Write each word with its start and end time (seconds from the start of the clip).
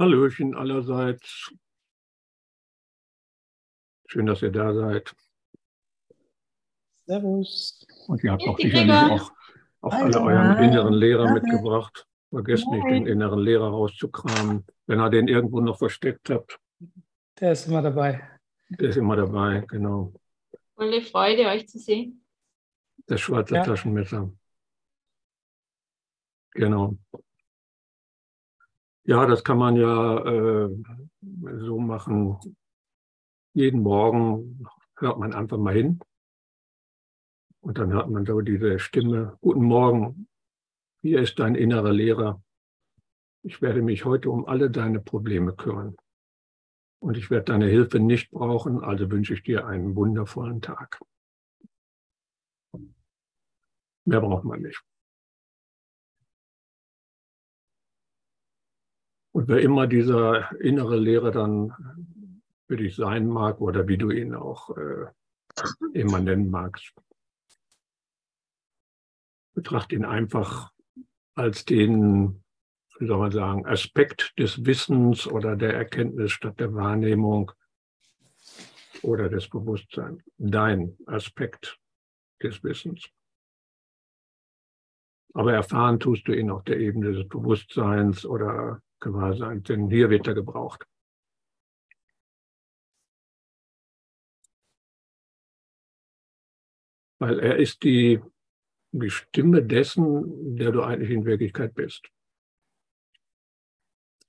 Hallöchen 0.00 0.54
allerseits. 0.54 1.52
Schön, 4.06 4.24
dass 4.24 4.40
ihr 4.40 4.50
da 4.50 4.72
seid. 4.72 5.14
Servus. 7.04 7.86
Und 8.08 8.24
ihr 8.24 8.32
habt 8.32 8.42
auch 8.48 8.58
sicherlich 8.58 8.90
auch, 8.90 9.30
auch 9.82 9.92
alle 9.92 10.18
euren 10.22 10.64
inneren 10.64 10.94
Lehrer 10.94 11.28
Hallo. 11.28 11.34
mitgebracht. 11.34 12.06
Vergesst 12.30 12.66
nicht, 12.68 12.86
den 12.86 13.06
inneren 13.06 13.40
Lehrer 13.40 13.68
rauszukramen. 13.68 14.64
Wenn 14.86 15.00
ihr 15.00 15.10
den 15.10 15.28
irgendwo 15.28 15.60
noch 15.60 15.76
versteckt 15.76 16.30
habt, 16.30 16.58
Der 17.38 17.52
ist 17.52 17.66
immer 17.66 17.82
dabei. 17.82 18.26
der 18.70 18.88
ist 18.88 18.96
immer 18.96 19.16
dabei, 19.16 19.64
genau. 19.68 20.14
Volle 20.76 21.02
Freude, 21.02 21.44
euch 21.46 21.68
zu 21.68 21.78
sehen. 21.78 22.24
Das 23.06 23.20
schwarze 23.20 23.56
Ja. 23.56 23.64
Taschenmesser. 23.64 24.32
Genau. 26.52 26.96
Ja, 29.10 29.26
das 29.26 29.42
kann 29.42 29.58
man 29.58 29.74
ja 29.74 30.18
äh, 30.24 30.70
so 31.58 31.80
machen. 31.80 32.38
Jeden 33.54 33.82
Morgen 33.82 34.64
hört 34.98 35.18
man 35.18 35.32
einfach 35.32 35.58
mal 35.58 35.74
hin. 35.74 35.98
Und 37.60 37.78
dann 37.78 37.92
hört 37.92 38.08
man 38.08 38.24
so 38.24 38.40
diese 38.40 38.78
Stimme. 38.78 39.36
Guten 39.40 39.64
Morgen, 39.64 40.28
hier 41.02 41.18
ist 41.18 41.40
dein 41.40 41.56
innerer 41.56 41.92
Lehrer. 41.92 42.40
Ich 43.42 43.60
werde 43.60 43.82
mich 43.82 44.04
heute 44.04 44.30
um 44.30 44.46
alle 44.46 44.70
deine 44.70 45.00
Probleme 45.00 45.56
kümmern. 45.56 45.96
Und 47.00 47.16
ich 47.16 47.30
werde 47.30 47.46
deine 47.46 47.66
Hilfe 47.66 47.98
nicht 47.98 48.30
brauchen, 48.30 48.78
also 48.78 49.10
wünsche 49.10 49.34
ich 49.34 49.42
dir 49.42 49.66
einen 49.66 49.96
wundervollen 49.96 50.62
Tag. 50.62 51.00
Mehr 54.04 54.20
braucht 54.20 54.44
man 54.44 54.62
nicht. 54.62 54.80
Und 59.40 59.48
wer 59.48 59.62
immer 59.62 59.86
dieser 59.86 60.54
innere 60.60 60.98
Lehrer 60.98 61.30
dann 61.30 61.72
für 62.66 62.76
dich 62.76 62.94
sein 62.94 63.26
mag 63.26 63.62
oder 63.62 63.88
wie 63.88 63.96
du 63.96 64.10
ihn 64.10 64.34
auch 64.34 64.76
äh, 64.76 65.06
immer 65.94 66.20
nennen 66.20 66.50
magst, 66.50 66.92
betrachte 69.54 69.94
ihn 69.94 70.04
einfach 70.04 70.70
als 71.36 71.64
den, 71.64 72.44
wie 72.98 73.06
soll 73.06 73.16
man 73.16 73.32
sagen, 73.32 73.64
Aspekt 73.64 74.38
des 74.38 74.66
Wissens 74.66 75.26
oder 75.26 75.56
der 75.56 75.72
Erkenntnis 75.72 76.32
statt 76.32 76.60
der 76.60 76.74
Wahrnehmung 76.74 77.50
oder 79.00 79.30
des 79.30 79.48
Bewusstseins. 79.48 80.22
Dein 80.36 80.98
Aspekt 81.06 81.78
des 82.42 82.62
Wissens. 82.62 83.08
Aber 85.32 85.54
erfahren 85.54 85.98
tust 85.98 86.28
du 86.28 86.32
ihn 86.32 86.50
auf 86.50 86.62
der 86.64 86.78
Ebene 86.78 87.12
des 87.12 87.26
Bewusstseins 87.26 88.26
oder 88.26 88.82
Gewahrseins, 89.00 89.64
denn 89.64 89.90
hier 89.90 90.10
wird 90.10 90.26
er 90.26 90.34
gebraucht. 90.34 90.86
Weil 97.18 97.38
er 97.40 97.56
ist 97.56 97.82
die, 97.82 98.20
die 98.92 99.10
Stimme 99.10 99.62
dessen, 99.62 100.56
der 100.56 100.72
du 100.72 100.82
eigentlich 100.82 101.10
in 101.10 101.24
Wirklichkeit 101.24 101.74
bist. 101.74 102.08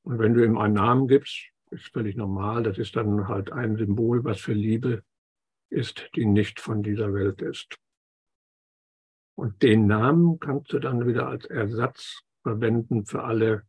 Und 0.03 0.19
wenn 0.19 0.33
du 0.33 0.43
ihm 0.43 0.57
einen 0.57 0.73
Namen 0.73 1.07
gibst, 1.07 1.51
ist 1.69 1.87
völlig 1.93 2.15
normal, 2.15 2.63
das 2.63 2.77
ist 2.77 2.95
dann 2.95 3.27
halt 3.27 3.51
ein 3.51 3.77
Symbol, 3.77 4.23
was 4.23 4.41
für 4.41 4.53
Liebe 4.53 5.03
ist, 5.69 6.09
die 6.15 6.25
nicht 6.25 6.59
von 6.59 6.83
dieser 6.83 7.13
Welt 7.13 7.41
ist. 7.41 7.77
Und 9.35 9.63
den 9.63 9.87
Namen 9.87 10.39
kannst 10.39 10.73
du 10.73 10.79
dann 10.79 11.07
wieder 11.07 11.27
als 11.27 11.45
Ersatz 11.45 12.23
verwenden 12.43 13.05
für 13.05 13.23
alle 13.23 13.65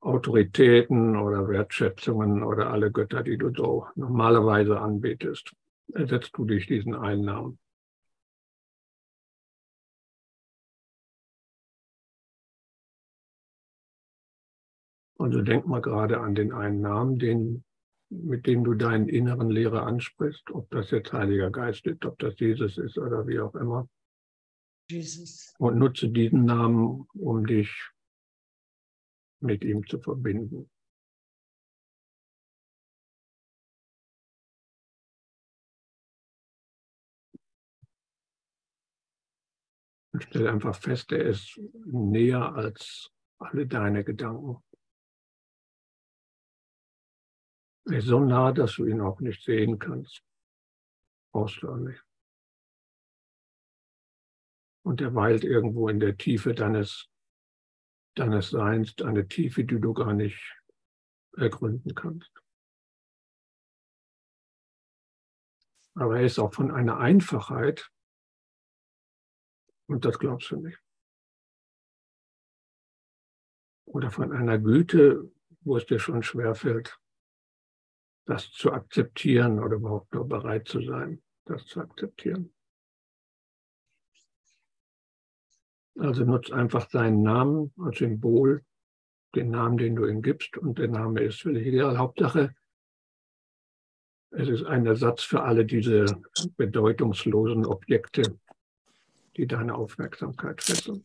Autoritäten 0.00 1.16
oder 1.16 1.48
Wertschätzungen 1.48 2.42
oder 2.42 2.70
alle 2.70 2.90
Götter, 2.90 3.22
die 3.22 3.36
du 3.36 3.52
so 3.54 3.86
normalerweise 3.94 4.80
anbetest. 4.80 5.52
Ersetzt 5.92 6.32
du 6.36 6.44
dich 6.44 6.66
diesen 6.66 6.94
einen 6.94 7.24
Namen. 7.24 7.58
Also 15.18 15.42
denk 15.42 15.66
mal 15.66 15.82
gerade 15.82 16.18
an 16.20 16.34
den 16.34 16.50
einen 16.52 16.80
Namen, 16.80 17.18
den, 17.18 17.62
mit 18.08 18.46
dem 18.46 18.64
du 18.64 18.72
deinen 18.72 19.10
inneren 19.10 19.50
Lehrer 19.50 19.86
ansprichst, 19.86 20.50
ob 20.50 20.70
das 20.70 20.90
jetzt 20.92 21.12
Heiliger 21.12 21.50
Geist 21.50 21.86
ist, 21.86 22.06
ob 22.06 22.18
das 22.20 22.40
Jesus 22.40 22.78
ist 22.78 22.96
oder 22.96 23.26
wie 23.26 23.38
auch 23.38 23.54
immer. 23.54 23.86
Jesus. 24.90 25.54
Und 25.58 25.76
nutze 25.76 26.08
diesen 26.08 26.46
Namen, 26.46 27.06
um 27.12 27.46
dich 27.46 27.90
mit 29.40 29.64
ihm 29.64 29.86
zu 29.86 30.00
verbinden. 30.00 30.70
Und 40.12 40.24
stell 40.24 40.48
einfach 40.48 40.74
fest, 40.74 41.12
er 41.12 41.24
ist 41.24 41.58
näher 41.86 42.54
als 42.54 43.10
alle 43.38 43.66
deine 43.66 44.04
Gedanken. 44.04 44.62
Er 47.86 47.98
ist 47.98 48.06
so 48.06 48.20
nah, 48.20 48.52
dass 48.52 48.76
du 48.76 48.86
ihn 48.86 49.00
auch 49.00 49.20
nicht 49.20 49.42
sehen 49.42 49.78
kannst. 49.78 50.22
Brauchst 51.32 51.62
du 51.62 51.70
auch 51.70 51.76
nicht. 51.76 52.04
Und 54.84 55.00
er 55.00 55.14
weilt 55.14 55.44
irgendwo 55.44 55.88
in 55.88 56.00
der 56.00 56.16
Tiefe 56.16 56.54
deines, 56.54 57.08
deines 58.14 58.50
Seins, 58.50 58.94
eine 59.02 59.26
Tiefe, 59.28 59.64
die 59.64 59.80
du 59.80 59.92
gar 59.92 60.12
nicht 60.12 60.56
ergründen 61.36 61.94
kannst. 61.94 62.30
Aber 65.94 66.18
er 66.18 66.26
ist 66.26 66.38
auch 66.38 66.54
von 66.54 66.70
einer 66.70 66.98
Einfachheit, 66.98 67.90
und 69.86 70.04
das 70.04 70.18
glaubst 70.18 70.50
du 70.50 70.56
nicht. 70.56 70.78
Oder 73.86 74.10
von 74.10 74.32
einer 74.32 74.58
Güte, 74.58 75.32
wo 75.62 75.76
es 75.76 75.86
dir 75.86 75.98
schon 75.98 76.22
schwerfällt, 76.22 76.98
das 78.24 78.52
zu 78.52 78.72
akzeptieren 78.72 79.58
oder 79.58 79.76
überhaupt 79.76 80.14
nur 80.14 80.28
bereit 80.28 80.68
zu 80.68 80.80
sein, 80.80 81.22
das 81.44 81.66
zu 81.66 81.80
akzeptieren. 81.80 82.54
Also 86.00 86.24
nutz 86.24 86.50
einfach 86.50 86.88
seinen 86.88 87.22
Namen 87.22 87.74
als 87.78 87.98
Symbol, 87.98 88.64
den 89.34 89.50
Namen, 89.50 89.76
den 89.76 89.96
du 89.96 90.06
ihm 90.06 90.22
gibst, 90.22 90.56
und 90.56 90.78
der 90.78 90.88
Name 90.88 91.20
ist 91.20 91.42
völlig 91.42 91.66
egal. 91.66 91.98
Hauptsache, 91.98 92.54
es 94.30 94.48
ist 94.48 94.64
ein 94.64 94.86
Ersatz 94.86 95.22
für 95.22 95.42
alle 95.42 95.66
diese 95.66 96.06
bedeutungslosen 96.56 97.66
Objekte, 97.66 98.38
die 99.36 99.46
deine 99.46 99.74
Aufmerksamkeit 99.74 100.62
fesseln. 100.62 101.04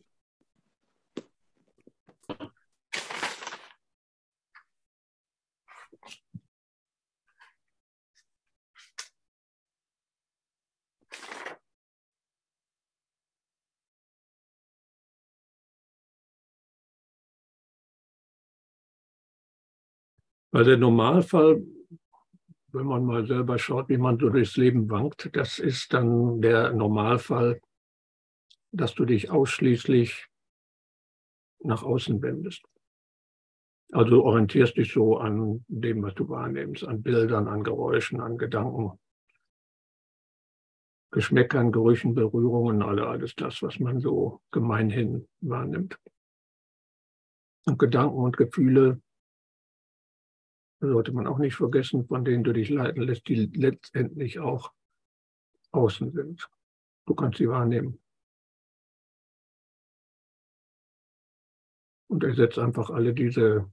Weil 20.56 20.64
der 20.64 20.78
Normalfall, 20.78 21.62
wenn 22.72 22.86
man 22.86 23.04
mal 23.04 23.26
selber 23.26 23.58
schaut, 23.58 23.90
wie 23.90 23.98
man 23.98 24.18
so 24.18 24.30
durchs 24.30 24.56
Leben 24.56 24.88
wankt, 24.88 25.28
das 25.36 25.58
ist 25.58 25.92
dann 25.92 26.40
der 26.40 26.72
Normalfall, 26.72 27.60
dass 28.72 28.94
du 28.94 29.04
dich 29.04 29.30
ausschließlich 29.30 30.28
nach 31.62 31.82
außen 31.82 32.22
wendest. 32.22 32.64
Also 33.92 34.24
orientierst 34.24 34.78
dich 34.78 34.94
so 34.94 35.18
an 35.18 35.62
dem, 35.68 36.02
was 36.02 36.14
du 36.14 36.26
wahrnimmst, 36.26 36.84
an 36.84 37.02
Bildern, 37.02 37.48
an 37.48 37.62
Geräuschen, 37.62 38.22
an 38.22 38.38
Gedanken, 38.38 38.98
Geschmäckern, 41.10 41.70
Gerüchen, 41.70 42.14
Berührungen, 42.14 42.80
alle, 42.80 43.06
alles 43.06 43.34
das, 43.34 43.60
was 43.60 43.78
man 43.78 44.00
so 44.00 44.40
gemeinhin 44.52 45.28
wahrnimmt. 45.42 45.98
Und 47.66 47.78
Gedanken 47.78 48.16
und 48.16 48.38
Gefühle 48.38 49.02
sollte 50.80 51.12
man 51.12 51.26
auch 51.26 51.38
nicht 51.38 51.56
vergessen, 51.56 52.06
von 52.06 52.24
denen 52.24 52.44
du 52.44 52.52
dich 52.52 52.68
leiten 52.68 53.02
lässt, 53.02 53.26
die 53.28 53.46
letztendlich 53.46 54.38
auch 54.38 54.72
außen 55.72 56.12
sind. 56.12 56.48
Du 57.06 57.14
kannst 57.14 57.38
sie 57.38 57.48
wahrnehmen. 57.48 58.00
Und 62.08 62.24
ersetzt 62.24 62.58
einfach 62.58 62.90
alle 62.90 63.14
diese, 63.14 63.70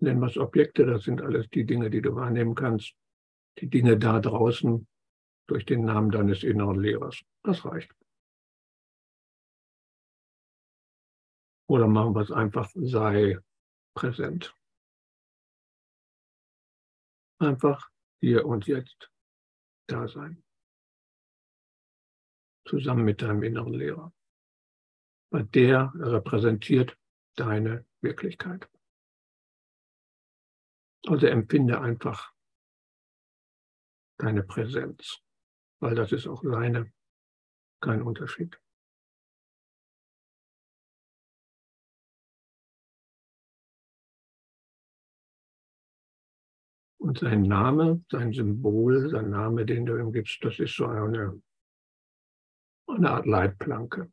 nennen 0.00 0.20
wir 0.20 0.26
es 0.26 0.38
Objekte, 0.38 0.86
das 0.86 1.04
sind 1.04 1.22
alles 1.22 1.48
die 1.50 1.64
Dinge, 1.64 1.90
die 1.90 2.02
du 2.02 2.14
wahrnehmen 2.14 2.54
kannst, 2.54 2.94
die 3.58 3.68
Dinge 3.68 3.98
da 3.98 4.20
draußen 4.20 4.86
durch 5.46 5.64
den 5.64 5.84
Namen 5.84 6.10
deines 6.10 6.42
inneren 6.42 6.80
Lehrers. 6.80 7.22
Das 7.42 7.64
reicht. 7.64 7.94
Oder 11.68 11.88
machen 11.88 12.14
wir 12.14 12.20
es 12.20 12.30
einfach, 12.30 12.70
sei 12.74 13.38
präsent. 13.94 14.54
Einfach 17.42 17.90
hier 18.20 18.46
und 18.46 18.66
jetzt 18.66 19.10
da 19.88 20.08
sein. 20.08 20.42
Zusammen 22.66 23.04
mit 23.04 23.20
deinem 23.22 23.42
inneren 23.42 23.74
Lehrer. 23.74 24.12
Weil 25.30 25.44
der 25.44 25.92
repräsentiert 25.96 26.96
deine 27.36 27.86
Wirklichkeit. 28.00 28.68
Also 31.06 31.26
empfinde 31.26 31.80
einfach 31.80 32.32
deine 34.18 34.44
Präsenz, 34.44 35.18
weil 35.80 35.96
das 35.96 36.12
ist 36.12 36.28
auch 36.28 36.42
seine, 36.44 36.92
kein 37.80 38.02
Unterschied. 38.02 38.61
Und 47.02 47.18
sein 47.18 47.42
Name, 47.42 48.04
sein 48.12 48.32
Symbol, 48.32 49.10
sein 49.10 49.30
Name, 49.30 49.66
den 49.66 49.86
du 49.86 49.96
ihm 49.96 50.12
gibst, 50.12 50.38
das 50.44 50.60
ist 50.60 50.76
so 50.76 50.86
eine, 50.86 51.42
eine 52.86 53.10
Art 53.10 53.26
Leitplanke. 53.26 54.08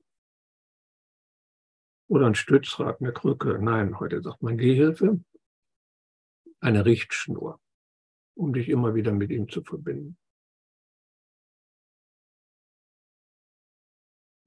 Oder 2.07 2.25
ein 2.25 2.33
Stützrad, 2.33 2.99
eine 2.99 3.13
Krücke. 3.13 3.59
Nein, 3.59 3.99
heute 3.99 4.23
sagt 4.23 4.41
man 4.41 4.57
Gehhilfe. 4.57 5.23
Eine 6.61 6.83
Richtschnur, 6.83 7.61
um 8.35 8.53
dich 8.53 8.69
immer 8.69 8.95
wieder 8.95 9.11
mit 9.11 9.29
ihm 9.29 9.47
zu 9.47 9.61
verbinden. 9.61 10.17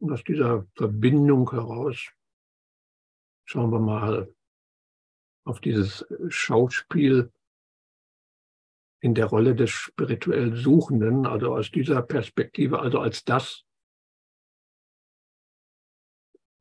Und 0.01 0.13
aus 0.13 0.25
dieser 0.25 0.67
Verbindung 0.75 1.49
heraus 1.53 2.11
schauen 3.45 3.71
wir 3.71 3.79
mal 3.79 4.35
auf 5.45 5.61
dieses 5.61 6.05
Schauspiel 6.29 7.33
in 9.03 9.15
der 9.15 9.27
Rolle 9.27 9.57
des 9.57 9.71
spirituell 9.71 10.55
Suchenden, 10.55 11.27
also 11.27 11.57
aus 11.57 11.73
dieser 11.73 12.03
Perspektive, 12.03 12.79
also 12.79 13.01
als 13.01 13.25
das, 13.25 13.65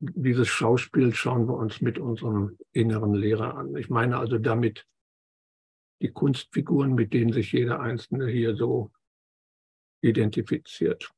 dieses 0.00 0.48
Schauspiel 0.48 1.14
schauen 1.14 1.46
wir 1.46 1.54
uns 1.54 1.80
mit 1.80 2.00
unserem 2.00 2.58
inneren 2.72 3.14
Lehrer 3.14 3.56
an. 3.56 3.76
Ich 3.76 3.88
meine 3.88 4.18
also 4.18 4.38
damit 4.38 4.88
die 6.00 6.10
Kunstfiguren, 6.10 6.96
mit 6.96 7.12
denen 7.12 7.32
sich 7.32 7.52
jeder 7.52 7.78
Einzelne 7.78 8.26
hier 8.26 8.56
so 8.56 8.90
identifiziert. 10.02 11.14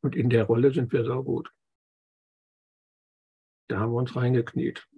Und 0.00 0.14
in 0.14 0.30
der 0.30 0.44
Rolle 0.44 0.72
sind 0.72 0.92
wir 0.92 1.04
so 1.04 1.24
gut. 1.24 1.52
Da 3.66 3.80
haben 3.80 3.90
wir 3.90 3.98
uns 3.98 4.14
reingekniet. 4.14 4.88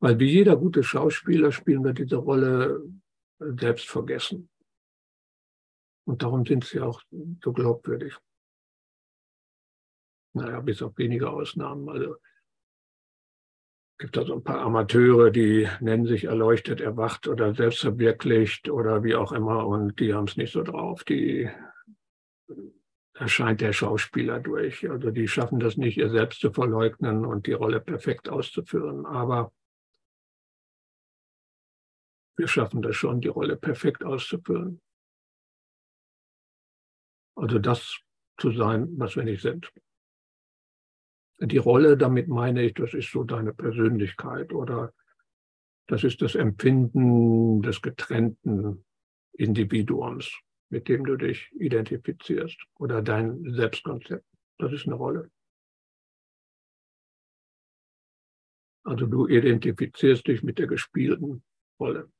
Weil 0.00 0.18
wie 0.18 0.30
jeder 0.30 0.56
gute 0.56 0.82
Schauspieler 0.82 1.50
spielen 1.52 1.84
wir 1.84 1.92
diese 1.92 2.16
Rolle 2.16 2.82
selbst 3.38 3.88
vergessen. 3.88 4.48
Und 6.06 6.22
darum 6.22 6.46
sind 6.46 6.64
sie 6.64 6.80
auch 6.80 7.02
so 7.42 7.52
glaubwürdig. 7.52 8.16
Naja, 10.34 10.60
bis 10.60 10.82
auf 10.82 10.96
wenige 10.96 11.30
Ausnahmen. 11.30 11.88
Also 11.88 12.16
gibt 13.98 14.16
da 14.16 14.24
so 14.24 14.34
ein 14.34 14.44
paar 14.44 14.60
Amateure, 14.60 15.30
die 15.30 15.68
nennen 15.80 16.06
sich 16.06 16.24
erleuchtet, 16.24 16.80
erwacht 16.80 17.26
oder 17.26 17.54
selbstverwirklicht 17.54 18.70
oder 18.70 19.02
wie 19.02 19.16
auch 19.16 19.32
immer 19.32 19.66
und 19.66 19.98
die 19.98 20.14
haben 20.14 20.28
es 20.28 20.36
nicht 20.36 20.52
so 20.52 20.62
drauf. 20.62 21.02
Die 21.02 21.50
erscheint 23.14 23.60
der 23.60 23.72
Schauspieler 23.72 24.38
durch. 24.38 24.88
Also 24.88 25.10
die 25.10 25.26
schaffen 25.26 25.58
das 25.58 25.76
nicht, 25.76 25.98
ihr 25.98 26.10
selbst 26.10 26.40
zu 26.40 26.52
verleugnen 26.52 27.26
und 27.26 27.46
die 27.46 27.52
Rolle 27.52 27.80
perfekt 27.80 28.28
auszuführen. 28.28 29.04
Aber 29.04 29.52
wir 32.38 32.48
schaffen 32.48 32.82
das 32.82 32.94
schon, 32.94 33.20
die 33.20 33.28
Rolle 33.28 33.56
perfekt 33.56 34.04
auszuführen. 34.04 34.80
Also 37.34 37.58
das 37.58 38.00
zu 38.38 38.52
sein, 38.52 38.88
was 38.98 39.16
wir 39.16 39.24
nicht 39.24 39.42
sind. 39.42 39.72
Die 41.40 41.58
Rolle, 41.58 41.96
damit 41.96 42.28
meine 42.28 42.62
ich, 42.62 42.74
das 42.74 42.94
ist 42.94 43.10
so 43.10 43.24
deine 43.24 43.52
Persönlichkeit 43.52 44.52
oder 44.52 44.92
das 45.88 46.04
ist 46.04 46.22
das 46.22 46.34
Empfinden 46.34 47.62
des 47.62 47.82
getrennten 47.82 48.84
Individuums, 49.32 50.32
mit 50.68 50.88
dem 50.88 51.04
du 51.04 51.16
dich 51.16 51.50
identifizierst 51.52 52.60
oder 52.76 53.02
dein 53.02 53.52
Selbstkonzept. 53.52 54.26
Das 54.58 54.72
ist 54.72 54.86
eine 54.86 54.96
Rolle. 54.96 55.30
Also 58.84 59.06
du 59.06 59.26
identifizierst 59.26 60.26
dich 60.26 60.42
mit 60.42 60.58
der 60.58 60.66
gespielten 60.66 61.42
Rolle. 61.80 62.10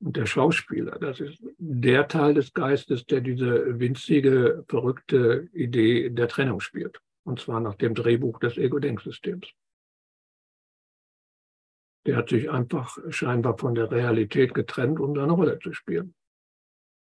Und 0.00 0.16
der 0.16 0.26
Schauspieler, 0.26 0.98
das 0.98 1.20
ist 1.20 1.42
der 1.58 2.06
Teil 2.06 2.34
des 2.34 2.52
Geistes, 2.52 3.04
der 3.06 3.20
diese 3.20 3.80
winzige, 3.80 4.64
verrückte 4.68 5.48
Idee 5.52 6.10
der 6.10 6.28
Trennung 6.28 6.60
spielt. 6.60 7.00
Und 7.24 7.40
zwar 7.40 7.60
nach 7.60 7.74
dem 7.74 7.94
Drehbuch 7.94 8.38
des 8.38 8.56
Ego-Denksystems. 8.56 9.52
Der 12.06 12.16
hat 12.16 12.28
sich 12.28 12.48
einfach 12.48 12.96
scheinbar 13.10 13.58
von 13.58 13.74
der 13.74 13.90
Realität 13.90 14.54
getrennt, 14.54 15.00
um 15.00 15.14
seine 15.14 15.32
Rolle 15.32 15.58
zu 15.58 15.72
spielen. 15.72 16.14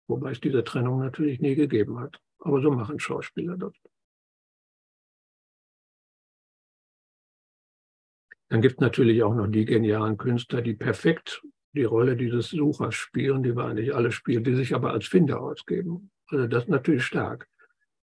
Wobei 0.07 0.31
es 0.31 0.41
diese 0.41 0.63
Trennung 0.63 0.99
natürlich 0.99 1.39
nie 1.39 1.55
gegeben 1.55 1.99
hat. 1.99 2.19
Aber 2.39 2.59
so 2.61 2.71
machen 2.71 2.99
Schauspieler 2.99 3.55
das. 3.55 3.73
Dann 8.49 8.61
gibt 8.61 8.75
es 8.75 8.79
natürlich 8.79 9.21
auch 9.21 9.35
noch 9.35 9.47
die 9.47 9.65
genialen 9.65 10.17
Künstler, 10.17 10.63
die 10.63 10.73
perfekt 10.73 11.43
die 11.73 11.83
Rolle 11.83 12.15
dieses 12.15 12.49
Suchers 12.49 12.95
spielen, 12.95 13.43
die 13.43 13.55
wir 13.55 13.65
eigentlich 13.65 13.93
alle 13.93 14.11
spielen, 14.11 14.43
die 14.43 14.55
sich 14.55 14.73
aber 14.73 14.91
als 14.91 15.07
Finder 15.07 15.41
ausgeben. 15.41 16.11
Also 16.27 16.47
das 16.47 16.67
natürlich 16.67 17.03
stark. 17.03 17.47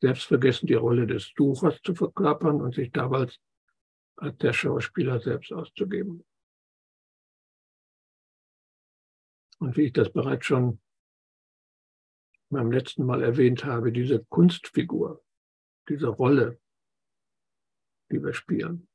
Selbst 0.00 0.25
vergessen, 0.25 0.66
die 0.66 0.75
Rolle 0.75 1.06
des 1.06 1.32
Suchers 1.37 1.81
zu 1.82 1.94
verkörpern 1.94 2.61
und 2.61 2.75
sich 2.75 2.93
dabei 2.93 3.28
als 4.16 4.38
der 4.38 4.52
Schauspieler 4.52 5.20
selbst 5.20 5.52
auszugeben. 5.52 6.25
Und 9.58 9.76
wie 9.76 9.87
ich 9.87 9.93
das 9.93 10.12
bereits 10.12 10.46
schon 10.46 10.81
beim 12.50 12.70
letzten 12.70 13.05
Mal 13.06 13.22
erwähnt 13.22 13.64
habe, 13.64 13.93
diese 13.93 14.25
Kunstfigur, 14.26 15.25
diese 15.89 16.08
Rolle, 16.08 16.60
die 18.10 18.22
wir 18.22 18.34
spielen, 18.34 18.89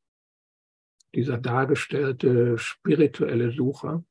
dieser 1.15 1.39
dargestellte 1.39 2.57
spirituelle 2.57 3.51
Sucher, 3.51 4.05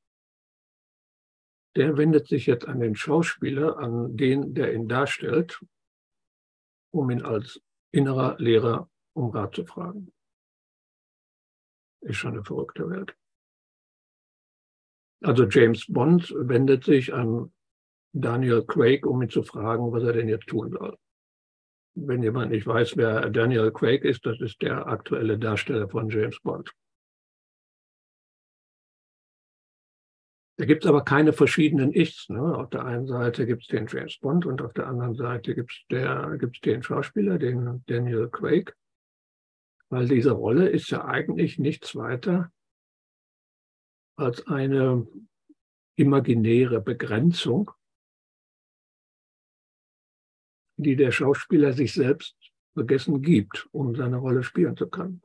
der 1.77 1.97
wendet 1.97 2.27
sich 2.27 2.47
jetzt 2.47 2.67
an 2.67 2.81
den 2.81 2.97
Schauspieler, 2.97 3.79
an 3.79 4.17
den, 4.17 4.55
der 4.55 4.75
ihn 4.75 4.89
darstellt, 4.89 5.61
um 6.91 7.11
ihn 7.11 7.23
als 7.23 7.61
innerer 7.93 8.37
Lehrer 8.39 8.89
um 9.15 9.31
Rat 9.31 9.55
zu 9.55 9.65
fragen. 9.65 10.13
Ist 12.01 12.17
schon 12.17 12.35
eine 12.35 12.45
verrückte 12.45 12.89
Welt. 12.89 13.17
Also 15.23 15.45
James 15.49 15.87
Bond 15.87 16.33
wendet 16.37 16.85
sich 16.85 17.13
an 17.13 17.53
Daniel 18.13 18.65
Craig, 18.65 19.05
um 19.05 19.21
ihn 19.23 19.31
zu 19.31 19.43
fragen, 19.43 19.93
was 19.93 20.05
er 20.05 20.13
denn 20.13 20.29
jetzt 20.29 20.47
tun 20.47 20.71
soll. 20.71 20.97
Wenn 21.95 22.23
jemand 22.23 22.53
nicht 22.53 22.67
weiß, 22.67 22.97
wer 22.97 23.29
Daniel 23.31 23.73
Craig 23.73 24.05
ist, 24.05 24.25
das 24.25 24.41
ist 24.41 24.63
der 24.63 24.87
aktuelle 24.87 25.39
Darsteller 25.39 25.89
von 25.89 26.09
James 26.09 26.39
Bond. 26.41 26.73
Da 30.59 30.65
gibt 30.65 30.85
es 30.85 30.89
aber 30.89 31.05
keine 31.05 31.33
verschiedenen 31.33 31.93
Ichs. 31.93 32.29
Ne? 32.29 32.41
Auf 32.41 32.69
der 32.71 32.85
einen 32.85 33.07
Seite 33.07 33.47
gibt 33.47 33.63
es 33.63 33.69
den 33.69 33.87
James 33.87 34.19
Bond 34.19 34.45
und 34.45 34.61
auf 34.61 34.73
der 34.73 34.89
anderen 34.89 35.15
Seite 35.15 35.55
gibt 35.55 35.71
es 35.89 36.61
den 36.61 36.83
Schauspieler, 36.83 37.39
den 37.39 37.85
Daniel 37.87 38.29
Craig. 38.29 38.75
Weil 39.89 40.09
diese 40.09 40.33
Rolle 40.33 40.69
ist 40.69 40.91
ja 40.91 41.05
eigentlich 41.05 41.61
nichts 41.61 41.95
weiter 41.95 42.53
als 44.17 44.49
eine 44.49 45.07
imaginäre 45.95 46.81
Begrenzung, 46.81 47.71
die 50.77 50.97
der 50.97 51.13
Schauspieler 51.13 51.73
sich 51.73 51.93
selbst 51.93 52.37
vergessen 52.75 53.23
gibt, 53.23 53.69
um 53.71 53.95
seine 53.95 54.17
Rolle 54.17 54.43
spielen 54.43 54.77
zu 54.77 54.89
können. 54.89 55.23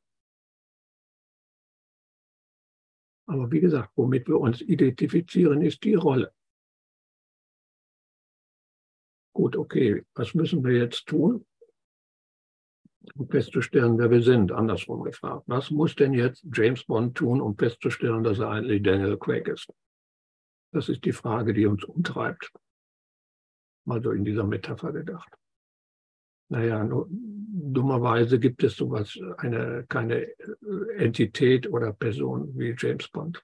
Aber 3.25 3.51
wie 3.51 3.59
gesagt, 3.59 3.91
womit 3.95 4.27
wir 4.27 4.39
uns 4.39 4.61
identifizieren, 4.61 5.61
ist 5.61 5.83
die 5.83 5.95
Rolle. 5.95 6.33
Gut, 9.33 9.55
okay, 9.55 10.05
was 10.13 10.33
müssen 10.35 10.63
wir 10.63 10.77
jetzt 10.77 11.07
tun, 11.07 11.45
um 13.15 13.27
festzustellen, 13.27 13.97
wer 13.97 14.11
wir 14.11 14.21
sind? 14.21 14.51
Andersrum 14.51 15.03
gefragt. 15.03 15.43
Was 15.47 15.71
muss 15.71 15.95
denn 15.95 16.13
jetzt 16.13 16.45
James 16.53 16.85
Bond 16.85 17.17
tun, 17.17 17.41
um 17.41 17.57
festzustellen, 17.57 18.23
dass 18.23 18.39
er 18.39 18.49
eigentlich 18.49 18.83
Daniel 18.83 19.17
Craig 19.17 19.47
ist? 19.47 19.73
Das 20.71 20.89
ist 20.89 21.03
die 21.05 21.11
Frage, 21.11 21.53
die 21.53 21.65
uns 21.65 21.83
umtreibt. 21.83 22.51
Mal 23.85 24.01
so 24.01 24.11
in 24.11 24.23
dieser 24.23 24.43
Metapher 24.43 24.91
gedacht. 24.91 25.33
Naja, 26.49 26.83
nur, 26.83 27.09
dummerweise 27.71 28.39
gibt 28.39 28.63
es 28.63 28.75
sowas, 28.75 29.17
eine, 29.37 29.85
keine 29.87 30.27
Entität 30.97 31.69
oder 31.69 31.93
Person 31.93 32.57
wie 32.57 32.75
James 32.77 33.07
Bond. 33.07 33.43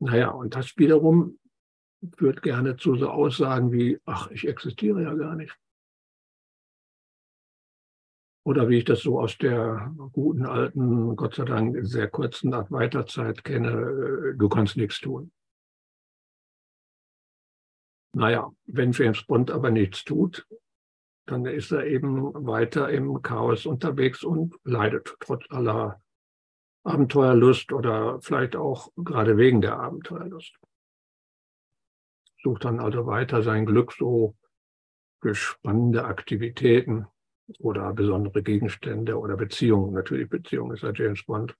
Naja, 0.00 0.30
und 0.30 0.54
das 0.54 0.76
wiederum 0.76 1.38
führt 2.16 2.42
gerne 2.42 2.76
zu 2.76 2.96
so 2.96 3.08
Aussagen 3.08 3.70
wie, 3.72 4.00
ach, 4.04 4.30
ich 4.30 4.48
existiere 4.48 5.02
ja 5.02 5.14
gar 5.14 5.36
nicht. 5.36 5.56
Oder 8.44 8.68
wie 8.68 8.78
ich 8.78 8.84
das 8.84 9.02
so 9.02 9.20
aus 9.20 9.38
der 9.38 9.94
guten 10.12 10.46
alten, 10.46 11.14
Gott 11.14 11.36
sei 11.36 11.44
Dank 11.44 11.78
sehr 11.82 12.08
kurzen 12.08 12.50
Weiterzeit 12.50 13.44
kenne, 13.44 13.70
äh, 13.70 14.36
du 14.36 14.48
kannst 14.48 14.76
nichts 14.76 14.98
tun. 14.98 15.30
Naja, 18.14 18.52
wenn 18.66 18.92
James 18.92 19.24
Bond 19.24 19.50
aber 19.52 19.70
nichts 19.70 20.04
tut, 20.04 20.46
dann 21.26 21.46
ist 21.46 21.70
er 21.72 21.86
eben 21.86 22.34
weiter 22.46 22.90
im 22.90 23.22
Chaos 23.22 23.66
unterwegs 23.66 24.24
und 24.24 24.56
leidet 24.64 25.14
trotz 25.20 25.44
aller 25.50 26.00
Abenteuerlust 26.84 27.72
oder 27.72 28.20
vielleicht 28.20 28.56
auch 28.56 28.88
gerade 28.96 29.36
wegen 29.36 29.60
der 29.60 29.78
Abenteuerlust. 29.78 30.54
Sucht 32.42 32.64
dann 32.64 32.80
also 32.80 33.06
weiter 33.06 33.42
sein 33.42 33.66
Glück 33.66 33.92
so 33.92 34.34
durch 35.20 35.38
spannende 35.38 36.04
Aktivitäten 36.04 37.06
oder 37.60 37.92
besondere 37.92 38.42
Gegenstände 38.42 39.16
oder 39.18 39.36
Beziehungen. 39.36 39.94
Natürlich 39.94 40.28
Beziehungen 40.28 40.74
ist 40.74 40.82
ja 40.82 40.92
James 40.92 41.24
Bond. 41.24 41.56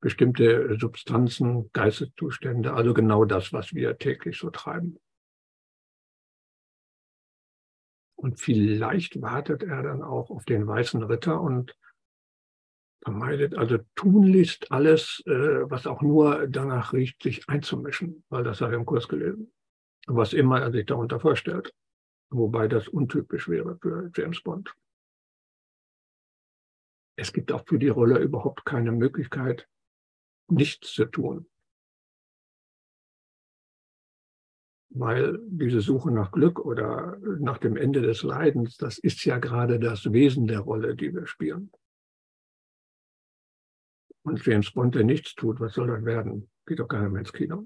Bestimmte 0.00 0.76
Substanzen, 0.78 1.70
Geisteszustände, 1.72 2.72
also 2.72 2.94
genau 2.94 3.24
das, 3.24 3.52
was 3.52 3.74
wir 3.74 3.98
täglich 3.98 4.38
so 4.38 4.50
treiben. 4.50 5.00
Und 8.18 8.40
vielleicht 8.40 9.22
wartet 9.22 9.62
er 9.62 9.84
dann 9.84 10.02
auch 10.02 10.30
auf 10.30 10.44
den 10.44 10.66
weißen 10.66 11.04
Ritter 11.04 11.40
und 11.40 11.76
vermeidet 13.04 13.56
also 13.56 13.78
tunlichst 13.94 14.72
alles, 14.72 15.22
äh, 15.26 15.70
was 15.70 15.86
auch 15.86 16.02
nur 16.02 16.48
danach 16.48 16.92
riecht, 16.92 17.22
sich 17.22 17.48
einzumischen, 17.48 18.24
weil 18.28 18.42
das 18.42 18.60
hat 18.60 18.72
er 18.72 18.76
im 18.76 18.86
Kurs 18.86 19.06
gelesen. 19.06 19.52
Was 20.08 20.32
immer 20.32 20.60
er 20.60 20.72
sich 20.72 20.84
darunter 20.86 21.20
vorstellt. 21.20 21.72
Wobei 22.30 22.66
das 22.66 22.88
untypisch 22.88 23.48
wäre 23.48 23.78
für 23.80 24.10
James 24.14 24.42
Bond. 24.42 24.74
Es 27.16 27.32
gibt 27.32 27.52
auch 27.52 27.64
für 27.66 27.78
die 27.78 27.88
Rolle 27.88 28.18
überhaupt 28.18 28.64
keine 28.64 28.90
Möglichkeit, 28.90 29.68
nichts 30.48 30.92
zu 30.92 31.04
tun. 31.04 31.46
Weil 34.90 35.38
diese 35.46 35.80
Suche 35.80 36.10
nach 36.10 36.32
Glück 36.32 36.60
oder 36.60 37.18
nach 37.40 37.58
dem 37.58 37.76
Ende 37.76 38.00
des 38.00 38.22
Leidens, 38.22 38.76
das 38.76 38.98
ist 38.98 39.24
ja 39.24 39.38
gerade 39.38 39.78
das 39.78 40.12
Wesen 40.12 40.46
der 40.46 40.60
Rolle, 40.60 40.96
die 40.96 41.14
wir 41.14 41.26
spielen. 41.26 41.70
Und 44.22 44.44
James 44.44 44.72
Bond, 44.72 44.94
der 44.94 45.04
nichts 45.04 45.34
tut, 45.34 45.60
was 45.60 45.74
soll 45.74 45.88
das 45.88 46.04
werden? 46.04 46.50
Geht 46.66 46.80
doch 46.80 46.88
keiner 46.88 47.08
mehr 47.08 47.20
ins 47.20 47.32
Kino. 47.32 47.64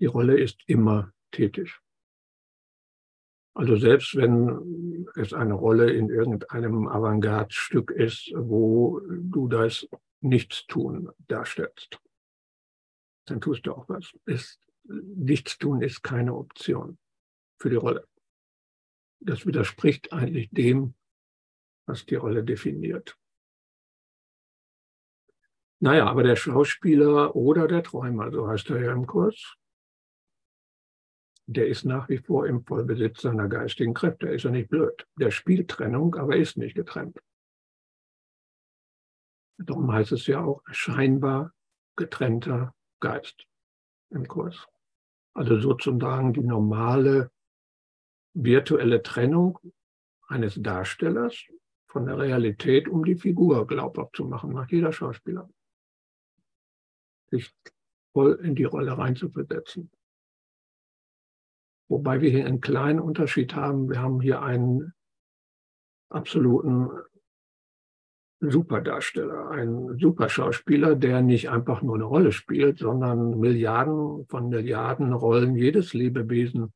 Die 0.00 0.06
Rolle 0.06 0.38
ist 0.38 0.62
immer 0.66 1.12
tätig. 1.30 1.78
Also 3.56 3.76
selbst 3.76 4.16
wenn 4.16 5.06
es 5.14 5.32
eine 5.32 5.54
Rolle 5.54 5.92
in 5.92 6.08
irgendeinem 6.10 6.88
Avantgarde-Stück 6.88 7.92
ist, 7.92 8.32
wo 8.34 9.00
du 9.06 9.46
das 9.46 9.88
Nichtstun 10.20 11.10
darstellst 11.28 12.00
dann 13.26 13.40
tust 13.40 13.66
du 13.66 13.72
auch 13.72 13.88
was. 13.88 14.12
Ist, 14.26 14.60
nichts 14.84 15.58
tun 15.58 15.82
ist 15.82 16.02
keine 16.02 16.34
Option 16.34 16.98
für 17.58 17.70
die 17.70 17.76
Rolle. 17.76 18.06
Das 19.20 19.46
widerspricht 19.46 20.12
eigentlich 20.12 20.50
dem, 20.50 20.94
was 21.86 22.04
die 22.04 22.16
Rolle 22.16 22.44
definiert. 22.44 23.16
Naja, 25.80 26.06
aber 26.06 26.22
der 26.22 26.36
Schauspieler 26.36 27.36
oder 27.36 27.68
der 27.68 27.82
Träumer, 27.82 28.30
so 28.30 28.48
heißt 28.48 28.70
er 28.70 28.82
ja 28.82 28.92
im 28.92 29.06
Kurs, 29.06 29.56
der 31.46 31.68
ist 31.68 31.84
nach 31.84 32.08
wie 32.08 32.18
vor 32.18 32.46
im 32.46 32.64
Vollbesitz 32.64 33.20
seiner 33.20 33.48
geistigen 33.48 33.92
Kräfte. 33.92 34.28
Er 34.28 34.34
ist 34.34 34.44
ja 34.44 34.50
nicht 34.50 34.70
blöd. 34.70 35.06
Der 35.18 35.30
spielt 35.30 35.70
Trennung, 35.70 36.14
aber 36.14 36.36
ist 36.36 36.56
nicht 36.56 36.74
getrennt. 36.74 37.18
Darum 39.58 39.92
heißt 39.92 40.12
es 40.12 40.26
ja 40.26 40.42
auch 40.42 40.62
scheinbar 40.70 41.52
getrennter 41.96 42.74
Geist 43.04 43.46
im 44.08 44.26
Kurs. 44.26 44.66
Also 45.34 45.60
sozusagen 45.60 46.32
die 46.32 46.40
normale 46.40 47.30
virtuelle 48.32 49.02
Trennung 49.02 49.58
eines 50.26 50.54
Darstellers 50.62 51.44
von 51.86 52.06
der 52.06 52.16
Realität, 52.16 52.88
um 52.88 53.04
die 53.04 53.16
Figur 53.16 53.66
glaubhaft 53.66 54.16
zu 54.16 54.24
machen, 54.24 54.54
macht 54.54 54.72
jeder 54.72 54.90
Schauspieler. 54.90 55.50
Sich 57.30 57.54
voll 58.14 58.40
in 58.42 58.54
die 58.54 58.64
Rolle 58.64 58.96
reinzuversetzen. 58.96 59.90
Wobei 61.88 62.22
wir 62.22 62.30
hier 62.30 62.46
einen 62.46 62.62
kleinen 62.62 63.00
Unterschied 63.00 63.54
haben. 63.54 63.90
Wir 63.90 64.00
haben 64.00 64.22
hier 64.22 64.40
einen 64.40 64.94
absoluten 66.08 66.88
Superdarsteller, 68.40 69.50
ein 69.50 69.98
Superschauspieler, 69.98 70.96
der 70.96 71.22
nicht 71.22 71.48
einfach 71.48 71.82
nur 71.82 71.94
eine 71.94 72.04
Rolle 72.04 72.32
spielt, 72.32 72.78
sondern 72.78 73.38
Milliarden 73.38 74.26
von 74.26 74.48
Milliarden 74.48 75.12
Rollen. 75.12 75.56
Jedes 75.56 75.94
Lebewesen 75.94 76.72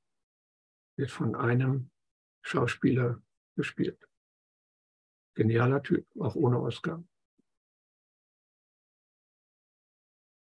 wird 0.96 1.10
von 1.10 1.34
einem 1.34 1.90
Schauspieler 2.42 3.22
gespielt. 3.56 4.08
Genialer 5.34 5.82
Typ, 5.82 6.06
auch 6.18 6.34
ohne 6.34 6.60
Oscar. 6.60 7.04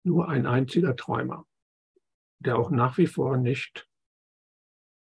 Nur 0.03 0.29
ein 0.29 0.45
einziger 0.45 0.95
Träumer, 0.95 1.45
der 2.39 2.57
auch 2.57 2.71
nach 2.71 2.97
wie 2.97 3.07
vor 3.07 3.37
nicht 3.37 3.89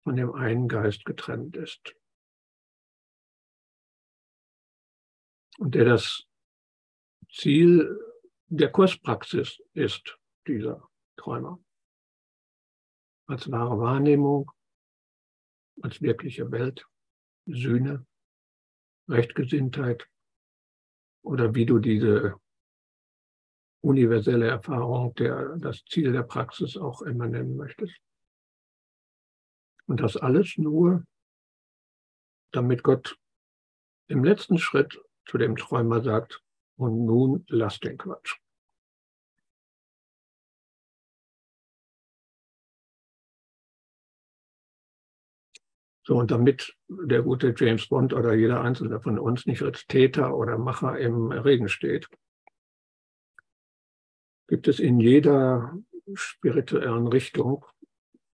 von 0.04 0.16
dem 0.16 0.34
einen 0.34 0.68
Geist 0.68 1.06
getrennt 1.06 1.56
ist. 1.58 1.96
Und 5.58 5.76
der 5.76 5.86
das 5.86 6.26
Ziel 7.32 8.00
der 8.48 8.72
Kurspraxis 8.72 9.62
ist, 9.74 10.18
dieser 10.48 10.88
Träumer. 11.18 11.60
Als 13.28 13.50
wahre 13.52 13.80
Wahrnehmung, 13.80 14.52
als 15.82 16.02
wirkliche 16.02 16.52
Welt, 16.52 16.86
Sühne, 17.48 18.06
Rechtgesinntheit 19.10 20.08
oder 21.24 21.54
wie 21.56 21.66
du 21.66 21.80
diese 21.80 22.40
universelle 23.82 24.48
Erfahrung, 24.48 25.14
der, 25.16 25.58
das 25.58 25.84
Ziel 25.86 26.12
der 26.12 26.24
Praxis 26.24 26.76
auch 26.78 27.02
immer 27.02 27.28
nennen 27.28 27.56
möchtest. 27.56 27.96
Und 29.88 30.00
das 30.00 30.18
alles 30.18 30.58
nur, 30.58 31.06
damit 32.52 32.82
Gott 32.84 33.20
im 34.08 34.24
letzten 34.24 34.58
Schritt 34.58 35.00
zu 35.26 35.38
dem 35.38 35.56
Träumer 35.56 36.02
sagt, 36.02 36.42
und 36.78 37.06
nun 37.06 37.46
lass 37.48 37.80
den 37.80 37.98
Quatsch. 37.98 38.38
So, 46.08 46.18
und 46.18 46.30
damit 46.30 46.76
der 46.88 47.24
gute 47.24 47.56
James 47.58 47.88
Bond 47.88 48.14
oder 48.14 48.36
jeder 48.36 48.62
einzelne 48.62 49.00
von 49.00 49.18
uns 49.18 49.48
nicht 49.48 49.64
als 49.64 49.88
Täter 49.88 50.36
oder 50.38 50.58
Macher 50.60 51.00
im 51.00 51.32
Regen 51.32 51.68
steht, 51.68 52.08
gibt 54.48 54.68
es 54.68 54.80
in 54.80 55.00
jeder 55.00 55.76
spirituellen 56.14 57.08
Richtung 57.08 57.66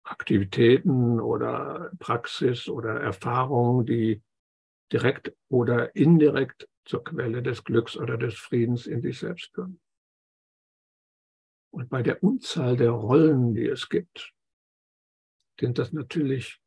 Aktivitäten 0.02 1.20
oder 1.20 1.92
Praxis 2.00 2.68
oder 2.68 3.00
Erfahrungen, 3.00 3.86
die 3.86 4.20
direkt 4.92 5.32
oder 5.48 5.94
indirekt 5.94 6.68
zur 6.84 7.04
Quelle 7.04 7.42
des 7.42 7.64
Glücks 7.64 7.96
oder 7.96 8.16
des 8.16 8.34
Friedens 8.34 8.86
in 8.86 9.02
sich 9.02 9.18
selbst 9.18 9.52
führen. 9.54 9.80
Und 11.72 11.88
bei 11.88 12.02
der 12.02 12.22
Unzahl 12.22 12.76
der 12.76 12.90
Rollen, 12.90 13.54
die 13.54 13.66
es 13.66 13.88
gibt, 13.88 14.34
sind 15.58 15.78
das 15.78 15.92
natürlich 15.92 16.60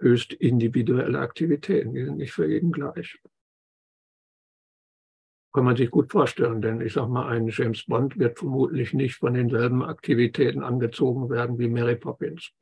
höchst 0.00 0.32
individuelle 0.32 1.18
Aktivitäten. 1.18 1.94
Die 1.94 2.04
sind 2.04 2.16
nicht 2.16 2.32
für 2.32 2.48
jeden 2.48 2.72
gleich. 2.72 3.20
Kann 5.52 5.64
man 5.64 5.76
sich 5.76 5.90
gut 5.90 6.12
vorstellen, 6.12 6.60
denn 6.60 6.80
ich 6.80 6.92
sage 6.92 7.10
mal, 7.10 7.28
ein 7.28 7.48
James 7.48 7.84
Bond 7.86 8.18
wird 8.18 8.38
vermutlich 8.38 8.92
nicht 8.92 9.16
von 9.16 9.34
denselben 9.34 9.82
Aktivitäten 9.82 10.62
angezogen 10.62 11.30
werden 11.30 11.58
wie 11.58 11.68
Mary 11.68 11.96
Poppins. 11.96 12.52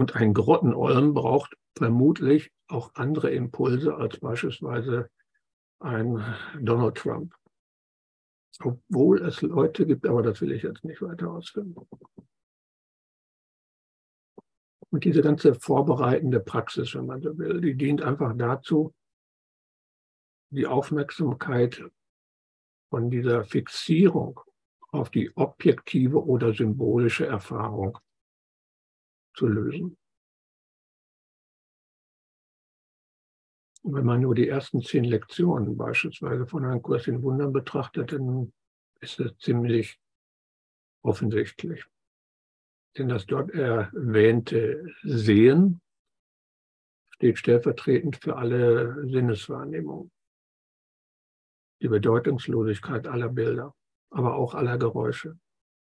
Und 0.00 0.16
ein 0.16 0.32
Grottenolm 0.32 1.12
braucht 1.12 1.58
vermutlich 1.76 2.50
auch 2.68 2.94
andere 2.94 3.32
Impulse 3.32 3.96
als 3.96 4.18
beispielsweise 4.18 5.10
ein 5.78 6.24
Donald 6.58 6.96
Trump. 6.96 7.34
Obwohl 8.60 9.20
es 9.20 9.42
Leute 9.42 9.84
gibt, 9.84 10.06
aber 10.06 10.22
das 10.22 10.40
will 10.40 10.52
ich 10.52 10.62
jetzt 10.62 10.86
nicht 10.86 11.02
weiter 11.02 11.30
ausführen. 11.30 11.76
Und 14.88 15.04
diese 15.04 15.20
ganze 15.20 15.54
vorbereitende 15.54 16.40
Praxis, 16.40 16.94
wenn 16.94 17.04
man 17.04 17.20
so 17.20 17.36
will, 17.36 17.60
die 17.60 17.74
dient 17.74 18.00
einfach 18.00 18.34
dazu, 18.34 18.94
die 20.48 20.66
Aufmerksamkeit 20.66 21.84
von 22.88 23.10
dieser 23.10 23.44
Fixierung 23.44 24.40
auf 24.92 25.10
die 25.10 25.30
objektive 25.36 26.24
oder 26.24 26.54
symbolische 26.54 27.26
Erfahrung 27.26 27.98
zu 29.34 29.46
lösen. 29.46 29.96
Und 33.82 33.94
wenn 33.94 34.04
man 34.04 34.20
nur 34.20 34.34
die 34.34 34.48
ersten 34.48 34.82
zehn 34.82 35.04
Lektionen 35.04 35.76
beispielsweise 35.76 36.46
von 36.46 36.64
einem 36.64 36.82
Kurs 36.82 37.06
in 37.06 37.22
Wundern 37.22 37.52
betrachtet, 37.52 38.12
dann 38.12 38.52
ist 39.00 39.18
es 39.20 39.36
ziemlich 39.38 39.98
offensichtlich. 41.02 41.84
Denn 42.98 43.08
das 43.08 43.24
dort 43.24 43.50
erwähnte 43.50 44.84
Sehen 45.02 45.80
steht 47.10 47.38
stellvertretend 47.38 48.16
für 48.16 48.36
alle 48.36 49.06
Sinneswahrnehmungen. 49.08 50.10
Die 51.82 51.88
Bedeutungslosigkeit 51.88 53.06
aller 53.06 53.28
Bilder, 53.28 53.74
aber 54.10 54.34
auch 54.34 54.54
aller 54.54 54.76
Geräusche, 54.76 55.38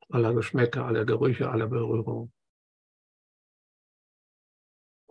aller 0.08 0.32
Geschmäcker, 0.32 0.86
aller 0.86 1.04
Gerüche, 1.04 1.50
aller 1.50 1.66
Berührungen. 1.66 2.32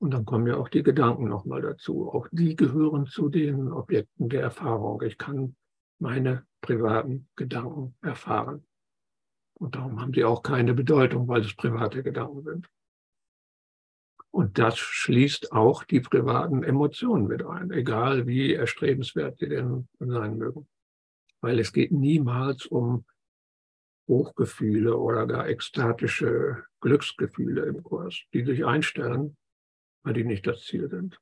Und 0.02 0.16
dann 0.16 0.26
kommen 0.26 0.48
ja 0.48 0.58
auch 0.58 0.68
die 0.68 0.82
Gedanken 0.82 1.28
nochmal 1.30 1.62
dazu. 1.62 2.10
Auch 2.10 2.28
die 2.32 2.56
gehören 2.56 3.06
zu 3.06 3.30
den 3.30 3.72
Objekten 3.72 4.30
der 4.30 4.42
Erfahrung. 4.42 5.00
Ich 5.04 5.20
kann 5.20 5.56
meine 6.00 6.44
privaten 6.60 7.30
Gedanken 7.36 7.96
erfahren. 8.02 8.66
Und 9.60 9.76
darum 9.76 10.02
haben 10.02 10.12
sie 10.12 10.24
auch 10.24 10.42
keine 10.42 10.74
Bedeutung, 10.74 11.28
weil 11.28 11.42
es 11.42 11.56
private 11.56 12.02
Gedanken 12.02 12.42
sind. 12.42 12.70
Und 14.32 14.58
das 14.58 14.80
schließt 14.80 15.52
auch 15.52 15.84
die 15.84 16.00
privaten 16.00 16.64
Emotionen 16.64 17.28
mit 17.28 17.46
ein, 17.46 17.70
egal 17.70 18.26
wie 18.26 18.56
erstrebenswert 18.56 19.38
sie 19.38 19.50
denn 19.50 19.88
sein 20.00 20.36
mögen. 20.36 20.68
Weil 21.42 21.60
es 21.60 21.72
geht 21.74 21.92
niemals 21.92 22.66
um 22.66 23.06
Hochgefühle 24.08 24.98
oder 24.98 25.28
gar 25.28 25.48
ekstatische 25.48 26.64
Glücksgefühle 26.80 27.66
im 27.66 27.84
Kurs, 27.84 28.24
die 28.34 28.44
sich 28.44 28.66
einstellen, 28.66 29.38
weil 30.04 30.14
die 30.14 30.24
nicht 30.24 30.46
das 30.48 30.64
Ziel 30.64 30.90
sind. 30.90 31.20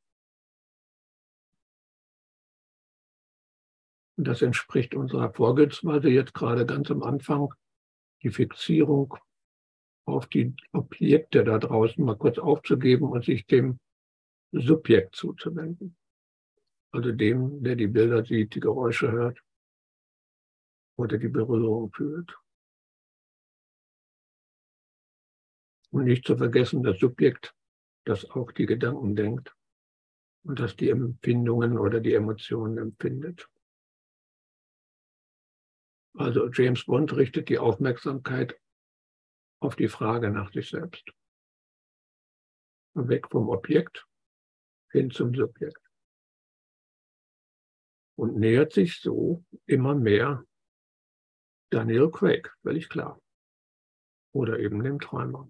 Und 4.18 4.28
das 4.28 4.42
entspricht 4.42 4.96
unserer 4.96 5.32
Vorgehensweise 5.32 6.10
jetzt 6.10 6.34
gerade 6.34 6.66
ganz 6.66 6.92
am 6.92 7.04
Anfang, 7.04 7.54
die 8.22 8.32
Fixierung 8.32 9.16
auf 10.06 10.28
die 10.28 10.54
Objekte 10.74 11.44
da 11.44 11.58
draußen 11.58 12.04
mal 12.04 12.18
kurz 12.18 12.38
aufzugeben 12.38 13.10
und 13.10 13.24
sich 13.24 13.46
dem 13.46 13.80
Subjekt 14.52 15.16
zuzuwenden. 15.16 15.96
Also 16.92 17.12
dem, 17.12 17.64
der 17.64 17.76
die 17.76 17.88
Bilder 17.88 18.26
sieht, 18.26 18.56
die 18.56 18.60
Geräusche 18.60 19.12
hört 19.12 19.40
oder 20.98 21.18
die 21.18 21.30
Berührung 21.30 21.92
fühlt. 21.94 22.36
Und 25.92 26.06
nicht 26.06 26.26
zu 26.26 26.36
vergessen, 26.36 26.84
das 26.84 27.00
Subjekt 27.00 27.56
das 28.10 28.28
auch 28.32 28.52
die 28.52 28.66
Gedanken 28.66 29.16
denkt 29.16 29.56
und 30.44 30.60
das 30.60 30.76
die 30.76 30.90
Empfindungen 30.90 31.78
oder 31.78 32.00
die 32.00 32.16
Emotionen 32.16 32.80
empfindet. 32.80 33.48
Also 36.16 36.50
James 36.50 36.86
Bond 36.86 37.16
richtet 37.16 37.50
die 37.50 37.60
Aufmerksamkeit 37.60 38.60
auf 39.62 39.76
die 39.76 39.88
Frage 39.88 40.32
nach 40.32 40.52
sich 40.52 40.70
selbst. 40.70 41.08
Weg 42.96 43.30
vom 43.30 43.48
Objekt 43.50 44.08
hin 44.92 45.12
zum 45.12 45.36
Subjekt. 45.36 45.80
Und 48.18 48.38
nähert 48.38 48.74
sich 48.74 49.00
so 49.00 49.46
immer 49.68 49.94
mehr 49.94 50.44
Daniel 51.70 52.10
Craig, 52.10 52.52
völlig 52.64 52.90
klar. 52.90 53.22
Oder 54.34 54.60
eben 54.60 54.84
dem 54.84 55.00
Träumer. 55.00 55.50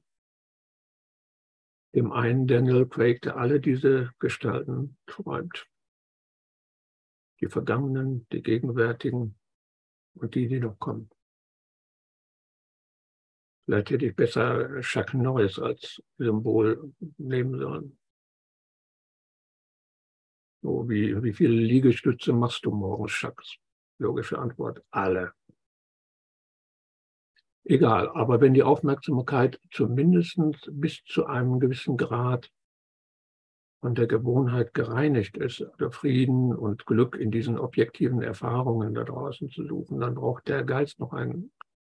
Dem 1.95 2.12
einen 2.12 2.47
Daniel 2.47 2.86
der 2.86 3.38
alle 3.38 3.60
diese 3.60 4.12
Gestalten 4.19 4.97
träumt. 5.08 5.67
Die 7.41 7.47
vergangenen, 7.47 8.28
die 8.32 8.43
gegenwärtigen 8.43 9.39
und 10.13 10.36
die, 10.36 10.47
die 10.47 10.60
noch 10.60 10.78
kommen. 10.78 11.10
Vielleicht 13.65 13.91
hätte 13.91 14.06
ich 14.08 14.15
besser 14.15 14.82
Chuck 14.82 15.13
Norris 15.13 15.60
als 15.60 16.02
Symbol 16.17 16.93
nehmen 17.17 17.58
sollen. 17.58 17.99
So, 20.62 20.89
wie, 20.89 21.21
wie 21.23 21.34
viele 21.34 21.54
Liegestütze 21.54 22.34
machst 22.34 22.65
du 22.65 22.71
morgens, 22.71 23.12
Chucks? 23.12 23.58
Logische 23.99 24.38
Antwort, 24.38 24.84
alle. 24.91 25.34
Egal, 27.69 28.10
aber 28.15 28.41
wenn 28.41 28.55
die 28.55 28.63
Aufmerksamkeit 28.63 29.62
zumindest 29.69 30.39
bis 30.71 31.03
zu 31.03 31.27
einem 31.27 31.60
gewissen 31.60 31.97
Grad 31.97 32.51
von 33.79 33.93
der 33.93 34.08
Gewohnheit 34.08 34.73
gereinigt 34.73 35.38
ist, 35.38 35.62
oder 35.62 35.91
Frieden 35.91 36.55
und 36.55 36.88
Glück 36.88 37.15
in 37.15 37.29
diesen 37.29 37.60
objektiven 37.60 38.23
Erfahrungen 38.23 38.95
da 38.95 39.03
draußen 39.03 39.51
zu 39.51 39.67
suchen, 39.67 39.99
dann 39.99 40.15
braucht 40.15 40.47
der 40.47 40.63
Geist 40.63 40.99
noch 40.99 41.13
einen 41.13 41.51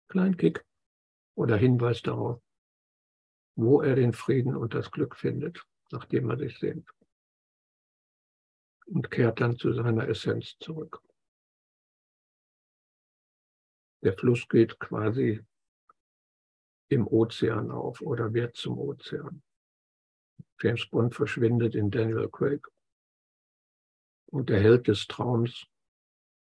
kleinen 0.10 0.36
Kick 0.36 0.65
oder 1.36 1.55
Hinweis 1.55 2.01
darauf, 2.01 2.41
wo 3.55 3.81
er 3.81 3.95
den 3.95 4.12
Frieden 4.12 4.57
und 4.57 4.73
das 4.73 4.91
Glück 4.91 5.15
findet, 5.15 5.65
nachdem 5.89 6.29
er 6.31 6.38
sich 6.38 6.60
sehnt. 6.60 6.89
Und 8.88 9.10
kehrt 9.10 9.39
dann 9.39 9.55
zu 9.55 9.71
seiner 9.71 10.10
Essenz 10.10 10.57
zurück. 10.60 11.01
Der 14.03 14.12
Fluss 14.12 14.49
geht 14.49 14.77
quasi 14.77 15.45
im 16.91 17.08
Ozean 17.08 17.71
auf 17.71 18.01
oder 18.01 18.34
wird 18.34 18.58
zum 18.58 18.77
Ozean. 18.77 19.41
James 20.60 20.86
Bond 20.89 21.15
verschwindet 21.15 21.73
in 21.73 21.89
Daniel 21.89 22.30
Craig. 22.30 22.67
Und 24.27 24.49
der 24.49 24.60
Held 24.60 24.88
des 24.88 25.08
Traums 25.08 25.65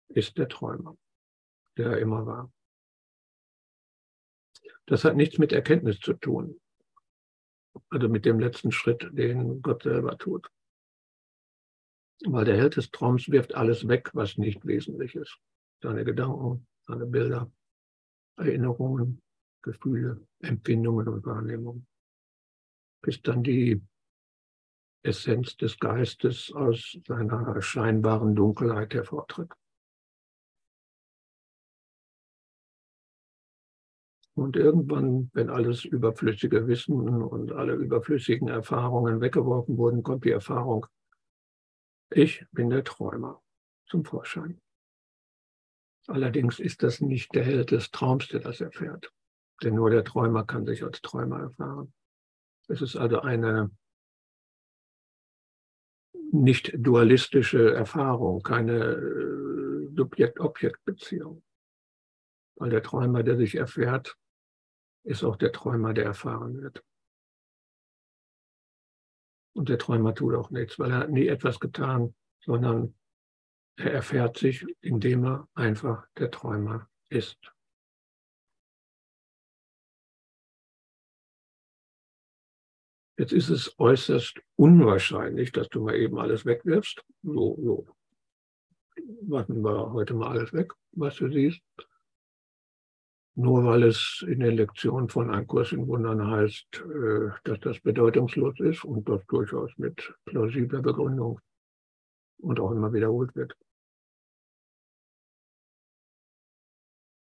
ist 0.08 0.36
der 0.36 0.48
Träumer, 0.48 0.96
der 1.78 1.92
er 1.92 1.98
immer 1.98 2.26
war. 2.26 2.52
Das 4.86 5.04
hat 5.04 5.16
nichts 5.16 5.38
mit 5.38 5.52
Erkenntnis 5.52 5.98
zu 5.98 6.12
tun. 6.12 6.60
Also 7.88 8.08
mit 8.08 8.26
dem 8.26 8.38
letzten 8.38 8.70
Schritt, 8.70 9.08
den 9.12 9.62
Gott 9.62 9.82
selber 9.82 10.18
tut. 10.18 10.50
Weil 12.26 12.44
der 12.44 12.58
Held 12.58 12.76
des 12.76 12.90
Traums 12.90 13.30
wirft 13.30 13.54
alles 13.54 13.88
weg, 13.88 14.10
was 14.12 14.36
nicht 14.36 14.64
wesentlich 14.66 15.14
ist. 15.14 15.38
Seine 15.82 16.04
Gedanken, 16.04 16.66
seine 16.86 17.06
Bilder, 17.06 17.50
Erinnerungen, 18.36 19.23
Gefühle, 19.64 20.20
Empfindungen 20.40 21.08
und 21.08 21.24
Wahrnehmungen, 21.24 21.86
bis 23.02 23.20
dann 23.22 23.42
die 23.42 23.82
Essenz 25.02 25.56
des 25.56 25.78
Geistes 25.78 26.52
aus 26.52 26.98
seiner 27.06 27.60
scheinbaren 27.60 28.34
Dunkelheit 28.34 28.94
hervortritt. 28.94 29.50
Und 34.34 34.56
irgendwann, 34.56 35.30
wenn 35.32 35.48
alles 35.48 35.84
überflüssige 35.84 36.66
Wissen 36.66 37.22
und 37.22 37.52
alle 37.52 37.74
überflüssigen 37.74 38.48
Erfahrungen 38.48 39.20
weggeworfen 39.20 39.78
wurden, 39.78 40.02
kommt 40.02 40.24
die 40.24 40.32
Erfahrung, 40.32 40.86
ich 42.10 42.44
bin 42.50 42.68
der 42.68 42.84
Träumer 42.84 43.42
zum 43.86 44.04
Vorschein. 44.04 44.60
Allerdings 46.06 46.58
ist 46.58 46.82
das 46.82 47.00
nicht 47.00 47.34
der 47.34 47.44
Held 47.44 47.70
des 47.70 47.90
Traums, 47.90 48.28
der 48.28 48.40
das 48.40 48.60
erfährt. 48.60 49.12
Denn 49.62 49.74
nur 49.74 49.90
der 49.90 50.04
Träumer 50.04 50.44
kann 50.44 50.66
sich 50.66 50.82
als 50.82 51.00
Träumer 51.00 51.40
erfahren. 51.40 51.92
Es 52.68 52.82
ist 52.82 52.96
also 52.96 53.20
eine 53.20 53.70
nicht 56.32 56.72
dualistische 56.76 57.74
Erfahrung, 57.74 58.42
keine 58.42 58.72
äh, 58.72 59.94
Subjekt-Objekt-Beziehung. 59.94 61.42
Weil 62.56 62.70
der 62.70 62.82
Träumer, 62.82 63.22
der 63.22 63.36
sich 63.36 63.54
erfährt, 63.54 64.16
ist 65.04 65.22
auch 65.22 65.36
der 65.36 65.52
Träumer, 65.52 65.92
der 65.92 66.04
erfahren 66.04 66.60
wird. 66.60 66.82
Und 69.54 69.68
der 69.68 69.78
Träumer 69.78 70.14
tut 70.14 70.34
auch 70.34 70.50
nichts, 70.50 70.78
weil 70.78 70.90
er 70.90 70.98
hat 70.98 71.10
nie 71.10 71.28
etwas 71.28 71.60
getan, 71.60 72.14
sondern 72.40 72.94
er 73.76 73.92
erfährt 73.92 74.38
sich, 74.38 74.66
indem 74.80 75.24
er 75.24 75.48
einfach 75.54 76.06
der 76.16 76.30
Träumer 76.30 76.88
ist. 77.08 77.53
Jetzt 83.16 83.32
ist 83.32 83.48
es 83.48 83.78
äußerst 83.78 84.40
unwahrscheinlich, 84.56 85.52
dass 85.52 85.68
du 85.68 85.82
mal 85.82 85.94
eben 85.94 86.18
alles 86.18 86.44
wegwirfst. 86.44 87.04
So, 87.22 87.58
so. 87.62 87.86
Warten 89.22 89.62
wir 89.62 89.92
heute 89.92 90.14
mal 90.14 90.28
alles 90.28 90.52
weg, 90.52 90.72
was 90.92 91.16
du 91.16 91.30
siehst. 91.30 91.62
Nur 93.36 93.64
weil 93.64 93.84
es 93.84 94.24
in 94.26 94.40
den 94.40 94.56
Lektionen 94.56 95.08
von 95.08 95.30
Ein 95.30 95.46
Kurs 95.46 95.72
in 95.72 95.86
Wundern 95.88 96.28
heißt, 96.28 96.84
äh, 96.84 97.30
dass 97.42 97.58
das 97.60 97.80
bedeutungslos 97.80 98.58
ist 98.60 98.84
und 98.84 99.08
das 99.08 99.24
durchaus 99.26 99.72
mit 99.76 100.14
plausibler 100.24 100.82
Begründung 100.82 101.40
und 102.38 102.60
auch 102.60 102.70
immer 102.70 102.92
wiederholt 102.92 103.34
wird. 103.34 103.56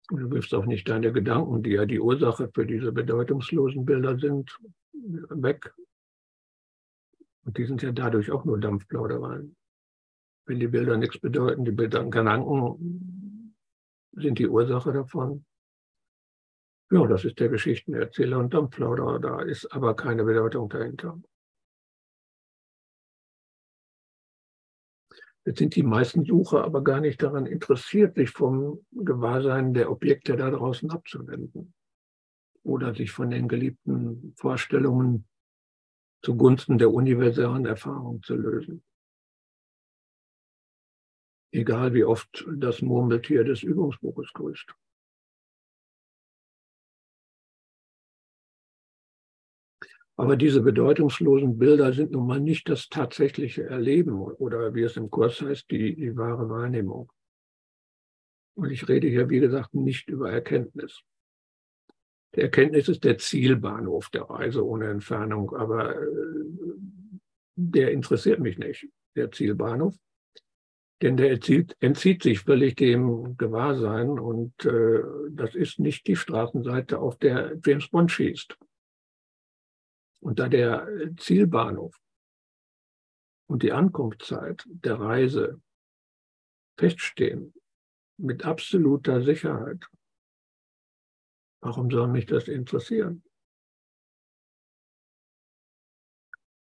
Du 0.09 0.31
wirfst 0.31 0.53
auch 0.53 0.65
nicht 0.65 0.87
deine 0.87 1.11
Gedanken, 1.11 1.63
die 1.63 1.71
ja 1.71 1.85
die 1.85 1.99
Ursache 1.99 2.49
für 2.53 2.65
diese 2.65 2.91
bedeutungslosen 2.91 3.85
Bilder 3.85 4.17
sind, 4.17 4.57
weg. 4.93 5.73
Und 7.43 7.57
die 7.57 7.65
sind 7.65 7.81
ja 7.81 7.91
dadurch 7.91 8.31
auch 8.31 8.45
nur 8.45 8.59
Dampfplaudereien. 8.59 9.55
Wenn 10.45 10.59
die 10.59 10.67
Bilder 10.67 10.97
nichts 10.97 11.19
bedeuten, 11.19 11.65
die 11.65 11.71
Bilder, 11.71 12.05
Gedanken 12.05 13.53
sind 14.13 14.39
die 14.39 14.47
Ursache 14.47 14.93
davon. 14.93 15.45
Ja, 16.89 17.05
das 17.05 17.25
ist 17.25 17.39
der 17.39 17.49
Geschichtenerzähler 17.49 18.39
und 18.39 18.53
Dampfplauderer. 18.53 19.19
Da 19.19 19.41
ist 19.41 19.65
aber 19.73 19.93
keine 19.93 20.23
Bedeutung 20.23 20.69
dahinter. 20.69 21.19
Jetzt 25.47 25.59
sind 25.59 25.77
die 25.77 25.83
meisten 25.83 26.25
Sucher 26.25 26.65
aber 26.65 26.83
gar 26.83 26.99
nicht 26.99 27.23
daran 27.23 27.45
interessiert, 27.45 28.15
sich 28.15 28.31
vom 28.31 28.85
Gewahrsein 28.91 29.73
der 29.73 29.89
Objekte 29.89 30.35
da 30.35 30.51
draußen 30.51 30.91
abzuwenden 30.91 31.73
oder 32.63 32.93
sich 32.93 33.11
von 33.11 33.29
den 33.29 33.47
geliebten 33.47 34.33
Vorstellungen 34.35 35.25
zugunsten 36.21 36.77
der 36.77 36.91
universellen 36.91 37.65
Erfahrung 37.65 38.21
zu 38.23 38.35
lösen. 38.35 38.83
Egal 41.53 41.93
wie 41.93 42.03
oft 42.03 42.45
das 42.57 42.81
Murmeltier 42.81 43.45
des 43.45 43.63
Übungsbuches 43.63 44.33
grüßt. 44.33 44.75
Aber 50.19 50.35
diese 50.35 50.61
bedeutungslosen 50.61 51.59
Bilder 51.59 51.93
sind 51.93 52.11
nun 52.11 52.25
mal 52.25 52.39
nicht 52.39 52.67
das 52.69 52.89
tatsächliche 52.89 53.65
Erleben 53.65 54.19
oder 54.19 54.73
wie 54.73 54.81
es 54.81 54.97
im 54.97 55.11
Kurs 55.11 55.41
heißt, 55.41 55.69
die, 55.69 55.95
die 55.95 56.17
wahre 56.17 56.49
Wahrnehmung. 56.49 57.11
Und 58.55 58.71
ich 58.71 58.87
rede 58.89 59.07
hier, 59.07 59.29
wie 59.29 59.39
gesagt, 59.39 59.75
nicht 59.75 60.09
über 60.09 60.31
Erkenntnis. 60.31 61.03
Die 62.35 62.41
Erkenntnis 62.41 62.89
ist 62.89 63.03
der 63.03 63.19
Zielbahnhof 63.19 64.09
der 64.09 64.23
Reise 64.23 64.65
ohne 64.65 64.89
Entfernung, 64.89 65.55
aber 65.55 65.95
äh, 65.95 66.05
der 67.55 67.91
interessiert 67.91 68.39
mich 68.39 68.57
nicht, 68.57 68.87
der 69.15 69.31
Zielbahnhof. 69.31 69.95
Denn 71.03 71.15
der 71.15 71.29
entzieht, 71.29 71.75
entzieht 71.79 72.23
sich 72.23 72.39
völlig 72.39 72.75
dem 72.75 73.37
Gewahrsein 73.37 74.17
und 74.17 74.65
äh, 74.65 75.03
das 75.29 75.53
ist 75.53 75.79
nicht 75.79 76.07
die 76.07 76.15
Straßenseite, 76.15 76.97
auf 76.97 77.17
der 77.17 77.55
James 77.63 77.87
Bond 77.89 78.11
schießt. 78.11 78.57
Und 80.27 80.39
da 80.39 80.49
der 80.49 80.85
Zielbahnhof 81.15 81.95
und 83.49 83.63
die 83.63 83.71
Ankunftszeit 83.71 84.61
der 84.67 84.99
Reise 84.99 85.61
feststehen 86.77 87.53
mit 88.17 88.43
absoluter 88.43 89.23
Sicherheit, 89.23 89.87
warum 91.61 91.89
soll 91.89 92.09
mich 92.09 92.25
das 92.25 92.49
interessieren? 92.49 93.23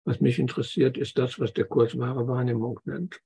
Was 0.08 0.22
mich 0.22 0.40
interessiert, 0.40 0.98
ist 0.98 1.20
das, 1.20 1.40
was 1.40 1.54
der 1.54 1.66
Kurs 1.66 1.96
wahre 2.00 2.28
Wahrnehmung 2.28 2.80
nennt. 2.86 3.22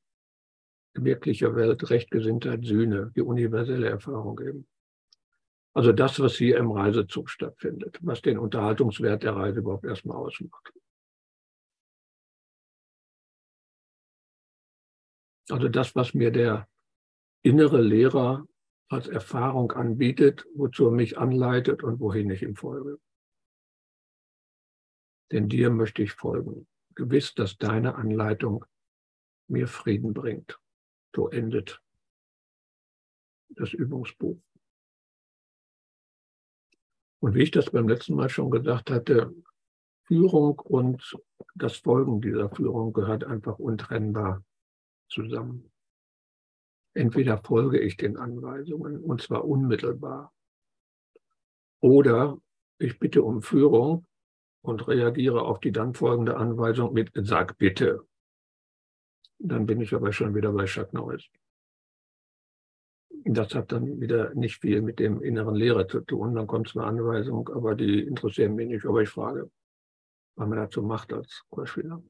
Wirkliche 0.96 1.56
Welt, 1.56 1.90
Rechtgesinntheit, 1.90 2.66
Sühne, 2.66 3.14
die 3.16 3.22
universelle 3.22 3.88
Erfahrung 3.88 4.38
eben. 4.42 4.68
Also 5.76 5.92
das, 5.92 6.20
was 6.22 6.36
hier 6.36 6.58
im 6.58 6.72
Reisezug 6.72 7.30
stattfindet, 7.30 8.00
was 8.02 8.22
den 8.22 8.40
Unterhaltungswert 8.40 9.24
der 9.24 9.36
Reise 9.36 9.60
überhaupt 9.60 9.84
erstmal 9.84 10.16
ausmacht. 10.16 10.72
Also 15.50 15.68
das, 15.68 15.94
was 15.94 16.14
mir 16.14 16.32
der 16.32 16.68
innere 17.44 17.82
Lehrer 17.82 18.48
als 18.88 19.08
Erfahrung 19.08 19.74
anbietet, 19.74 20.46
wozu 20.56 20.86
er 20.86 20.92
mich 20.92 21.18
anleitet 21.18 21.84
und 21.84 22.00
wohin 22.00 22.30
ich 22.30 22.42
ihm 22.42 22.56
folge. 22.56 22.98
Denn 25.32 25.50
dir 25.50 25.70
möchte 25.72 26.04
ich 26.04 26.14
folgen. 26.14 26.68
Gewiss, 26.96 27.34
dass 27.34 27.58
deine 27.58 27.96
Anleitung 27.96 28.64
mir 29.48 29.68
Frieden 29.68 30.14
bringt. 30.14 30.58
So 31.14 31.30
endet 31.30 31.82
das 33.50 33.74
Übungsbuch. 33.74 34.40
Und 37.20 37.36
wie 37.36 37.44
ich 37.44 37.52
das 37.52 37.72
beim 37.72 37.88
letzten 37.88 38.16
Mal 38.16 38.30
schon 38.30 38.52
gesagt 38.52 38.92
hatte, 38.92 39.34
Führung 40.04 40.60
und 40.60 41.18
das 41.56 41.78
Folgen 41.78 42.22
dieser 42.22 42.50
Führung 42.50 42.94
gehört 42.94 43.24
einfach 43.24 43.58
untrennbar 43.58 44.44
zusammen. 45.10 45.72
Entweder 46.94 47.38
folge 47.40 47.80
ich 47.80 47.98
den 47.98 48.18
Anweisungen 48.18 49.00
und 49.00 49.22
zwar 49.22 49.46
unmittelbar 49.46 50.32
oder 51.82 52.38
ich 52.78 53.00
bitte 53.00 53.24
um 53.24 53.42
Führung 53.42 54.06
und 54.62 54.88
reagiere 54.88 55.44
auf 55.44 55.60
die 55.60 55.72
dann 55.72 55.94
folgende 55.94 56.38
Anweisung 56.38 56.94
mit 56.94 57.12
Sag 57.14 57.58
bitte. 57.58 58.06
Dann 59.40 59.66
bin 59.66 59.82
ich 59.82 59.94
aber 59.94 60.12
schon 60.12 60.34
wieder 60.34 60.52
bei 60.52 60.66
Chuck 60.66 60.94
Norris. 60.94 61.26
Das 63.24 63.56
hat 63.56 63.72
dann 63.72 64.00
wieder 64.00 64.34
nicht 64.36 64.62
viel 64.62 64.82
mit 64.82 65.00
dem 65.00 65.22
inneren 65.22 65.56
Lehrer 65.56 65.88
zu 65.88 66.02
tun. 66.02 66.36
Dann 66.36 66.48
kommt 66.48 66.70
es 66.70 66.76
eine 66.76 66.86
Anweisung, 66.86 67.50
aber 67.50 67.76
die 67.76 68.02
interessieren 68.02 68.56
mich 68.56 68.68
nicht. 68.68 68.86
Aber 68.86 69.02
ich 69.02 69.10
frage, 69.10 69.50
was 70.36 70.48
man 70.48 70.58
dazu 70.58 70.84
macht 70.84 71.14
als 71.14 71.44
Kursschüler. 71.50 72.04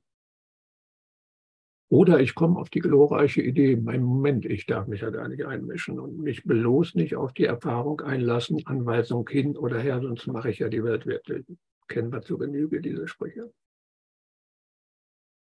Oder 1.89 2.20
ich 2.20 2.34
komme 2.34 2.60
auf 2.60 2.70
die 2.70 2.80
glorreiche 2.80 3.41
Idee, 3.41 3.76
mein 3.76 4.02
Moment, 4.02 4.46
ich 4.46 4.65
darf 4.65 4.88
mich 4.88 5.02
ja 5.02 5.12
gar 5.12 5.28
nicht 5.28 5.46
einmischen 5.46 6.00
und 6.00 6.18
mich 6.18 6.44
bloß 6.44 6.96
nicht 6.96 7.15
auf 7.15 7.32
die 7.32 7.46
Erfahrung 7.46 8.02
einlassen, 8.02 8.65
Anweisung 8.65 9.30
hin 9.30 9.56
oder 9.56 9.80
her, 9.80 10.02
sonst 10.02 10.26
mache 10.28 10.50
ich 10.50 10.60
ja 10.60 10.70
die 10.70 10.84
Welt 10.84 11.06
wirklich. 11.06 11.46
Kennen 11.88 12.12
wir 12.12 12.22
zu 12.22 12.39
Genüge 12.39 12.82
diese 12.82 13.08
Sprüche. 13.08 13.54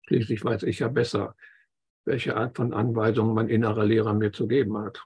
Schließlich 0.08 0.43
weiß 0.43 0.63
ich 0.63 0.80
ja 0.80 0.88
besser, 0.88 1.36
welche 2.06 2.38
Art 2.38 2.56
von 2.56 2.74
Anweisung 2.74 3.34
mein 3.34 3.50
innerer 3.50 3.86
Lehrer 3.86 4.13
mir 4.13 4.32
zu 4.32 4.48
geben 4.48 4.78
hat. 4.78 5.06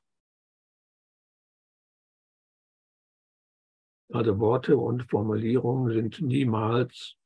Also 4.13 4.39
Worte 4.39 4.77
und 4.77 5.09
Formulierungen 5.09 5.91
sind 5.91 6.21
niemals 6.21 7.17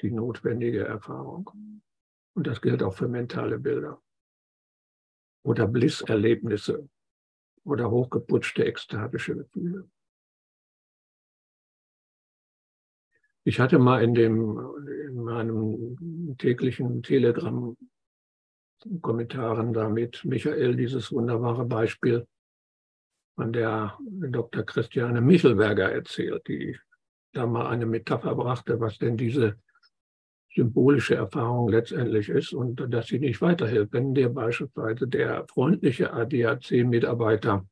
die 0.00 0.10
notwendige 0.10 0.84
Erfahrung. 0.84 1.48
Und 2.34 2.48
das 2.48 2.60
gilt 2.60 2.82
auch 2.82 2.94
für 2.94 3.06
mentale 3.06 3.60
Bilder 3.60 4.02
oder 5.44 5.68
Blisserlebnisse 5.68 6.88
oder 7.62 7.92
hochgeputschte 7.92 8.64
ekstatische 8.64 9.36
Gefühle. 9.36 9.88
Ich 13.44 13.60
hatte 13.60 13.78
mal 13.78 14.02
in, 14.02 14.14
dem, 14.14 14.58
in 15.06 15.22
meinem 15.22 16.36
täglichen 16.38 17.04
Telegram-Kommentaren 17.04 19.72
damit 19.72 20.24
Michael 20.24 20.74
dieses 20.74 21.12
wunderbare 21.12 21.66
Beispiel 21.66 22.26
von 23.34 23.52
der 23.52 23.98
Dr. 24.00 24.64
Christiane 24.64 25.20
Michelberger 25.20 25.90
erzählt, 25.90 26.46
die 26.48 26.78
da 27.32 27.46
mal 27.46 27.66
eine 27.66 27.86
Metapher 27.86 28.34
brachte, 28.34 28.78
was 28.78 28.98
denn 28.98 29.16
diese 29.16 29.58
symbolische 30.54 31.14
Erfahrung 31.14 31.70
letztendlich 31.70 32.28
ist 32.28 32.52
und 32.52 32.76
dass 32.92 33.06
sie 33.06 33.18
nicht 33.18 33.40
weiterhilft. 33.40 33.92
Wenn 33.94 34.14
dir 34.14 34.28
beispielsweise 34.28 35.08
der 35.08 35.46
freundliche 35.48 36.12
ADAC-Mitarbeiter 36.12 37.66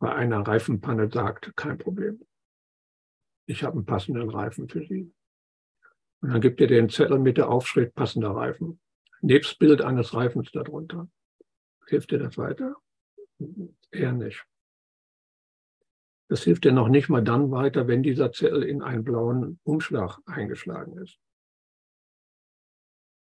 bei 0.00 0.12
einer 0.12 0.40
Reifenpanne 0.40 1.08
sagt, 1.08 1.54
kein 1.56 1.78
Problem, 1.78 2.20
ich 3.46 3.62
habe 3.62 3.76
einen 3.76 3.84
passenden 3.84 4.28
Reifen 4.28 4.68
für 4.68 4.84
Sie. 4.84 5.12
Und 6.20 6.32
dann 6.32 6.40
gibt 6.40 6.60
er 6.60 6.66
den 6.66 6.88
Zettel 6.88 7.18
mit 7.18 7.36
der 7.36 7.48
Aufschrift 7.48 7.94
passender 7.94 8.30
Reifen, 8.30 8.80
nebst 9.20 9.58
Bild 9.58 9.82
eines 9.82 10.14
Reifens 10.14 10.50
darunter. 10.50 11.08
Hilft 11.86 12.10
dir 12.10 12.18
das 12.18 12.36
weiter? 12.36 12.74
Eher 13.92 14.12
nicht. 14.12 14.44
Das 16.28 16.44
hilft 16.44 16.64
dir 16.64 16.72
noch 16.72 16.88
nicht 16.88 17.08
mal 17.08 17.24
dann 17.24 17.50
weiter, 17.50 17.88
wenn 17.88 18.04
dieser 18.04 18.30
Zettel 18.30 18.62
in 18.62 18.82
einen 18.82 19.02
blauen 19.02 19.58
Umschlag 19.64 20.18
eingeschlagen 20.26 20.96
ist. 20.98 21.18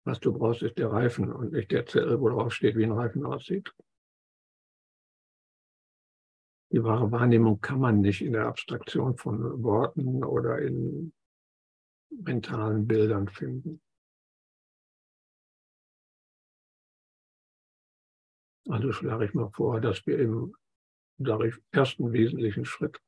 Was 0.06 0.20
du 0.20 0.34
brauchst, 0.34 0.64
ist 0.64 0.78
der 0.78 0.92
Reifen 0.92 1.32
und 1.32 1.54
nicht 1.54 1.72
der 1.72 1.86
Zettel, 1.86 2.20
wo 2.20 2.30
drauf 2.30 2.54
steht, 2.54 2.76
wie 2.76 2.84
ein 2.84 2.92
Reifen 2.92 3.26
aussieht. 3.26 3.74
Die 6.72 6.84
wahre 6.84 7.12
Wahrnehmung 7.12 7.62
kann 7.62 7.80
man 7.80 8.02
nicht 8.02 8.22
in 8.22 8.34
der 8.34 8.48
Abstraktion 8.48 9.18
von 9.18 9.64
Worten 9.64 10.24
oder 10.24 10.60
in 10.60 11.14
mentalen 12.10 12.86
Bildern 12.86 13.28
finden. 13.28 13.82
Also 18.70 18.92
schlage 18.92 19.26
ich 19.26 19.34
mal 19.34 19.50
vor, 19.50 19.82
dass 19.82 20.06
wir 20.06 20.20
im 20.20 20.56
ich, 21.18 21.56
ersten 21.72 22.14
wesentlichen 22.14 22.66
Schritt 22.66 23.02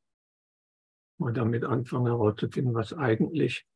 mal 1.20 1.32
damit 1.32 1.64
anfangen 1.64 2.08
herauszufinden, 2.08 2.74
was 2.74 2.94
eigentlich 2.94 3.68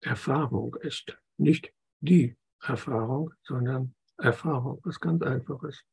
Erfahrung 0.00 0.74
ist. 0.76 1.16
Nicht 1.36 1.72
die 2.00 2.36
Erfahrung, 2.62 3.34
sondern 3.42 3.94
Erfahrung, 4.16 4.80
was 4.82 4.98
ganz 4.98 5.22
Einfaches. 5.22 5.84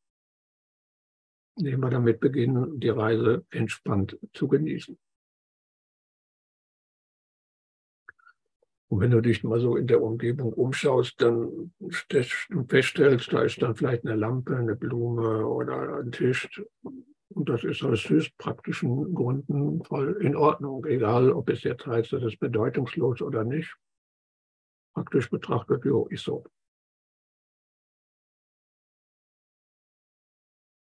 Indem 1.57 1.81
wir 1.81 1.89
damit 1.89 2.21
beginnen, 2.21 2.79
die 2.79 2.89
Reise 2.89 3.45
entspannt 3.49 4.17
zu 4.33 4.47
genießen. 4.47 4.97
Und 8.93 8.99
wenn 8.99 9.09
du 9.09 9.21
dich 9.21 9.43
mal 9.43 9.59
so 9.59 9.75
in 9.75 9.87
der 9.87 10.03
Umgebung 10.03 10.53
umschaust, 10.53 11.19
dann 11.19 11.73
feststellst, 12.67 13.33
da 13.33 13.41
ist 13.41 13.59
dann 13.59 13.75
vielleicht 13.75 14.05
eine 14.05 14.15
Lampe, 14.15 14.55
eine 14.55 14.75
Blume 14.75 15.47
oder 15.47 15.97
ein 15.97 16.11
Tisch. 16.11 16.61
Und 17.29 17.49
das 17.49 17.63
ist 17.63 17.81
aus 17.83 18.07
höchst 18.07 18.37
praktischen 18.37 19.15
Gründen 19.15 19.83
voll 19.83 20.21
in 20.21 20.35
Ordnung, 20.35 20.85
egal 20.85 21.31
ob 21.31 21.49
es 21.49 21.63
jetzt 21.63 21.87
heißt, 21.87 22.13
das 22.13 22.21
ist 22.21 22.39
bedeutungslos 22.39 23.23
oder 23.23 23.43
nicht. 23.43 23.75
Praktisch 24.93 25.27
betrachtet, 25.31 25.85
jo, 25.85 26.05
ist 26.05 26.25
so. 26.25 26.45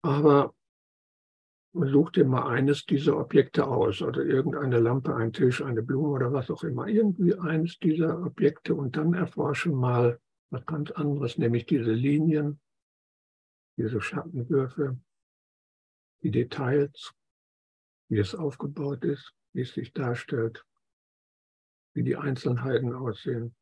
Aber 0.02 0.54
such 1.84 2.12
dir 2.12 2.24
mal 2.24 2.48
eines 2.48 2.86
dieser 2.86 3.18
Objekte 3.18 3.66
aus 3.66 4.00
oder 4.00 4.24
irgendeine 4.24 4.78
Lampe, 4.78 5.14
ein 5.14 5.32
Tisch, 5.32 5.62
eine 5.62 5.82
Blume 5.82 6.08
oder 6.08 6.32
was 6.32 6.50
auch 6.50 6.64
immer, 6.64 6.86
irgendwie 6.86 7.34
eines 7.34 7.78
dieser 7.78 8.24
Objekte 8.24 8.74
und 8.74 8.96
dann 8.96 9.12
erforsche 9.14 9.70
mal 9.70 10.18
was 10.50 10.64
ganz 10.64 10.90
anderes, 10.92 11.38
nämlich 11.38 11.66
diese 11.66 11.92
Linien, 11.92 12.60
diese 13.76 14.00
Schattenwürfe, 14.00 14.98
die 16.22 16.30
Details, 16.30 17.12
wie 18.08 18.18
es 18.18 18.34
aufgebaut 18.34 19.04
ist, 19.04 19.34
wie 19.52 19.62
es 19.62 19.74
sich 19.74 19.92
darstellt, 19.92 20.64
wie 21.94 22.04
die 22.04 22.16
Einzelheiten 22.16 22.94
aussehen. 22.94 23.54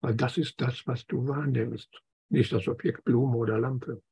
Weil 0.00 0.14
das 0.14 0.38
ist 0.38 0.60
das, 0.60 0.86
was 0.86 1.04
du 1.06 1.26
wahrnimmst, 1.26 2.02
nicht 2.30 2.52
das 2.52 2.68
Objekt 2.68 3.04
Blume 3.04 3.36
oder 3.36 3.58
Lampe. 3.58 4.02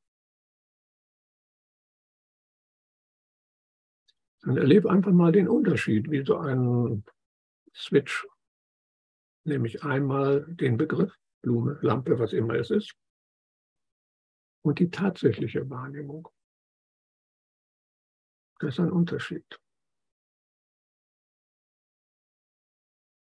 Dann 4.43 4.57
erlebe 4.57 4.89
einfach 4.89 5.11
mal 5.11 5.31
den 5.31 5.47
Unterschied, 5.47 6.11
wie 6.11 6.25
so 6.25 6.37
ein 6.37 7.05
Switch, 7.73 8.27
nämlich 9.45 9.83
einmal 9.83 10.45
den 10.47 10.77
Begriff 10.77 11.17
Blume, 11.41 11.79
Lampe, 11.81 12.19
was 12.19 12.33
immer 12.33 12.55
es 12.55 12.69
ist, 12.69 12.95
und 14.63 14.79
die 14.79 14.89
tatsächliche 14.89 15.69
Wahrnehmung. 15.69 16.27
Das 18.59 18.75
ist 18.75 18.79
ein 18.79 18.91
Unterschied. 18.91 19.45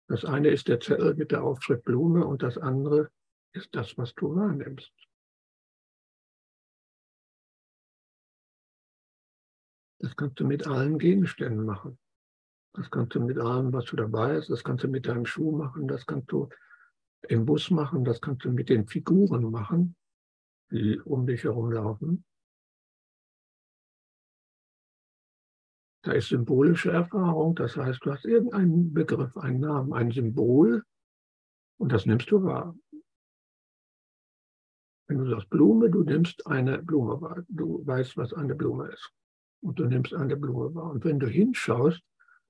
Das 0.10 0.24
eine 0.24 0.50
ist 0.50 0.68
der 0.70 0.80
Zettel 0.80 1.16
mit 1.16 1.32
der 1.32 1.44
Aufschrift 1.44 1.84
Blume 1.84 2.26
und 2.26 2.44
das 2.44 2.58
andere 2.58 3.12
ist 3.54 3.76
das, 3.76 3.98
was 3.98 4.14
du 4.16 4.36
wahrnimmst. 4.36 5.07
Das 10.00 10.16
kannst 10.16 10.40
du 10.40 10.46
mit 10.46 10.68
allen 10.68 11.00
Gegenständen 11.00 11.66
machen. 11.66 11.98
Das 12.74 12.92
kannst 12.92 13.16
du 13.16 13.20
mit 13.20 13.40
allem, 13.40 13.74
was 13.74 13.86
du 13.86 13.96
dabei 13.96 14.38
hast. 14.38 14.50
Das 14.50 14.64
kannst 14.64 14.84
du 14.84 14.88
mit 14.88 15.08
deinem 15.08 15.26
Schuh 15.26 15.52
machen. 15.52 15.88
Das 15.88 16.06
kannst 16.06 16.32
du 16.32 16.50
im 17.28 17.46
Bus 17.46 17.72
machen. 17.72 18.06
Das 18.06 18.22
kannst 18.22 18.46
du 18.46 18.52
mit 18.52 18.70
den 18.70 18.88
Figuren 18.88 19.50
machen, 19.50 19.96
die 20.72 21.00
um 21.00 21.26
dich 21.26 21.44
herum 21.44 21.72
laufen. 21.72 22.24
Da 26.04 26.12
ist 26.12 26.30
symbolische 26.30 26.92
Erfahrung. 26.92 27.56
Das 27.56 27.76
heißt, 27.76 28.06
du 28.06 28.12
hast 28.12 28.26
irgendeinen 28.26 28.94
Begriff, 28.94 29.36
einen 29.36 29.60
Namen, 29.60 29.94
ein 29.94 30.12
Symbol 30.12 30.84
und 31.80 31.92
das 31.92 32.06
nimmst 32.06 32.30
du 32.30 32.44
wahr. 32.44 32.78
Wenn 35.08 35.18
du 35.18 35.30
sagst 35.30 35.50
Blume, 35.50 35.90
du 35.90 36.04
nimmst 36.04 36.46
eine 36.46 36.84
Blume 36.84 37.20
wahr. 37.20 37.44
Du 37.50 37.86
weißt, 37.86 38.16
was 38.18 38.34
eine 38.34 38.54
Blume 38.54 38.90
ist 38.90 39.12
und 39.62 39.80
du 39.80 39.86
nimmst 39.86 40.14
eine 40.14 40.38
Blume 40.38 40.74
wahr. 40.76 40.92
Und 40.92 41.06
wenn 41.06 41.20
du 41.20 41.28
hinschaust 41.28 42.02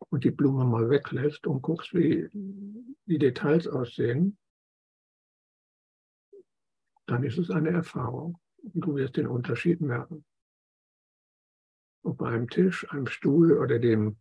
und 0.10 0.24
die 0.24 0.32
Blume 0.32 0.66
mal 0.66 0.90
weglässt 0.90 1.48
und 1.48 1.62
guckst, 1.62 1.94
wie 1.94 2.30
die 3.06 3.18
Details 3.18 3.68
aussehen, 3.68 4.38
dann 7.08 7.24
ist 7.24 7.38
es 7.38 7.50
eine 7.50 7.70
Erfahrung. 7.70 8.38
Und 8.58 8.86
du 8.86 8.96
wirst 8.96 9.18
den 9.18 9.28
Unterschied 9.28 9.82
merken. 9.82 10.26
Ob 12.04 12.18
bei 12.18 12.30
einem 12.30 12.50
Tisch, 12.50 12.90
einem 12.92 13.08
Stuhl 13.08 13.58
oder 13.58 13.80
dem 13.80 14.18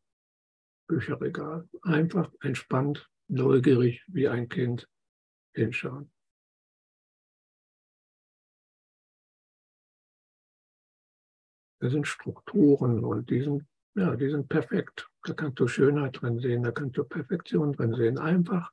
Bücherregal. 0.86 1.68
Einfach 1.82 2.32
entspannt, 2.40 3.10
neugierig 3.28 4.04
wie 4.06 4.28
ein 4.28 4.48
Kind 4.48 4.88
hinschauen. 5.52 6.10
Das 11.86 11.92
sind 11.92 12.08
Strukturen 12.08 13.04
und 13.04 13.30
die 13.30 13.42
sind, 13.42 13.64
ja, 13.94 14.16
die 14.16 14.28
sind 14.28 14.48
perfekt. 14.48 15.08
Da 15.22 15.34
kannst 15.34 15.60
du 15.60 15.68
Schönheit 15.68 16.20
drin 16.20 16.40
sehen, 16.40 16.64
da 16.64 16.72
kannst 16.72 16.96
du 16.96 17.04
Perfektion 17.04 17.74
drin 17.74 17.94
sehen. 17.94 18.18
Einfach 18.18 18.72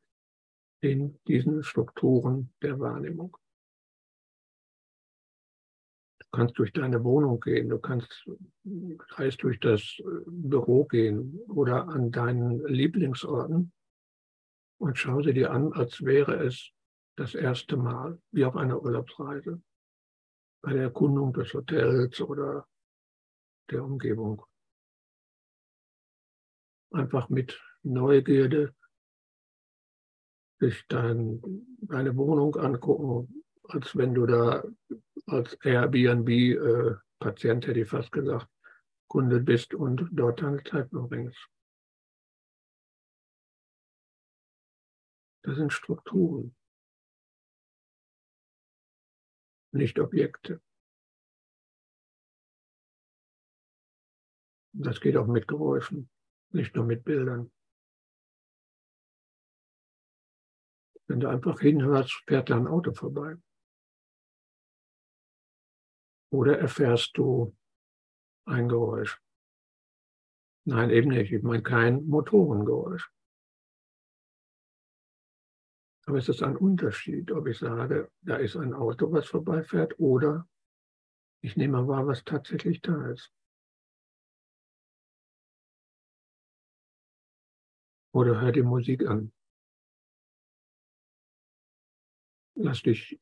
in 0.82 1.20
diesen 1.28 1.62
Strukturen 1.62 2.52
der 2.64 2.80
Wahrnehmung. 2.80 3.38
Du 6.22 6.26
kannst 6.32 6.58
durch 6.58 6.74
deine 6.74 7.04
Wohnung 7.04 7.40
gehen, 7.40 7.70
du 7.70 7.78
kannst 7.78 8.28
heißt 9.16 9.44
durch 9.44 9.60
das 9.60 10.02
Büro 10.26 10.86
gehen 10.86 11.40
oder 11.50 11.88
an 11.90 12.12
deinen 12.12 12.66
Lieblingsorten 12.66 13.72
und 14.80 14.98
schau 14.98 15.22
sie 15.22 15.36
dir 15.36 15.52
an, 15.52 15.72
als 15.74 16.04
wäre 16.04 16.44
es 16.44 16.72
das 17.16 17.36
erste 17.36 17.78
Mal, 17.78 18.20
wie 18.32 18.44
auf 18.44 18.56
einer 18.56 18.82
Urlaubsreise, 18.82 19.62
bei 20.64 20.74
der 20.74 20.82
Erkundung 20.86 21.32
des 21.32 21.54
Hotels 21.54 22.20
oder 22.20 22.66
der 23.74 23.84
Umgebung. 23.84 24.46
Einfach 26.92 27.30
mit 27.30 27.60
Neugierde 27.82 28.76
sich 30.60 30.86
dein, 30.88 31.42
deine 31.82 32.16
Wohnung 32.16 32.56
angucken, 32.56 33.44
als 33.64 33.98
wenn 33.98 34.14
du 34.14 34.26
da 34.26 34.64
als 35.26 35.56
Airbnb-Patient, 35.64 37.66
äh, 37.66 37.68
hätte 37.68 37.80
ich 37.80 37.90
fast 37.90 38.12
gesagt, 38.12 38.48
Kunde 39.08 39.42
bist 39.42 39.74
und 39.74 40.08
dort 40.12 40.42
deine 40.42 40.64
Zeit 40.64 40.90
verbringst. 40.90 41.50
Das 45.44 45.58
sind 45.58 45.74
Strukturen, 45.74 46.56
nicht 49.72 50.00
Objekte. 50.00 50.62
Das 54.74 55.00
geht 55.00 55.16
auch 55.18 55.28
mit 55.28 55.48
Geräuschen, 55.48 56.10
nicht 56.50 56.76
nur 56.76 56.86
mit 56.86 57.04
Bildern. 57.04 57.52
Wenn 61.08 61.20
du 61.20 61.30
einfach 61.30 61.60
hinhörst, 61.60 62.24
fährt 62.26 62.50
da 62.50 62.58
ein 62.58 62.68
Auto 62.68 62.94
vorbei. 62.94 63.36
Oder 66.32 66.58
erfährst 66.58 67.18
du 67.18 67.56
ein 68.46 68.68
Geräusch. 68.68 69.22
Nein, 70.66 70.90
eben 70.90 71.10
nicht. 71.10 71.32
Ich 71.32 71.44
meine 71.44 71.62
kein 71.62 72.06
Motorengeräusch. 72.08 73.12
Aber 76.06 76.18
es 76.18 76.28
ist 76.28 76.42
ein 76.42 76.58
Unterschied, 76.58 77.32
ob 77.32 77.48
ich 77.48 77.60
sage, 77.60 78.12
da 78.22 78.38
ist 78.38 78.56
ein 78.56 78.74
Auto, 78.74 79.12
was 79.12 79.28
vorbeifährt, 79.28 80.00
oder 80.00 80.48
ich 81.42 81.56
nehme 81.56 81.88
wahr, 81.88 82.08
was 82.08 82.24
tatsächlich 82.24 82.82
da 82.82 83.12
ist. 83.12 83.32
Oder 88.14 88.40
hör 88.42 88.52
die 88.52 88.62
Musik 88.62 89.08
an. 89.08 89.34
Lass 92.56 92.84
dich 92.84 93.20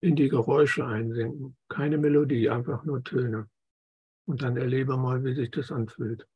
in 0.00 0.14
die 0.14 0.28
Geräusche 0.28 0.86
einsinken. 0.86 1.56
Keine 1.68 1.98
Melodie, 1.98 2.48
einfach 2.48 2.84
nur 2.84 3.02
Töne. 3.02 3.50
Und 4.26 4.42
dann 4.42 4.56
erlebe 4.56 4.96
mal, 4.96 5.24
wie 5.24 5.34
sich 5.34 5.50
das 5.50 5.72
anfühlt. 5.72 6.28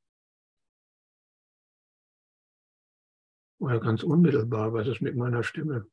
Oder 3.61 3.81
ganz 3.81 4.03
unmittelbar, 4.03 4.73
was 4.73 4.89
ist 4.89 5.01
mit 5.01 5.17
meiner 5.17 5.43
Stimme? 5.43 5.89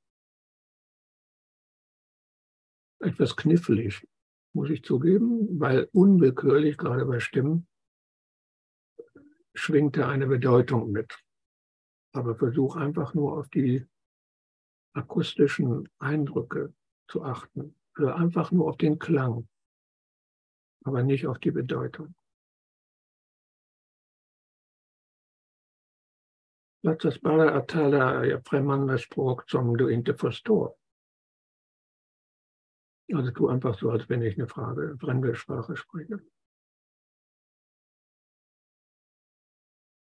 Etwas 3.00 3.36
knifflig, 3.36 4.08
muss 4.54 4.69
ich 4.69 4.84
zugeben, 4.84 5.60
weil 5.60 5.89
unwillkürlich, 5.91 6.78
gerade 6.78 7.06
bei 7.06 7.19
Stimmen, 7.19 7.67
schwingt 9.54 9.98
da 9.98 10.10
eine 10.10 10.28
Bedeutung 10.28 10.91
mit 10.91 11.24
aber 12.15 12.36
versuch 12.36 12.75
einfach 12.75 13.13
nur 13.13 13.38
auf 13.38 13.49
die 13.49 13.86
akustischen 14.93 15.89
Eindrücke 15.99 16.73
zu 17.08 17.23
achten. 17.23 17.75
Hör 17.95 18.15
einfach 18.15 18.51
nur 18.51 18.69
auf 18.69 18.78
den 18.78 18.99
Klang, 18.99 19.47
aber 20.84 21.04
nicht 21.04 21.28
auf 21.28 21.39
die 21.39 21.51
Bedeutung. 21.51 22.15
Platzasbara 26.82 27.56
Atala 27.56 28.39
främmande 28.41 28.99
Spruch 28.99 29.43
zum 29.45 29.75
Duinte 29.75 30.13
Fastor. 30.13 30.78
Also 33.12 33.32
tu 33.32 33.47
einfach 33.47 33.78
so, 33.78 33.89
als 33.89 34.08
wenn 34.10 34.21
ich 34.21 34.38
eine 34.38 34.47
Frage, 34.47 34.95
fremde 34.99 35.36
Sprache 35.36 35.75
spreche. 35.75 36.19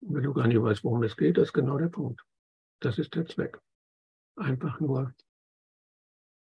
Wenn 0.05 0.25
du 0.25 0.33
gar 0.33 0.49
nicht 0.49 0.61
weißt, 0.61 0.83
worum 0.83 1.03
es 1.05 1.17
geht, 1.17 1.39
das 1.39 1.49
ist 1.49 1.53
genau 1.53 1.79
der 1.79 1.89
Punkt. 1.89 2.25
Das 2.81 2.99
ist 2.99 3.15
der 3.15 3.25
Zweck. 3.27 3.61
Einfach 4.37 4.81
nur 4.81 5.15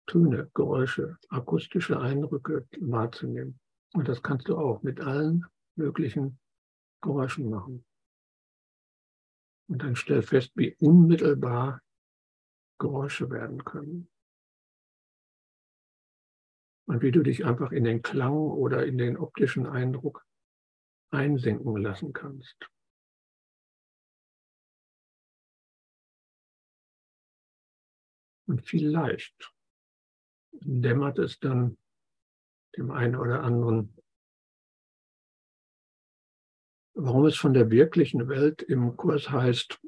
Töne, 0.07 0.50
Geräusche, 0.54 1.18
akustische 1.28 2.00
Eindrücke 2.00 2.66
wahrzunehmen. 2.80 3.59
Und 3.92 4.09
das 4.09 4.22
kannst 4.22 4.48
du 4.48 4.57
auch 4.57 4.83
mit 4.83 5.00
allen 5.00 5.44
möglichen 5.76 6.38
Geräuschen 7.02 7.50
machen. 7.50 7.85
Und 9.68 9.83
dann 9.83 9.96
stell 9.96 10.22
fest, 10.22 10.52
wie 10.54 10.74
unmittelbar 10.76 11.80
Geräusche 12.78 13.30
werden 13.30 13.64
können. 13.64 14.09
Und 16.87 17.02
wie 17.02 17.11
du 17.11 17.22
dich 17.22 17.44
einfach 17.44 17.72
in 17.72 17.85
den 17.85 18.02
Klang 18.02 18.35
oder 18.35 18.87
in 18.87 18.98
den 18.98 19.16
optischen 19.16 19.66
Eindruck 19.66 20.24
einsinken 21.11 21.76
lassen 21.76 22.12
kannst. 22.12 22.70
Und 28.46 28.66
vielleicht 28.66 29.54
dämmert 30.52 31.18
es 31.18 31.38
dann 31.38 31.78
dem 32.76 32.90
einen 32.90 33.16
oder 33.16 33.42
anderen, 33.42 33.96
warum 36.94 37.26
es 37.26 37.37
von 37.37 37.54
der 37.54 37.70
wirklichen 37.70 38.28
Welt 38.28 38.62
im 38.62 38.96
Kurs 38.96 39.30
heißt, 39.30 39.80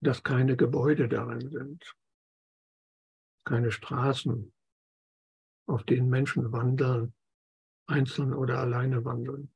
dass 0.00 0.22
keine 0.22 0.56
Gebäude 0.56 1.08
darin 1.08 1.48
sind, 1.48 1.96
keine 3.44 3.70
Straßen, 3.70 4.52
auf 5.66 5.82
denen 5.84 6.10
Menschen 6.10 6.52
wandeln, 6.52 7.14
einzeln 7.86 8.34
oder 8.34 8.58
alleine 8.58 9.04
wandeln, 9.04 9.52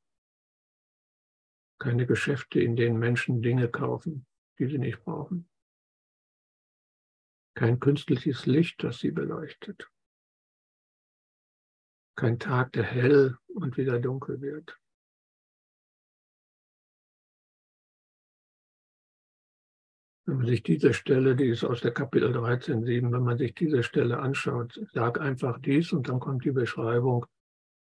keine 1.79 2.07
Geschäfte, 2.07 2.61
in 2.61 2.77
denen 2.77 2.99
Menschen 2.99 3.43
Dinge 3.43 3.69
kaufen, 3.69 4.27
die 4.59 4.67
sie 4.67 4.79
nicht 4.79 5.05
brauchen 5.05 5.48
kein 7.59 7.81
künstliches 7.81 8.47
Licht, 8.47 8.85
das 8.85 9.01
sie 9.01 9.11
beleuchtet, 9.11 9.91
kein 12.15 12.39
Tag, 12.39 12.71
der 12.71 12.85
hell 12.85 13.37
und 13.49 13.77
wieder 13.77 13.99
dunkel 13.99 14.41
wird. 14.41 14.79
Wenn 20.25 20.37
man 20.37 20.47
sich 20.47 20.63
diese 20.63 20.95
Stelle, 20.95 21.35
die 21.35 21.49
ist 21.49 21.65
aus 21.65 21.81
der 21.81 21.91
Kapitel 21.91 22.33
13.7, 22.33 23.11
wenn 23.11 23.25
man 23.25 23.39
sich 23.39 23.57
diese 23.57 23.83
Stelle 23.83 24.21
anschaut, 24.21 24.81
sag 24.93 25.21
einfach 25.21 25.59
dies 25.59 25.93
und 25.93 26.09
dann 26.09 26.21
kommt 26.21 26.45
die 26.45 26.53
Beschreibung 26.53 27.27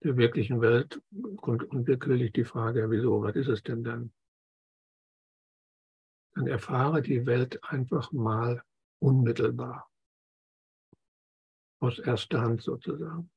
der 0.02 0.18
wirklichen 0.18 0.60
Welt, 0.60 1.00
kommt 1.36 1.64
unwillkürlich 1.64 2.32
die 2.32 2.44
Frage, 2.44 2.90
wieso, 2.90 3.22
was 3.22 3.34
ist 3.34 3.48
es 3.48 3.62
denn 3.62 3.82
dann? 3.82 4.12
Dann 6.34 6.48
erfahre 6.48 7.00
die 7.00 7.24
Welt 7.24 7.64
einfach 7.64 8.12
mal 8.12 8.62
unmittelbar. 9.04 9.90
Aus 11.80 11.98
erster 11.98 12.40
Hand 12.40 12.62
sozusagen. 12.62 13.30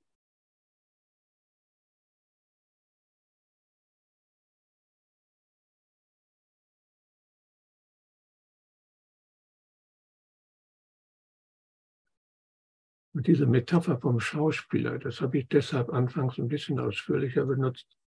Und 13.14 13.26
diese 13.26 13.48
Metapher 13.48 14.00
vom 14.00 14.20
Schauspieler, 14.20 15.00
das 15.00 15.22
habe 15.22 15.40
ich 15.40 15.48
deshalb 15.50 15.90
anfangs 15.90 16.38
ein 16.38 16.48
bisschen 16.48 16.80
ausführlicher 16.80 17.46
benutzt, 17.46 17.98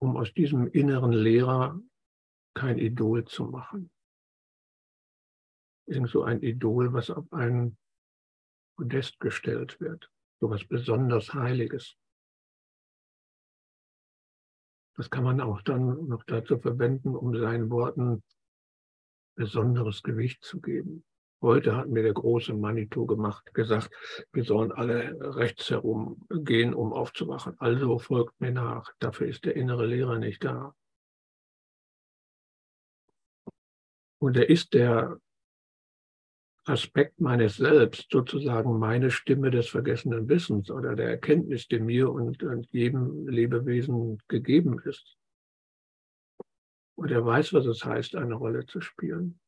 um 0.00 0.16
aus 0.16 0.32
diesem 0.34 0.68
inneren 0.68 1.12
Lehrer 1.12 1.80
kein 2.54 2.78
Idol 2.78 3.24
zu 3.24 3.46
machen 3.46 3.90
irgend 5.86 6.10
so 6.10 6.22
ein 6.22 6.42
Idol, 6.42 6.92
was 6.92 7.10
auf 7.10 7.32
einen 7.32 7.78
Podest 8.76 9.20
gestellt 9.20 9.80
wird. 9.80 10.10
So 10.40 10.50
was 10.50 10.66
besonders 10.66 11.32
Heiliges. 11.32 11.96
Das 14.96 15.10
kann 15.10 15.24
man 15.24 15.40
auch 15.40 15.62
dann 15.62 16.08
noch 16.08 16.24
dazu 16.24 16.58
verwenden, 16.58 17.14
um 17.14 17.36
seinen 17.36 17.70
Worten 17.70 18.22
besonderes 19.36 20.02
Gewicht 20.02 20.42
zu 20.42 20.60
geben. 20.60 21.04
Heute 21.42 21.76
hat 21.76 21.88
mir 21.88 22.02
der 22.02 22.14
große 22.14 22.54
Manitou 22.54 23.04
gemacht, 23.04 23.52
gesagt, 23.52 23.90
wir 24.32 24.44
sollen 24.44 24.72
alle 24.72 25.36
rechts 25.36 25.68
herum 25.70 26.26
gehen, 26.30 26.72
um 26.72 26.94
aufzuwachen. 26.94 27.60
Also 27.60 27.98
folgt 27.98 28.40
mir 28.40 28.52
nach. 28.52 28.90
Dafür 28.98 29.26
ist 29.26 29.44
der 29.44 29.54
innere 29.54 29.86
Lehrer 29.86 30.18
nicht 30.18 30.42
da. 30.42 30.74
Und 34.18 34.38
er 34.38 34.48
ist 34.48 34.72
der 34.72 35.20
Aspekt 36.68 37.20
meines 37.20 37.56
Selbst, 37.56 38.08
sozusagen 38.10 38.78
meine 38.78 39.12
Stimme 39.12 39.52
des 39.52 39.68
vergessenen 39.68 40.28
Wissens 40.28 40.68
oder 40.68 40.96
der 40.96 41.10
Erkenntnis, 41.10 41.68
die 41.68 41.78
mir 41.78 42.10
und, 42.10 42.42
und 42.42 42.68
jedem 42.72 43.28
Lebewesen 43.28 44.20
gegeben 44.26 44.80
ist. 44.80 45.16
Und 46.96 47.12
er 47.12 47.24
weiß, 47.24 47.52
was 47.52 47.66
es 47.66 47.84
heißt, 47.84 48.16
eine 48.16 48.34
Rolle 48.34 48.66
zu 48.66 48.80
spielen 48.80 49.38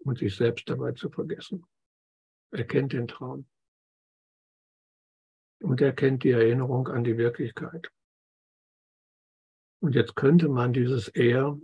und 0.00 0.18
sich 0.18 0.36
selbst 0.36 0.68
dabei 0.68 0.92
zu 0.92 1.08
vergessen. 1.08 1.64
Er 2.50 2.64
kennt 2.64 2.92
den 2.92 3.08
Traum. 3.08 3.46
Und 5.62 5.80
er 5.80 5.94
kennt 5.94 6.24
die 6.24 6.30
Erinnerung 6.32 6.88
an 6.88 7.04
die 7.04 7.16
Wirklichkeit. 7.16 7.90
Und 9.80 9.94
jetzt 9.94 10.14
könnte 10.14 10.50
man 10.50 10.74
dieses 10.74 11.08
Er 11.08 11.58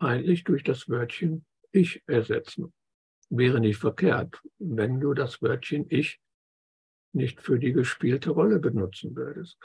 eigentlich 0.00 0.42
durch 0.42 0.64
das 0.64 0.88
Wörtchen 0.88 1.46
Ich 1.70 2.02
ersetzen 2.08 2.72
wäre 3.36 3.60
nicht 3.60 3.78
verkehrt, 3.78 4.42
wenn 4.58 5.00
du 5.00 5.14
das 5.14 5.42
Wörtchen 5.42 5.86
Ich 5.88 6.20
nicht 7.12 7.40
für 7.40 7.58
die 7.58 7.72
gespielte 7.72 8.30
Rolle 8.30 8.58
benutzen 8.58 9.14
würdest. 9.16 9.58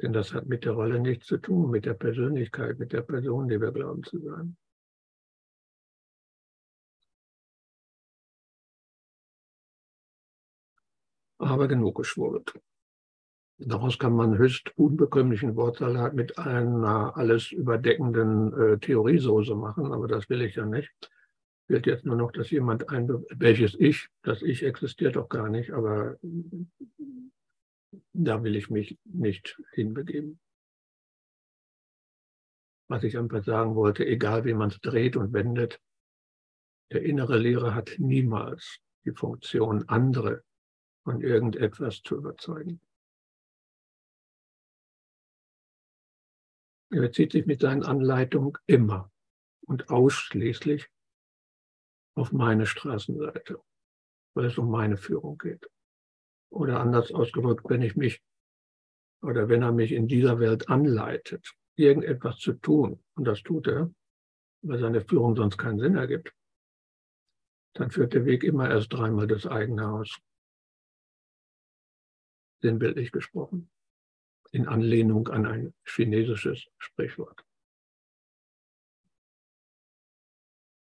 Denn 0.00 0.12
das 0.12 0.32
hat 0.32 0.46
mit 0.46 0.64
der 0.64 0.72
Rolle 0.72 0.98
nichts 1.00 1.26
zu 1.26 1.38
tun, 1.38 1.70
mit 1.70 1.84
der 1.84 1.94
Persönlichkeit, 1.94 2.78
mit 2.78 2.92
der 2.92 3.02
Person, 3.02 3.48
die 3.48 3.60
wir 3.60 3.72
glauben 3.72 4.02
zu 4.02 4.18
sein. 4.18 4.56
Aber 11.38 11.68
genug 11.68 11.96
geschwurbelt. 11.96 12.54
Daraus 13.58 13.98
kann 13.98 14.14
man 14.14 14.38
höchst 14.38 14.76
unbekömmlichen 14.78 15.54
Wortsalat 15.56 16.14
mit 16.14 16.38
einer 16.38 17.16
alles 17.16 17.52
überdeckenden 17.52 18.52
äh, 18.54 18.78
Theoriesoße 18.78 19.54
machen, 19.54 19.92
aber 19.92 20.08
das 20.08 20.30
will 20.30 20.40
ich 20.40 20.54
ja 20.54 20.64
nicht 20.64 21.10
fehlt 21.70 21.86
jetzt 21.86 22.04
nur 22.04 22.16
noch, 22.16 22.32
dass 22.32 22.50
jemand 22.50 22.88
ein, 22.88 23.08
welches 23.30 23.76
Ich, 23.78 24.08
das 24.22 24.42
Ich 24.42 24.64
existiert 24.64 25.14
doch 25.14 25.28
gar 25.28 25.48
nicht, 25.48 25.70
aber 25.70 26.18
da 28.12 28.42
will 28.42 28.56
ich 28.56 28.70
mich 28.70 28.98
nicht 29.04 29.56
hinbegeben. 29.70 30.40
Was 32.88 33.04
ich 33.04 33.16
einfach 33.16 33.44
sagen 33.44 33.76
wollte, 33.76 34.04
egal 34.04 34.44
wie 34.44 34.54
man 34.54 34.70
es 34.70 34.80
dreht 34.80 35.14
und 35.14 35.32
wendet, 35.32 35.80
der 36.90 37.04
innere 37.04 37.38
Lehrer 37.38 37.72
hat 37.72 37.94
niemals 37.98 38.80
die 39.04 39.12
Funktion, 39.12 39.88
andere 39.88 40.42
von 41.04 41.20
irgendetwas 41.20 42.02
zu 42.02 42.16
überzeugen. 42.16 42.80
Er 46.90 47.02
bezieht 47.02 47.30
sich 47.30 47.46
mit 47.46 47.60
seinen 47.60 47.84
Anleitungen 47.84 48.54
immer 48.66 49.12
und 49.60 49.88
ausschließlich 49.88 50.90
auf 52.20 52.32
meine 52.32 52.66
Straßenseite, 52.66 53.62
weil 54.34 54.44
es 54.44 54.58
um 54.58 54.70
meine 54.70 54.98
Führung 54.98 55.38
geht. 55.38 55.70
Oder 56.50 56.78
anders 56.80 57.12
ausgedrückt, 57.12 57.64
wenn 57.68 57.80
ich 57.80 57.96
mich 57.96 58.22
oder 59.22 59.48
wenn 59.48 59.62
er 59.62 59.72
mich 59.72 59.92
in 59.92 60.06
dieser 60.06 60.38
Welt 60.38 60.68
anleitet, 60.68 61.54
irgendetwas 61.76 62.38
zu 62.38 62.52
tun, 62.54 63.02
und 63.14 63.24
das 63.24 63.42
tut 63.42 63.66
er, 63.68 63.90
weil 64.62 64.78
seine 64.78 65.00
Führung 65.00 65.34
sonst 65.34 65.56
keinen 65.56 65.78
Sinn 65.78 65.96
ergibt, 65.96 66.34
dann 67.74 67.90
führt 67.90 68.12
der 68.12 68.26
Weg 68.26 68.44
immer 68.44 68.68
erst 68.68 68.92
dreimal 68.92 69.26
das 69.26 69.46
eigene 69.46 69.86
Haus. 69.86 70.18
Sinnbildlich 72.60 73.12
gesprochen. 73.12 73.70
In 74.52 74.68
Anlehnung 74.68 75.28
an 75.28 75.46
ein 75.46 75.74
chinesisches 75.84 76.66
Sprichwort. 76.78 77.44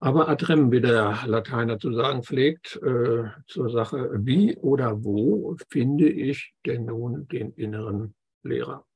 Aber 0.01 0.29
ad 0.29 0.49
rem, 0.49 0.71
wie 0.71 0.81
der 0.81 1.27
Lateiner 1.27 1.79
zu 1.79 1.93
sagen 1.93 2.23
pflegt, 2.23 2.77
äh, 2.83 3.31
zur 3.49 3.71
Sache, 3.71 4.11
wie 4.25 4.57
oder 4.59 5.03
wo 5.03 5.57
finde 5.71 6.09
ich 6.09 6.55
denn 6.65 6.85
nun 6.85 7.27
den 7.27 7.53
inneren 7.55 8.15
Lehrer? 8.45 8.87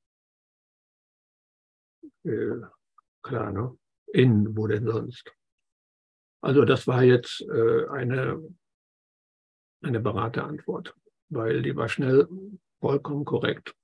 Äh, 2.24 2.60
klar, 3.22 3.52
ne? 3.52 3.76
In, 4.12 4.56
wo 4.56 4.66
denn 4.68 4.86
sonst? 4.86 5.32
Also 6.40 6.64
das 6.64 6.86
war 6.86 7.02
jetzt 7.02 7.40
äh, 7.40 7.86
eine, 7.88 8.40
eine 9.82 10.00
Beraterantwort, 10.00 10.94
weil 11.30 11.62
die 11.62 11.74
war 11.74 11.88
schnell, 11.88 12.28
vollkommen 12.80 13.24
korrekt 13.24 13.74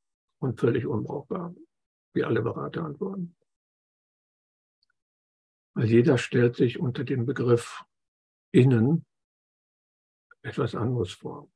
und 0.40 0.60
völlig 0.60 0.86
unbrauchbar, 0.86 1.54
wie 2.14 2.22
alle 2.22 2.42
Beraterantworten. 2.42 3.38
Weil 5.78 5.86
jeder 5.86 6.18
stellt 6.18 6.56
sich 6.56 6.80
unter 6.80 7.04
dem 7.04 7.24
Begriff 7.24 7.84
innen 8.50 9.06
etwas 10.42 10.74
anderes 10.74 11.12
vor. 11.12 11.48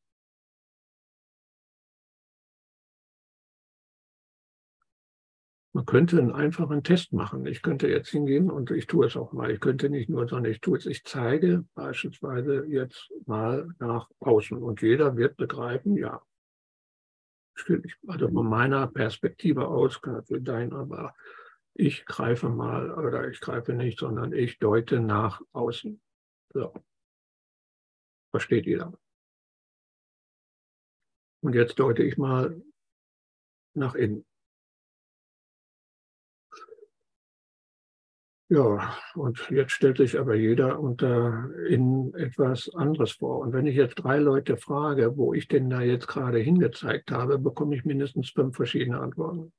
Man 5.72 5.86
könnte 5.86 6.20
einen 6.20 6.30
einfachen 6.30 6.84
Test 6.84 7.12
machen. 7.12 7.46
Ich 7.46 7.62
könnte 7.62 7.88
jetzt 7.88 8.10
hingehen 8.10 8.48
und 8.48 8.70
ich 8.70 8.86
tue 8.86 9.06
es 9.06 9.16
auch 9.16 9.32
mal. 9.32 9.50
Ich 9.50 9.58
könnte 9.58 9.90
nicht 9.90 10.08
nur, 10.08 10.28
sondern 10.28 10.52
ich 10.52 10.60
tue 10.60 10.78
es. 10.78 10.86
Ich 10.86 11.02
zeige 11.02 11.64
beispielsweise 11.74 12.64
jetzt 12.66 13.10
mal 13.26 13.74
nach 13.80 14.08
außen 14.20 14.56
und 14.62 14.82
jeder 14.82 15.16
wird 15.16 15.36
begreifen, 15.36 15.96
ja, 15.96 16.22
stimmt. 17.54 17.98
Also 18.06 18.28
von 18.28 18.48
meiner 18.48 18.86
Perspektive 18.86 19.66
aus, 19.66 20.00
kann 20.00 20.14
natürlich 20.14 20.44
dein, 20.44 20.72
aber 20.72 21.12
ich 21.74 22.04
greife 22.04 22.48
mal, 22.48 22.92
oder 22.92 23.28
ich 23.28 23.40
greife 23.40 23.72
nicht, 23.72 23.98
sondern 23.98 24.32
ich 24.32 24.58
deute 24.58 25.00
nach 25.00 25.40
außen. 25.52 26.00
So. 26.52 26.72
Versteht 28.30 28.66
jeder. 28.66 28.92
Und 31.42 31.54
jetzt 31.54 31.78
deute 31.78 32.02
ich 32.02 32.16
mal 32.16 32.62
nach 33.74 33.94
innen. 33.94 34.24
Ja, 38.52 38.98
und 39.14 39.48
jetzt 39.48 39.72
stellt 39.72 39.96
sich 39.96 40.18
aber 40.18 40.34
jeder 40.34 40.78
unter 40.78 41.50
in 41.68 42.12
etwas 42.12 42.68
anderes 42.74 43.12
vor. 43.12 43.38
Und 43.38 43.54
wenn 43.54 43.66
ich 43.66 43.76
jetzt 43.76 43.94
drei 43.94 44.18
Leute 44.18 44.58
frage, 44.58 45.16
wo 45.16 45.32
ich 45.32 45.48
denn 45.48 45.70
da 45.70 45.80
jetzt 45.80 46.06
gerade 46.06 46.38
hingezeigt 46.38 47.10
habe, 47.10 47.38
bekomme 47.38 47.74
ich 47.74 47.86
mindestens 47.86 48.28
fünf 48.28 48.54
verschiedene 48.54 49.00
Antworten. 49.00 49.54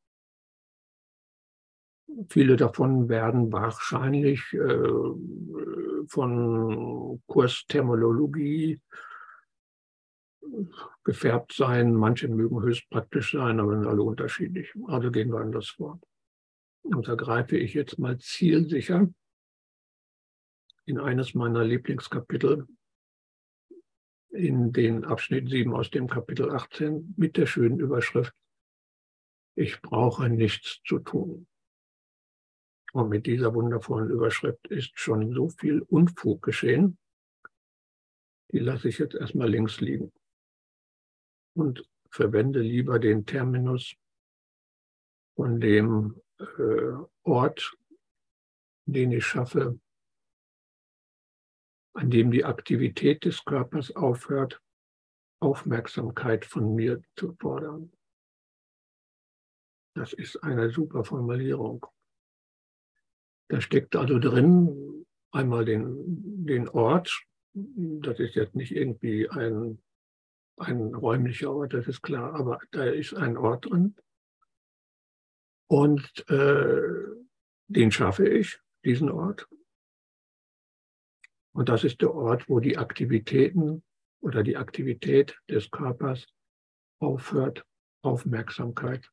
Viele 2.30 2.56
davon 2.56 3.10
werden 3.10 3.52
wahrscheinlich 3.52 4.54
äh, 4.54 6.08
von 6.08 7.22
Kursterminologie 7.26 8.80
gefärbt 11.04 11.54
sein. 11.54 11.94
Manche 11.94 12.28
mögen 12.28 12.62
höchst 12.62 12.90
praktisch 12.90 13.32
sein, 13.32 13.60
aber 13.60 13.76
sind 13.76 13.88
alle 13.88 14.04
unterschiedlich. 14.04 14.74
Also 14.88 15.12
gehen 15.12 15.32
wir 15.32 15.40
anders 15.40 15.70
vor. 15.70 16.00
Und 16.84 17.08
da 17.08 17.16
greife 17.16 17.58
ich 17.58 17.74
jetzt 17.74 17.98
mal 17.98 18.18
zielsicher 18.20 19.08
in 20.86 21.00
eines 21.00 21.34
meiner 21.34 21.64
Lieblingskapitel, 21.64 22.68
in 24.32 24.74
den 24.74 25.06
Abschnitt 25.06 25.50
7 25.50 25.74
aus 25.74 25.90
dem 25.92 26.08
Kapitel 26.08 26.52
18 26.52 27.14
mit 27.18 27.38
der 27.38 27.46
schönen 27.46 27.80
Überschrift, 27.80 28.34
ich 29.56 29.82
brauche 29.82 30.30
nichts 30.30 30.82
zu 30.86 31.00
tun. 31.00 31.48
Und 32.94 33.10
mit 33.10 33.26
dieser 33.26 33.56
wundervollen 33.56 34.12
Überschrift 34.12 34.68
ist 34.68 35.00
schon 35.00 35.34
so 35.34 35.50
viel 35.50 35.82
Unfug 35.82 36.44
geschehen, 36.44 37.00
die 38.52 38.60
lasse 38.60 38.88
ich 38.88 39.00
jetzt 39.00 39.16
erstmal 39.16 39.50
links 39.50 39.82
liegen 39.82 40.12
und 41.56 41.90
verwende 42.12 42.62
lieber 42.62 43.00
den 43.00 43.26
Terminus 43.26 43.96
von 45.36 45.60
dem 45.60 46.22
äh, 46.38 46.94
Ort, 47.24 47.76
den 48.86 49.12
ich 49.12 49.26
schaffe, 49.26 49.80
an 51.96 52.12
dem 52.12 52.30
die 52.30 52.46
Aktivität 52.46 53.26
des 53.26 53.44
Körpers 53.44 53.96
aufhört, 53.96 54.62
Aufmerksamkeit 55.42 56.46
von 56.46 56.76
mir 56.76 57.02
zu 57.16 57.34
fordern. 57.40 57.92
Das 59.96 60.14
ist 60.14 60.38
eine 60.44 60.70
super 60.70 61.04
Formulierung. 61.04 61.88
Da 63.50 63.62
steckt 63.62 63.96
also 63.96 64.20
drin 64.20 65.06
einmal 65.32 65.66
den, 65.66 66.46
den 66.46 66.70
Ort, 66.70 67.26
das 67.54 68.20
ist 68.20 68.36
jetzt 68.36 68.56
nicht 68.56 68.72
irgendwie 68.72 69.30
ein, 69.30 69.82
ein 70.58 70.94
räumlicher 70.94 71.52
Ort, 71.52 71.74
das 71.74 71.88
ist 71.88 72.02
klar, 72.02 72.36
aber 72.36 72.60
da 72.72 72.86
ist 72.86 73.14
ein 73.14 73.38
Ort 73.38 73.66
drin. 73.66 73.96
Und 75.68 76.30
äh, 76.30 76.82
den 77.68 77.92
schaffe 77.92 78.28
ich, 78.28 78.60
diesen 78.86 79.10
Ort. 79.10 79.48
Und 81.54 81.70
das 81.70 81.84
ist 81.84 82.02
der 82.02 82.14
Ort, 82.14 82.50
wo 82.50 82.60
die 82.60 82.78
Aktivitäten 82.78 83.84
oder 84.22 84.44
die 84.44 84.58
Aktivität 84.58 85.40
des 85.50 85.70
Körpers 85.70 86.26
aufhört, 87.00 87.66
Aufmerksamkeit 88.04 89.10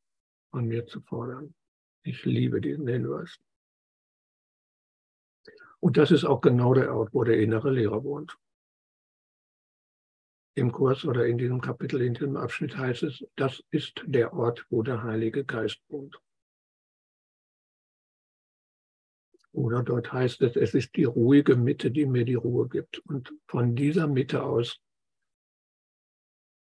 von 0.51 0.67
mir 0.67 0.87
zu 0.87 1.01
fordern. 1.03 1.55
Ich 2.03 2.25
liebe 2.25 2.61
diesen 2.61 2.89
Hinweis. 2.89 3.39
Und 5.81 5.97
das 5.97 6.11
ist 6.11 6.25
auch 6.25 6.41
genau 6.41 6.75
der 6.75 6.95
Ort, 6.95 7.15
wo 7.15 7.25
der 7.25 7.41
innere 7.41 7.71
Lehrer 7.71 8.05
wohnt. 8.05 8.37
Im 10.55 10.73
Kurs 10.73 11.05
oder 11.05 11.27
in 11.27 11.39
diesem 11.39 11.61
Kapitel, 11.61 12.03
in 12.03 12.15
diesem 12.15 12.37
Abschnitt 12.37 12.77
heißt 12.77 13.05
es, 13.05 13.25
das 13.37 13.65
ist 13.71 14.03
der 14.07 14.35
Ort, 14.35 14.67
wo 14.69 14.83
der 14.83 15.03
Heilige 15.03 15.45
Geist 15.45 15.81
wohnt. 15.89 16.21
Oder 19.53 19.83
dort 19.83 20.13
heißt 20.13 20.43
es, 20.43 20.57
es 20.57 20.75
ist 20.75 20.95
die 20.97 21.05
ruhige 21.05 21.57
Mitte, 21.57 21.91
die 21.91 22.07
mir 22.07 22.25
die 22.25 22.35
Ruhe 22.35 22.69
gibt. 22.69 22.99
Und 23.07 23.33
von 23.49 23.75
dieser 23.75 24.07
Mitte 24.07 24.45
aus 24.45 24.81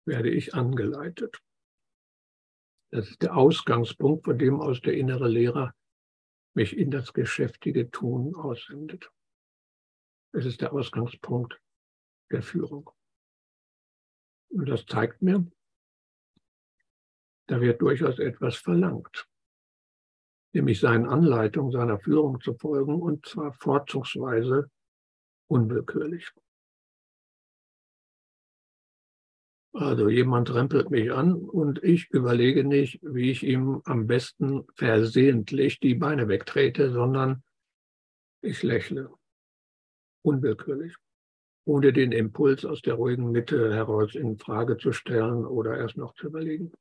werde 0.07 0.31
ich 0.31 0.55
angeleitet. 0.55 1.43
Das 2.91 3.11
ist 3.11 3.21
der 3.21 3.37
Ausgangspunkt, 3.37 4.25
von 4.25 4.39
dem 4.39 4.61
aus 4.61 4.81
der 4.81 4.95
innere 4.95 5.29
Lehrer 5.29 5.75
mich 6.59 6.77
in 6.77 6.91
das 6.91 7.13
geschäftige 7.13 7.91
Tun 7.91 8.35
aussendet. 8.35 9.11
Es 10.33 10.45
ist 10.45 10.61
der 10.61 10.73
Ausgangspunkt 10.73 11.61
der 12.31 12.43
Führung. 12.43 12.91
Und 14.51 14.69
das 14.69 14.85
zeigt 14.87 15.23
mir, 15.23 15.47
da 17.47 17.61
wird 17.61 17.81
durchaus 17.81 18.19
etwas 18.19 18.57
verlangt 18.57 19.29
nämlich 20.53 20.81
seinen 20.81 21.07
Anleitungen, 21.07 21.73
seiner 21.73 21.99
Führung 21.99 22.41
zu 22.41 22.55
folgen 22.55 23.01
und 23.01 23.27
zwar 23.27 23.53
vorzugsweise 23.53 24.71
unwillkürlich. 25.49 26.31
Also 29.79 30.09
jemand 30.09 30.53
rempelt 30.53 30.91
mich 30.91 31.13
an 31.13 31.37
und 31.37 31.85
ich 31.85 32.11
überlege 32.11 32.65
nicht, 32.65 32.99
wie 33.01 33.31
ich 33.31 33.45
ihm 33.45 33.81
am 33.85 34.09
besten 34.09 34.67
versehentlich 34.75 35.79
die 35.79 35.95
Beine 35.95 36.27
wegtrete, 36.27 36.91
sondern 36.91 37.45
ich 38.41 38.65
lächle 38.65 39.15
unwillkürlich, 40.23 40.97
ohne 41.65 41.93
den 41.93 42.11
Impuls 42.11 42.65
aus 42.65 42.83
der 42.83 42.95
ruhigen 42.95 43.31
Mitte 43.31 43.73
heraus 43.73 44.17
in 44.17 44.37
Frage 44.37 44.79
zu 44.79 44.91
stellen 44.91 45.47
oder 45.47 45.79
erst 45.79 45.97
noch 45.97 46.13
zu 46.15 46.27
überlegen. 46.27 46.73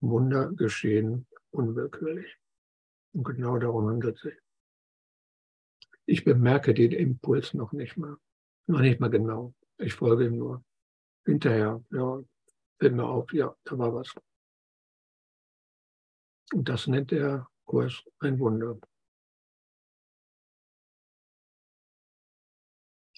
Wunder 0.00 0.50
geschehen 0.52 1.28
unwillkürlich. 1.52 2.36
Und 3.12 3.22
genau 3.22 3.58
darum 3.58 3.86
handelt 3.86 4.16
es 4.16 4.22
sich. 4.22 4.38
Ich 6.04 6.24
bemerke 6.24 6.74
den 6.74 6.90
Impuls 6.90 7.54
noch 7.54 7.70
nicht 7.70 7.96
mal. 7.96 8.16
Noch 8.66 8.80
nicht 8.80 8.98
mal 8.98 9.08
genau. 9.08 9.54
Ich 9.78 9.94
folge 9.94 10.26
ihm 10.26 10.38
nur. 10.38 10.64
Hinterher, 11.24 11.82
ja, 11.90 12.22
fällt 12.78 12.94
mir 12.94 13.04
auf, 13.04 13.32
ja, 13.32 13.54
da 13.64 13.78
war 13.78 13.94
was. 13.94 14.14
Und 16.52 16.68
das 16.68 16.86
nennt 16.86 17.10
der 17.10 17.48
Kurs 17.64 18.04
ein 18.18 18.38
Wunder. 18.38 18.78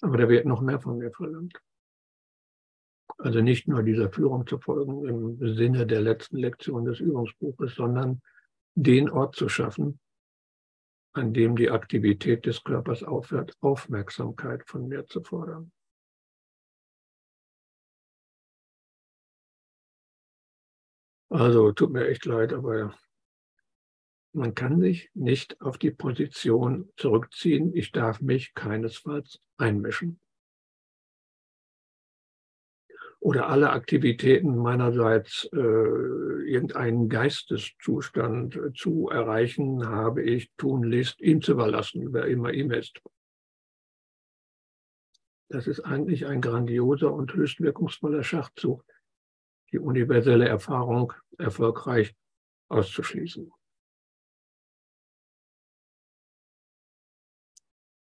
Aber 0.01 0.17
da 0.17 0.29
wird 0.29 0.45
noch 0.45 0.61
mehr 0.61 0.79
von 0.79 0.97
mir 0.97 1.11
verlangt. 1.11 1.59
Also 3.17 3.41
nicht 3.41 3.67
nur 3.67 3.81
dieser 3.81 4.11
Führung 4.11 4.45
zu 4.45 4.59
folgen 4.59 5.05
im 5.07 5.55
Sinne 5.55 5.87
der 5.87 6.01
letzten 6.01 6.37
Lektion 6.37 6.85
des 6.85 6.99
Übungsbuches, 6.99 7.75
sondern 7.75 8.21
den 8.75 9.09
Ort 9.09 9.35
zu 9.35 9.47
schaffen, 9.47 9.99
an 11.13 11.33
dem 11.33 11.55
die 11.55 11.69
Aktivität 11.69 12.45
des 12.45 12.63
Körpers 12.63 13.03
aufhört, 13.03 13.55
Aufmerksamkeit 13.61 14.67
von 14.67 14.87
mir 14.87 15.05
zu 15.05 15.23
fordern. 15.23 15.71
Also 21.35 21.71
tut 21.73 21.91
mir 21.91 22.07
echt 22.07 22.25
leid, 22.25 22.53
aber 22.53 22.97
man 24.33 24.55
kann 24.55 24.79
sich 24.79 25.09
nicht 25.13 25.59
auf 25.61 25.77
die 25.77 25.91
Position 25.91 26.89
zurückziehen, 26.95 27.75
ich 27.75 27.91
darf 27.91 28.21
mich 28.21 28.53
keinesfalls 28.53 29.39
einmischen. 29.57 30.19
oder 33.25 33.49
alle 33.49 33.71
Aktivitäten 33.71 34.55
meinerseits 34.55 35.49
äh, 35.51 35.57
irgendeinen 35.57 37.09
Geisteszustand 37.09 38.59
zu 38.75 39.09
erreichen, 39.09 39.87
habe 39.87 40.21
ich 40.21 40.51
tunlichst 40.57 41.19
ihm 41.21 41.41
zu 41.41 41.53
überlassen, 41.53 42.13
wer 42.13 42.25
immer 42.25 42.53
ihm 42.53 42.69
ist. 42.69 43.01
Das 45.49 45.65
ist 45.65 45.79
eigentlich 45.79 46.27
ein 46.27 46.39
grandioser 46.39 47.11
und 47.11 47.33
höchst 47.33 47.61
wirkungsvoller 47.61 48.23
Schachzug, 48.23 48.85
die 49.71 49.79
universelle 49.79 50.47
Erfahrung 50.47 51.11
erfolgreich 51.37 52.15
auszuschließen. 52.69 53.51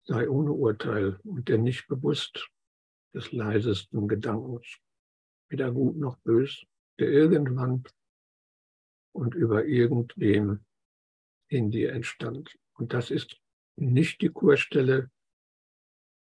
Sei 0.05 0.29
ohne 0.29 0.51
Urteil 0.51 1.19
und 1.23 1.49
der 1.49 1.57
nicht 1.57 1.87
bewusst 1.87 2.49
des 3.13 3.31
leisesten 3.31 4.07
Gedankens, 4.07 4.77
weder 5.49 5.71
gut 5.71 5.97
noch 5.97 6.17
bös, 6.19 6.65
der 6.99 7.09
irgendwann 7.09 7.83
und 9.13 9.35
über 9.35 9.65
irgendwem 9.65 10.65
in 11.49 11.71
dir 11.71 11.93
entstand. 11.93 12.57
Und 12.73 12.93
das 12.93 13.11
ist 13.11 13.39
nicht 13.75 14.21
die 14.21 14.29
Kurstelle, 14.29 15.11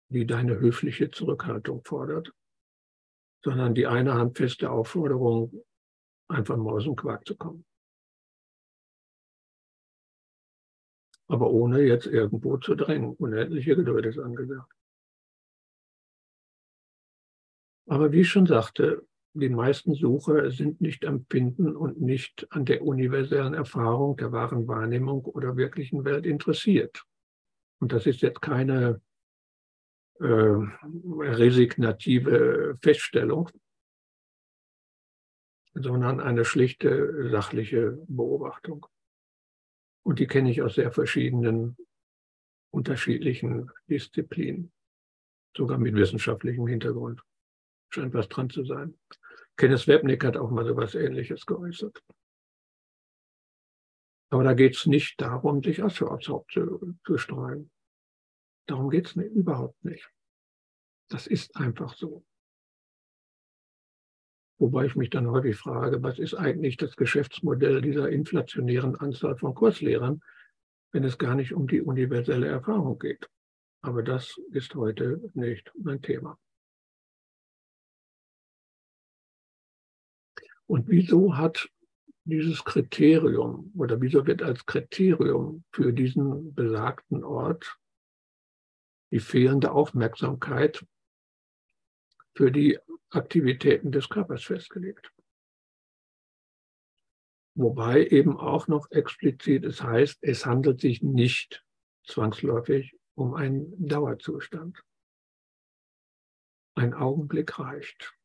die 0.10 0.26
deine 0.26 0.60
höfliche 0.60 1.10
Zurückhaltung 1.10 1.84
fordert, 1.86 2.34
sondern 3.44 3.74
die 3.74 3.88
eine 3.88 4.14
handfeste 4.14 4.70
Aufforderung, 4.70 5.64
einfach 6.32 6.58
mal 6.58 6.74
aus 6.74 6.84
dem 6.84 6.96
Quark 6.96 7.28
zu 7.28 7.36
kommen. 7.36 7.66
Aber 11.28 11.50
ohne 11.50 11.82
jetzt 11.82 12.08
irgendwo 12.08 12.58
zu 12.58 12.76
drängen. 12.76 13.16
Unendliche 13.16 13.76
Geduld 13.76 14.06
ist 14.06 14.20
angesagt. 14.20 14.72
Aber 17.88 18.12
wie 18.12 18.22
ich 18.22 18.30
schon 18.30 18.48
sagte, 18.48 19.06
die 19.34 19.50
meisten 19.50 19.94
Sucher 19.94 20.52
sind 20.52 20.82
nicht 20.82 21.06
am 21.06 21.26
Finden 21.30 21.76
und 21.76 22.02
nicht 22.02 22.52
an 22.52 22.66
der 22.66 22.82
universellen 22.82 23.54
Erfahrung 23.54 24.18
der 24.18 24.34
wahren 24.34 24.68
Wahrnehmung 24.68 25.24
oder 25.26 25.56
wirklichen 25.56 26.04
Welt 26.04 26.26
interessiert. 26.26 27.06
Und 27.80 27.94
das 27.94 28.06
ist 28.06 28.22
jetzt 28.22 28.42
keine 28.42 29.02
äh, 30.20 30.26
resignative 30.26 32.78
Feststellung, 32.82 33.50
sondern 35.74 36.20
eine 36.20 36.46
schlichte 36.46 37.30
sachliche 37.30 37.98
Beobachtung. 38.08 38.86
Und 40.04 40.20
die 40.20 40.28
kenne 40.28 40.52
ich 40.52 40.62
aus 40.62 40.76
sehr 40.76 40.92
verschiedenen, 40.92 41.78
unterschiedlichen 42.72 43.70
Disziplinen, 43.88 44.72
sogar 45.56 45.78
mit 45.78 45.96
wissenschaftlichem 45.96 46.68
Hintergrund. 46.68 47.22
Scheint 47.90 48.14
was 48.14 48.30
dran 48.30 48.50
zu 48.50 48.64
sein. 48.64 48.98
Kenneth 49.58 49.88
Webnick 49.88 50.24
hat 50.24 50.38
auch 50.38 50.50
mal 50.50 50.66
so 50.66 50.76
was 50.76 50.96
Ähnliches 50.96 51.46
geäußert. 51.46 52.02
Aber 54.32 54.44
da 54.46 54.54
geht 54.54 54.78
es 54.78 54.86
nicht 54.86 55.20
darum, 55.20 55.62
sich 55.62 55.84
Asche 55.84 56.10
aufs 56.10 56.30
Haupt 56.30 56.54
zu, 56.54 56.96
zu 57.06 57.18
streuen. 57.18 57.70
Darum 58.66 58.90
geht 58.90 59.08
es 59.08 59.16
überhaupt 59.16 59.84
nicht. 59.84 60.10
Das 61.10 61.28
ist 61.28 61.58
einfach 61.58 61.94
so. 61.96 62.24
Wobei 64.62 64.86
ich 64.86 64.96
mich 64.96 65.10
dann 65.10 65.28
häufig 65.28 65.58
frage, 65.58 66.04
was 66.04 66.20
ist 66.20 66.36
eigentlich 66.36 66.78
das 66.78 66.96
Geschäftsmodell 66.96 67.82
dieser 67.82 68.12
inflationären 68.12 68.96
Anzahl 68.96 69.36
von 69.36 69.56
Kurslehrern, 69.56 70.22
wenn 70.92 71.04
es 71.04 71.18
gar 71.18 71.34
nicht 71.34 71.56
um 71.56 71.68
die 71.68 71.82
universelle 71.82 72.46
Erfahrung 72.46 73.00
geht. 73.00 73.28
Aber 73.82 74.04
das 74.04 74.40
ist 74.52 74.76
heute 74.76 75.20
nicht 75.34 75.72
mein 75.74 76.04
Thema. 76.04 76.38
Und 80.68 80.88
wieso 80.90 81.38
hat 81.38 81.68
dieses 82.26 82.64
Kriterium 82.64 83.74
oder 83.76 84.00
wieso 84.00 84.28
wird 84.28 84.44
als 84.44 84.64
Kriterium 84.68 85.64
für 85.72 85.92
diesen 85.92 86.54
besagten 86.54 87.24
Ort 87.24 87.80
die 89.10 89.22
fehlende 89.22 89.72
Aufmerksamkeit 89.72 90.86
für 92.36 92.52
die 92.52 92.78
Aktivitäten 93.12 93.92
des 93.92 94.10
Körpers 94.10 94.44
festgelegt. 94.44 95.12
Wobei 97.56 98.08
eben 98.08 98.38
auch 98.38 98.68
noch 98.68 98.90
explizit 98.92 99.66
es 99.66 99.84
heißt, 99.84 100.20
es 100.22 100.46
handelt 100.46 100.80
sich 100.80 101.02
nicht 101.02 101.66
zwangsläufig 102.06 102.98
um 103.16 103.34
einen 103.34 103.88
Dauerzustand. 103.88 104.82
Ein 106.76 106.94
Augenblick 106.94 107.60
reicht. 107.60 108.18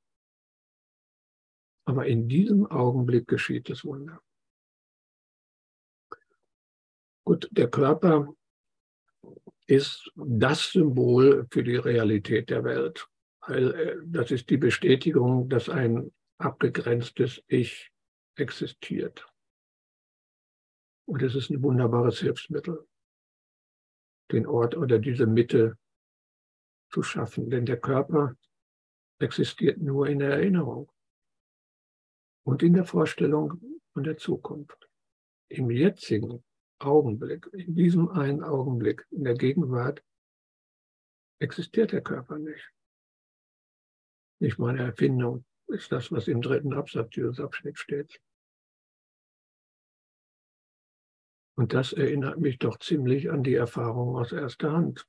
Aber 1.85 2.07
in 2.07 2.29
diesem 2.29 2.67
Augenblick 2.67 3.27
geschieht 3.27 3.69
das 3.69 3.85
Wunder. 3.85 4.21
Gut, 7.25 7.49
der 7.51 7.69
Körper 7.69 8.33
ist 9.67 10.11
das 10.15 10.71
Symbol 10.71 11.47
für 11.51 11.65
die 11.65 11.77
Realität 11.77 12.51
der 12.51 12.63
Welt. 12.63 13.09
Weil 13.47 13.75
äh, 13.75 13.97
das 14.05 14.31
ist 14.31 14.51
die 14.51 14.57
Bestätigung, 14.57 15.49
dass 15.49 15.69
ein 15.69 16.13
abgegrenztes 16.39 17.43
Ich 17.47 17.93
existiert. 18.37 19.27
Und 21.07 21.23
es 21.23 21.35
ist 21.35 21.51
ein 21.51 21.63
wunderbares 21.63 22.19
Hilfsmittel, 22.19 22.87
den 24.33 24.47
Ort 24.47 24.77
oder 24.77 24.99
diese 24.99 25.27
Mitte 25.27 25.79
zu 26.91 27.03
schaffen. 27.03 27.49
Denn 27.49 27.65
der 27.65 27.81
Körper 27.81 28.37
existiert 29.21 29.79
nur 29.79 30.09
in 30.09 30.19
der 30.19 30.33
Erinnerung 30.33 30.91
und 32.45 32.63
in 32.63 32.75
der 32.75 32.85
Vorstellung 32.85 33.61
von 33.93 34.03
der 34.03 34.17
Zukunft. 34.17 34.89
Im 35.49 35.71
jetzigen 35.71 36.45
Augenblick, 36.81 37.47
in 37.53 37.75
diesem 37.75 38.09
einen 38.09 38.43
Augenblick, 38.43 39.07
in 39.11 39.25
der 39.25 39.35
Gegenwart, 39.35 40.03
existiert 41.39 41.93
der 41.93 42.03
Körper 42.03 42.39
nicht. 42.39 42.76
Nicht 44.41 44.59
meine 44.59 44.83
Erfindung, 44.83 45.45
ist 45.69 45.91
das, 45.93 46.13
was 46.13 46.29
im 46.29 46.43
dritten 46.43 46.73
Absatz 46.75 47.11
dieses 47.11 47.41
Abschnitts 47.41 47.81
steht. 47.81 48.21
Und 51.57 51.73
das 51.73 51.93
erinnert 51.93 52.39
mich 52.39 52.59
doch 52.59 52.79
ziemlich 52.79 53.31
an 53.31 53.43
die 53.43 53.55
Erfahrung 53.55 54.17
aus 54.17 54.33
erster 54.33 54.73
Hand. 54.73 55.07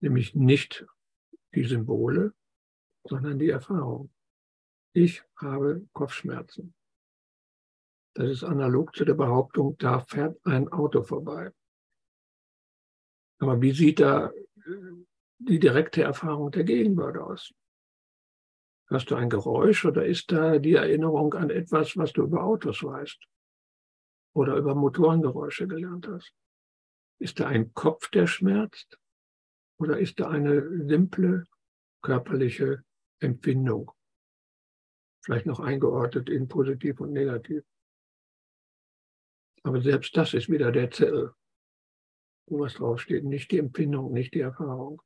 Nämlich 0.00 0.34
nicht 0.34 0.84
die 1.54 1.64
Symbole, 1.64 2.34
sondern 3.04 3.38
die 3.38 3.50
Erfahrung 3.50 4.10
ich 4.98 5.22
habe 5.36 5.86
Kopfschmerzen. 5.92 6.74
Das 8.14 8.28
ist 8.28 8.42
analog 8.42 8.96
zu 8.96 9.04
der 9.04 9.14
Behauptung, 9.14 9.76
da 9.78 10.00
fährt 10.00 10.44
ein 10.44 10.68
Auto 10.68 11.02
vorbei. 11.02 11.52
Aber 13.38 13.60
wie 13.60 13.72
sieht 13.72 14.00
da 14.00 14.30
äh, 14.30 14.32
die 15.38 15.60
direkte 15.60 16.02
Erfahrung 16.02 16.50
der 16.50 16.64
Gegenwart 16.64 17.16
aus? 17.16 17.54
Hast 18.90 19.10
du 19.10 19.14
ein 19.14 19.28
Geräusch 19.28 19.84
oder 19.84 20.06
ist 20.06 20.32
da 20.32 20.58
die 20.58 20.74
Erinnerung 20.74 21.34
an 21.34 21.50
etwas, 21.50 21.96
was 21.96 22.12
du 22.12 22.22
über 22.22 22.42
Autos 22.44 22.82
weißt? 22.82 23.22
Oder 24.34 24.56
über 24.56 24.74
Motorengeräusche 24.74 25.66
gelernt 25.66 26.08
hast? 26.08 26.32
Ist 27.20 27.40
da 27.40 27.48
ein 27.48 27.74
Kopf, 27.74 28.10
der 28.10 28.26
schmerzt? 28.26 28.98
Oder 29.78 29.98
ist 29.98 30.20
da 30.20 30.28
eine 30.28 30.86
simple 30.86 31.44
körperliche 32.02 32.84
Empfindung? 33.20 33.92
vielleicht 35.28 35.44
noch 35.44 35.60
eingeordnet 35.60 36.30
in 36.30 36.48
positiv 36.48 37.00
und 37.00 37.12
negativ. 37.12 37.62
Aber 39.62 39.82
selbst 39.82 40.16
das 40.16 40.32
ist 40.32 40.48
wieder 40.48 40.72
der 40.72 40.90
Zettel, 40.90 41.34
wo 42.46 42.60
was 42.60 42.72
draufsteht, 42.72 43.24
nicht 43.24 43.50
die 43.50 43.58
Empfindung, 43.58 44.10
nicht 44.14 44.32
die 44.32 44.40
Erfahrung. 44.40 45.02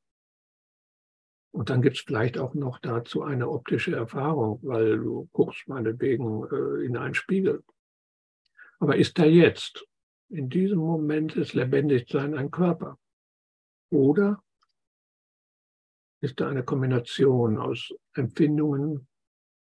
Und 1.53 1.69
dann 1.69 1.83
gibt 1.83 1.97
es 1.97 2.01
vielleicht 2.01 2.39
auch 2.39 2.55
noch 2.55 2.79
dazu 2.79 3.21
eine 3.21 3.47
optische 3.47 3.95
Erfahrung, 3.95 4.59
weil 4.63 4.97
du 4.97 5.29
guckst 5.33 5.67
meinetwegen 5.67 6.45
äh, 6.51 6.83
in 6.83 6.97
einen 6.97 7.13
Spiegel. 7.13 7.63
Aber 8.79 8.97
ist 8.97 9.19
da 9.19 9.25
jetzt, 9.25 9.85
in 10.29 10.49
diesem 10.49 10.79
Moment 10.79 11.35
des 11.35 11.53
Lebendigsein 11.53 12.33
ein 12.33 12.49
Körper? 12.49 12.97
Oder 13.91 14.43
ist 16.21 16.39
da 16.39 16.49
eine 16.49 16.63
Kombination 16.63 17.59
aus 17.59 17.93
Empfindungen, 18.13 19.07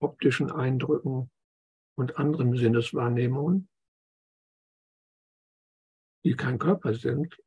optischen 0.00 0.50
Eindrücken 0.50 1.30
und 1.94 2.18
anderen 2.18 2.56
Sinneswahrnehmungen, 2.56 3.68
die 6.24 6.34
kein 6.36 6.58
Körper 6.58 6.94
sind, 6.94 7.38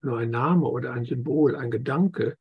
nur 0.00 0.18
ein 0.18 0.30
Name 0.30 0.66
oder 0.66 0.94
ein 0.94 1.04
Symbol, 1.04 1.56
ein 1.56 1.70
Gedanke 1.70 2.38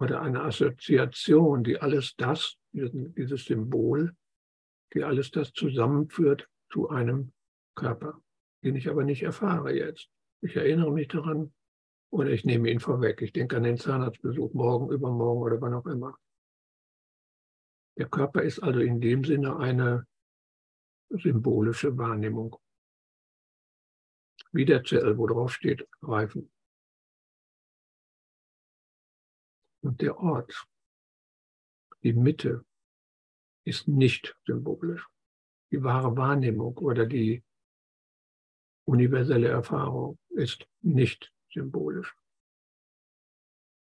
oder 0.00 0.22
eine 0.22 0.42
Assoziation, 0.42 1.62
die 1.62 1.78
alles 1.78 2.16
das, 2.16 2.56
dieses 2.72 3.44
Symbol, 3.44 4.16
die 4.94 5.04
alles 5.04 5.30
das 5.30 5.52
zusammenführt 5.52 6.48
zu 6.72 6.88
einem 6.88 7.32
Körper, 7.74 8.20
den 8.64 8.76
ich 8.76 8.88
aber 8.88 9.04
nicht 9.04 9.22
erfahre 9.22 9.72
jetzt. 9.72 10.08
Ich 10.40 10.56
erinnere 10.56 10.90
mich 10.90 11.08
daran 11.08 11.52
oder 12.10 12.30
ich 12.30 12.44
nehme 12.44 12.70
ihn 12.70 12.80
vorweg. 12.80 13.20
Ich 13.20 13.32
denke 13.32 13.58
an 13.58 13.62
den 13.62 13.76
Zahnarztbesuch 13.76 14.54
morgen, 14.54 14.90
übermorgen 14.90 15.42
oder 15.42 15.60
wann 15.60 15.74
auch 15.74 15.86
immer. 15.86 16.16
Der 17.98 18.08
Körper 18.08 18.42
ist 18.42 18.60
also 18.60 18.80
in 18.80 19.00
dem 19.00 19.24
Sinne 19.24 19.58
eine 19.58 20.06
symbolische 21.10 21.96
Wahrnehmung. 21.98 22.56
Wie 24.52 24.64
der 24.64 24.82
Zell, 24.82 25.18
wo 25.18 25.26
drauf 25.26 25.52
steht, 25.52 25.86
Reifen. 26.00 26.50
Und 29.82 30.00
der 30.00 30.18
Ort, 30.18 30.66
die 32.02 32.12
Mitte, 32.12 32.64
ist 33.64 33.88
nicht 33.88 34.36
symbolisch. 34.46 35.06
Die 35.70 35.82
wahre 35.82 36.16
Wahrnehmung 36.16 36.76
oder 36.78 37.06
die 37.06 37.44
universelle 38.84 39.48
Erfahrung 39.48 40.18
ist 40.30 40.66
nicht 40.80 41.32
symbolisch. 41.52 42.14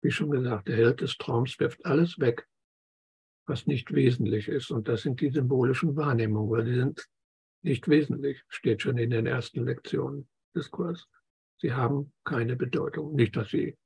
Wie 0.03 0.11
schon 0.11 0.31
gesagt, 0.31 0.69
der 0.69 0.77
Held 0.77 1.01
des 1.01 1.17
Traums 1.17 1.59
wirft 1.59 1.85
alles 1.85 2.19
weg, 2.19 2.47
was 3.47 3.67
nicht 3.67 3.93
wesentlich 3.93 4.49
ist. 4.49 4.71
Und 4.71 4.87
das 4.89 5.03
sind 5.03 5.21
die 5.21 5.31
symbolischen 5.31 5.97
Wahrnehmungen, 5.97 6.51
weil 6.51 6.65
die 6.65 6.75
sind 6.75 7.09
nicht 7.63 7.89
wesentlich, 7.89 8.43
steht 8.49 8.83
schon 8.83 8.99
in 8.99 9.11
den 9.11 9.27
ersten 9.27 9.65
Lektionen 9.65 10.29
des 10.55 10.71
Kurses. 10.71 11.09
Sie 11.59 11.73
haben 11.73 12.13
keine 12.25 12.57
Bedeutung. 12.57 13.15
Nicht, 13.15 13.37
dass 13.37 13.49
sie 13.49 13.77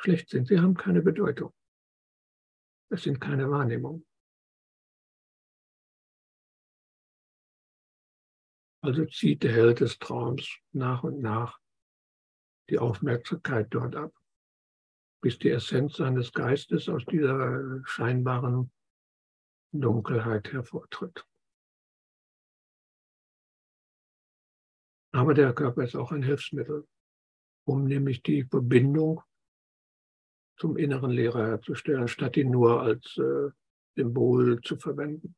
schlecht 0.00 0.30
sind, 0.30 0.48
sie 0.48 0.58
haben 0.58 0.74
keine 0.74 1.02
Bedeutung. 1.02 1.52
Es 2.90 3.02
sind 3.02 3.20
keine 3.20 3.50
Wahrnehmungen. 3.50 4.06
Also 8.82 9.04
zieht 9.04 9.42
der 9.42 9.52
Held 9.52 9.80
des 9.80 9.98
Traums 9.98 10.58
nach 10.72 11.04
und 11.04 11.20
nach 11.20 11.60
die 12.70 12.78
Aufmerksamkeit 12.78 13.66
dort 13.70 13.94
ab, 13.94 14.12
bis 15.22 15.38
die 15.38 15.50
Essenz 15.50 15.96
seines 15.96 16.32
Geistes 16.32 16.88
aus 16.88 17.04
dieser 17.04 17.82
scheinbaren 17.84 18.72
Dunkelheit 19.72 20.50
hervortritt. 20.52 21.26
Aber 25.12 25.34
der 25.34 25.52
Körper 25.52 25.82
ist 25.82 25.96
auch 25.96 26.12
ein 26.12 26.22
Hilfsmittel, 26.22 26.88
um 27.66 27.84
nämlich 27.84 28.22
die 28.22 28.44
Verbindung 28.44 29.22
zum 30.60 30.76
inneren 30.76 31.10
Lehrer 31.10 31.46
herzustellen, 31.46 32.06
statt 32.06 32.36
ihn 32.36 32.50
nur 32.50 32.82
als 32.82 33.16
äh, 33.16 33.50
Symbol 33.96 34.60
zu 34.60 34.76
verwenden. 34.76 35.34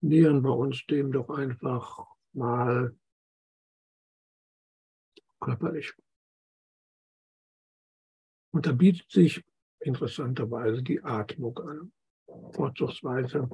Nähern 0.00 0.44
wir 0.44 0.56
uns 0.56 0.86
dem 0.86 1.10
doch 1.10 1.28
einfach 1.28 2.06
mal 2.32 2.96
körperlich. 5.40 5.92
Und 8.52 8.66
da 8.66 8.72
bietet 8.72 9.10
sich 9.10 9.44
interessanterweise 9.80 10.80
die 10.80 11.02
Atmung 11.02 11.58
an, 11.58 11.92
vorzugsweise 12.52 13.50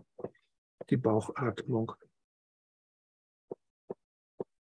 die 0.90 0.98
Bauchatmung. 0.98 1.92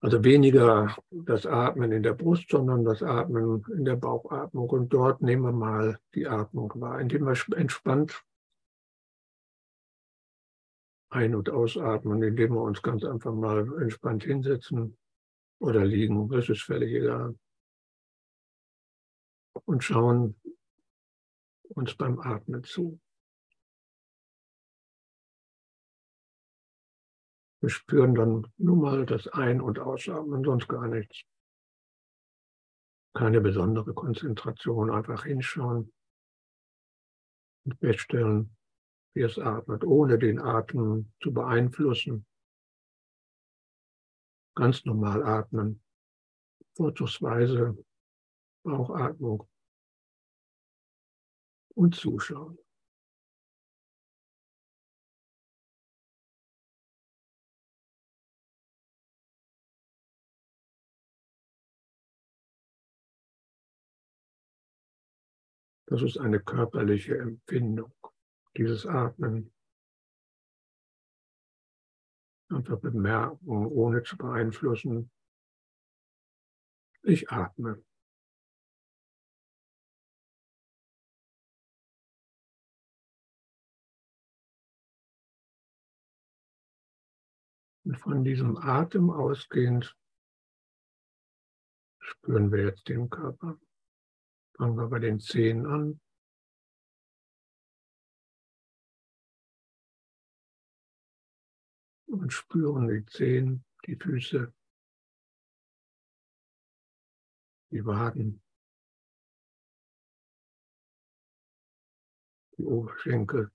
Also 0.06 0.22
weniger 0.22 0.96
das 1.10 1.46
Atmen 1.46 1.90
in 1.90 2.04
der 2.04 2.12
Brust, 2.12 2.48
sondern 2.48 2.84
das 2.84 3.02
Atmen 3.02 3.64
in 3.76 3.84
der 3.84 3.96
Bauchatmung. 3.96 4.70
Und 4.70 4.92
dort 4.92 5.20
nehmen 5.20 5.42
wir 5.42 5.50
mal 5.50 5.98
die 6.14 6.28
Atmung 6.28 6.72
wahr, 6.76 7.00
indem 7.00 7.24
wir 7.24 7.34
entspannt 7.56 8.24
ein- 11.10 11.34
und 11.34 11.50
ausatmen, 11.50 12.22
indem 12.22 12.54
wir 12.54 12.60
uns 12.60 12.82
ganz 12.82 13.02
einfach 13.02 13.34
mal 13.34 13.66
entspannt 13.82 14.22
hinsetzen 14.22 14.96
oder 15.58 15.84
liegen. 15.84 16.28
Das 16.28 16.48
ist 16.48 16.62
völlig 16.62 16.92
egal. 16.92 17.36
Und 19.64 19.82
schauen 19.82 20.40
uns 21.70 21.96
beim 21.96 22.20
Atmen 22.20 22.62
zu. 22.62 23.00
Wir 27.60 27.70
spüren 27.70 28.14
dann 28.14 28.46
nur 28.58 28.76
mal 28.76 29.06
das 29.06 29.28
Ein- 29.28 29.60
und 29.60 29.78
Ausatmen, 29.78 30.44
sonst 30.44 30.68
gar 30.68 30.86
nichts. 30.88 31.22
Keine 33.14 33.40
besondere 33.40 33.94
Konzentration, 33.94 34.90
einfach 34.90 35.24
hinschauen 35.24 35.92
und 37.64 37.78
feststellen, 37.78 38.56
wie 39.14 39.22
es 39.22 39.38
atmet, 39.38 39.84
ohne 39.84 40.18
den 40.18 40.38
Atem 40.38 41.12
zu 41.22 41.32
beeinflussen. 41.32 42.26
Ganz 44.54 44.84
normal 44.84 45.22
atmen, 45.22 45.82
vorzugsweise 46.76 47.76
Bauchatmung 48.64 49.48
und 51.74 51.94
zuschauen. 51.94 52.58
Das 65.88 66.02
ist 66.02 66.18
eine 66.18 66.40
körperliche 66.40 67.16
Empfindung, 67.16 67.94
dieses 68.56 68.86
Atmen. 68.86 69.52
Einfach 72.48 72.80
bemerken, 72.80 73.66
ohne 73.66 74.02
zu 74.02 74.16
beeinflussen. 74.16 75.10
Ich 77.02 77.30
atme. 77.30 77.84
Und 87.84 87.96
von 88.00 88.24
diesem 88.24 88.56
Atem 88.56 89.10
ausgehend 89.10 89.96
spüren 92.00 92.50
wir 92.50 92.64
jetzt 92.64 92.88
den 92.88 93.08
Körper. 93.08 93.60
Fangen 94.56 94.78
wir 94.78 94.88
bei 94.88 94.98
den 94.98 95.20
Zehen 95.20 95.66
an. 95.66 96.00
Und 102.06 102.32
spüren 102.32 102.88
die 102.88 103.04
Zehen, 103.04 103.66
die 103.84 103.96
Füße, 103.96 104.50
die 107.70 107.84
Waden, 107.84 108.42
die 112.56 112.64
Oberschenkel, 112.64 113.52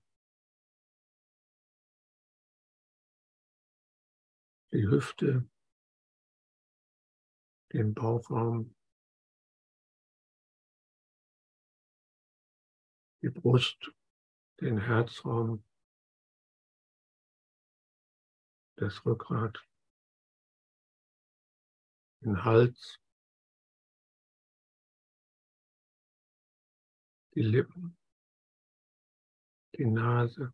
die 4.70 4.86
Hüfte, 4.86 5.50
den 7.72 7.92
Bauchraum, 7.92 8.76
die 13.22 13.30
Brust, 13.30 13.92
den 14.60 14.78
Herzraum, 14.78 15.64
das 18.76 19.04
Rückgrat, 19.06 19.64
den 22.20 22.44
Hals, 22.44 22.98
die 27.34 27.42
Lippen, 27.42 27.96
die 29.76 29.86
Nase, 29.86 30.52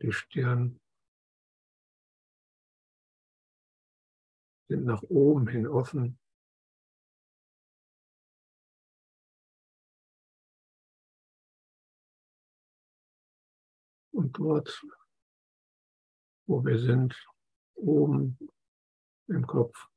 die 0.00 0.12
Stirn, 0.12 0.80
sind 4.68 4.84
nach 4.84 5.02
oben 5.02 5.48
hin 5.48 5.66
offen. 5.66 6.18
Und 14.14 14.38
dort, 14.38 14.80
wo 16.46 16.64
wir 16.64 16.78
sind, 16.78 17.16
oben 17.74 18.38
im 19.26 19.44
Kopf, 19.44 19.88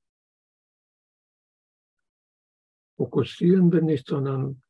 fokussieren 2.95 3.71
wir 3.71 3.83
nicht, 3.83 4.07
sondern 4.07 4.63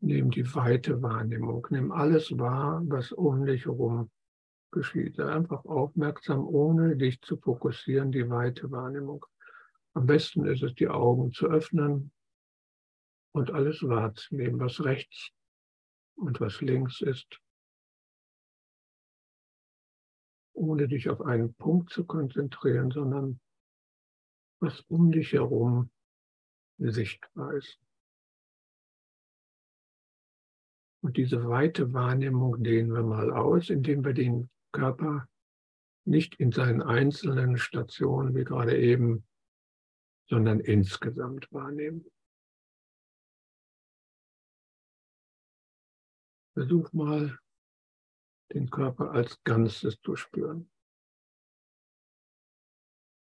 nehmen 0.00 0.30
die 0.30 0.54
weite 0.54 1.02
Wahrnehmung, 1.02 1.66
nehmen 1.68 1.92
alles 1.92 2.30
wahr, 2.38 2.80
was 2.86 3.12
um 3.12 3.44
dich 3.44 3.66
herum 3.66 4.10
geschieht. 4.70 5.16
Sei 5.16 5.26
einfach 5.26 5.66
aufmerksam, 5.66 6.46
ohne 6.46 6.96
dich 6.96 7.20
zu 7.20 7.36
fokussieren, 7.36 8.10
die 8.10 8.30
weite 8.30 8.70
Wahrnehmung. 8.70 9.26
Am 9.92 10.06
besten 10.06 10.46
ist 10.46 10.62
es, 10.62 10.74
die 10.74 10.88
Augen 10.88 11.32
zu 11.32 11.48
öffnen 11.48 12.12
und 13.32 13.50
alles 13.50 13.82
wahrzunehmen, 13.82 14.58
was 14.58 14.82
rechts 14.82 15.32
und 16.14 16.40
was 16.40 16.62
links 16.62 17.02
ist, 17.02 17.42
ohne 20.52 20.88
dich 20.88 21.08
auf 21.08 21.20
einen 21.22 21.54
Punkt 21.54 21.90
zu 21.90 22.04
konzentrieren, 22.04 22.90
sondern 22.90 23.40
was 24.60 24.80
um 24.88 25.10
dich 25.10 25.32
herum 25.32 25.90
sichtbar 26.78 27.54
ist. 27.54 27.78
Und 31.02 31.16
diese 31.16 31.48
weite 31.48 31.92
Wahrnehmung 31.94 32.62
dehnen 32.62 32.92
wir 32.92 33.02
mal 33.02 33.32
aus, 33.32 33.70
indem 33.70 34.04
wir 34.04 34.12
den 34.12 34.50
Körper 34.72 35.26
nicht 36.04 36.34
in 36.36 36.52
seinen 36.52 36.82
einzelnen 36.82 37.56
Stationen 37.56 38.34
wie 38.34 38.44
gerade 38.44 38.78
eben, 38.78 39.26
sondern 40.28 40.60
insgesamt 40.60 41.50
wahrnehmen. 41.52 42.04
Versuch 46.54 46.92
mal, 46.92 47.38
den 48.52 48.70
Körper 48.70 49.12
als 49.12 49.42
Ganzes 49.44 50.00
zu 50.00 50.16
spüren. 50.16 50.70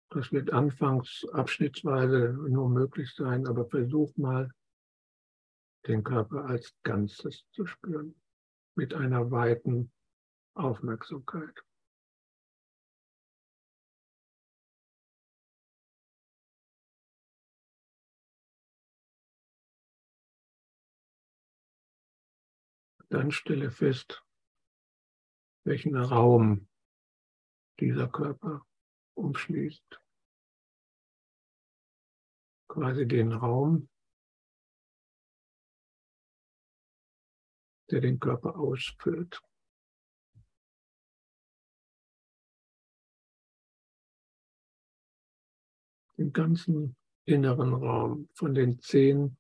Das 0.10 0.32
wird 0.32 0.52
anfangs 0.52 1.26
abschnittsweise 1.32 2.34
nur 2.50 2.70
möglich 2.70 3.14
sein, 3.16 3.48
aber 3.48 3.66
versuch 3.70 4.16
mal, 4.18 4.52
den 5.88 6.04
Körper 6.04 6.46
als 6.46 6.76
Ganzes 6.84 7.46
zu 7.52 7.66
spüren, 7.66 8.16
mit 8.76 8.94
einer 8.94 9.32
weiten 9.32 9.92
Aufmerksamkeit. 10.54 11.64
Dann 23.10 23.32
stelle 23.32 23.72
fest, 23.72 24.24
welchen 25.64 25.96
Raum 25.96 26.68
dieser 27.80 28.08
Körper 28.08 28.66
umschließt. 29.16 30.00
Quasi 32.68 33.08
den 33.08 33.34
Raum, 33.34 33.90
der 37.90 38.02
den 38.02 38.20
Körper 38.20 38.58
ausfüllt. 38.58 39.42
Den 46.18 46.32
ganzen 46.32 46.96
inneren 47.26 47.74
Raum 47.74 48.30
von 48.34 48.54
den 48.54 48.80
Zehen 48.80 49.38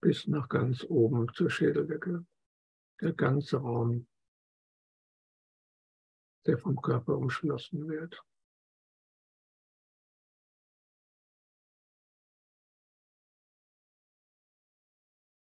bis 0.00 0.26
nach 0.26 0.48
ganz 0.48 0.84
oben 0.84 1.32
zur 1.32 1.50
Schädeldecke. 1.50 2.24
Der 3.00 3.12
ganze 3.12 3.56
Raum, 3.56 4.06
der 6.46 6.58
vom 6.58 6.80
Körper 6.80 7.16
umschlossen 7.16 7.88
wird. 7.88 8.24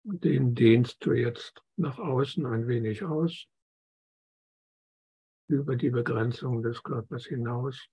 Und 0.05 0.25
den 0.25 0.55
dehnst 0.55 1.05
du 1.05 1.13
jetzt 1.13 1.63
nach 1.77 1.99
außen 1.99 2.45
ein 2.45 2.67
wenig 2.67 3.05
aus, 3.05 3.49
über 5.49 5.77
die 5.77 5.91
Begrenzung 5.91 6.63
des 6.63 6.83
Körpers 6.83 7.27
hinaus 7.27 7.89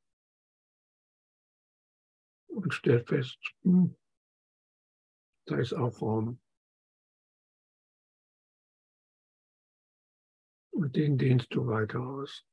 und 2.47 2.74
stell 2.74 3.04
fest, 3.06 3.38
hm, 3.64 3.95
da 5.45 5.58
ist 5.58 5.74
auch 5.74 6.02
Raum. 6.02 6.41
Und 10.72 10.95
den 10.95 11.18
dehnst 11.18 11.54
du 11.54 11.68
weiter 11.68 12.00
aus. 12.00 12.45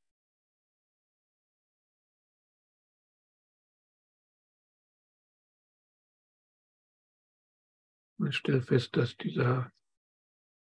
Und 8.19 8.33
stell 8.33 8.61
fest, 8.61 8.95
dass 8.95 9.15
dieser 9.17 9.71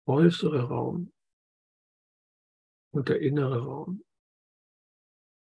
äußere 0.07 0.63
Raum 0.63 1.13
und 2.91 3.09
der 3.09 3.21
innere 3.21 3.63
Raum 3.63 4.03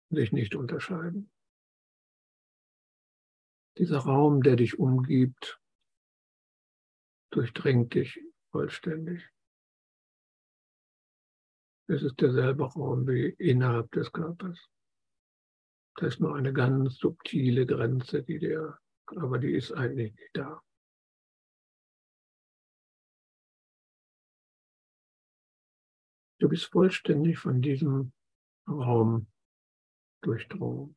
sich 0.10 0.32
nicht 0.32 0.56
unterscheiden. 0.56 1.32
Dieser 3.78 4.00
Raum, 4.00 4.42
der 4.42 4.56
dich 4.56 4.80
umgibt, 4.80 5.62
durchdringt 7.32 7.94
dich 7.94 8.20
vollständig. 8.52 9.30
Es 11.88 12.04
ist 12.04 12.20
derselbe 12.20 12.66
Raum 12.66 13.08
wie 13.08 13.30
innerhalb 13.38 13.92
des 13.92 14.12
Körpers. 14.12 14.70
Da 15.96 16.08
ist 16.08 16.20
nur 16.20 16.36
eine 16.36 16.54
ganz 16.54 16.98
subtile 16.98 17.66
Grenze, 17.66 18.24
die 18.24 18.40
der, 18.40 18.80
aber 19.08 19.40
die 19.40 19.54
ist 19.54 19.72
eigentlich 19.72 20.14
nicht 20.16 20.30
da. 20.34 20.62
Du 26.40 26.48
bist 26.48 26.72
vollständig 26.72 27.38
von 27.38 27.62
diesem 27.62 28.14
Raum 28.66 29.28
durchdrungen. 30.22 30.96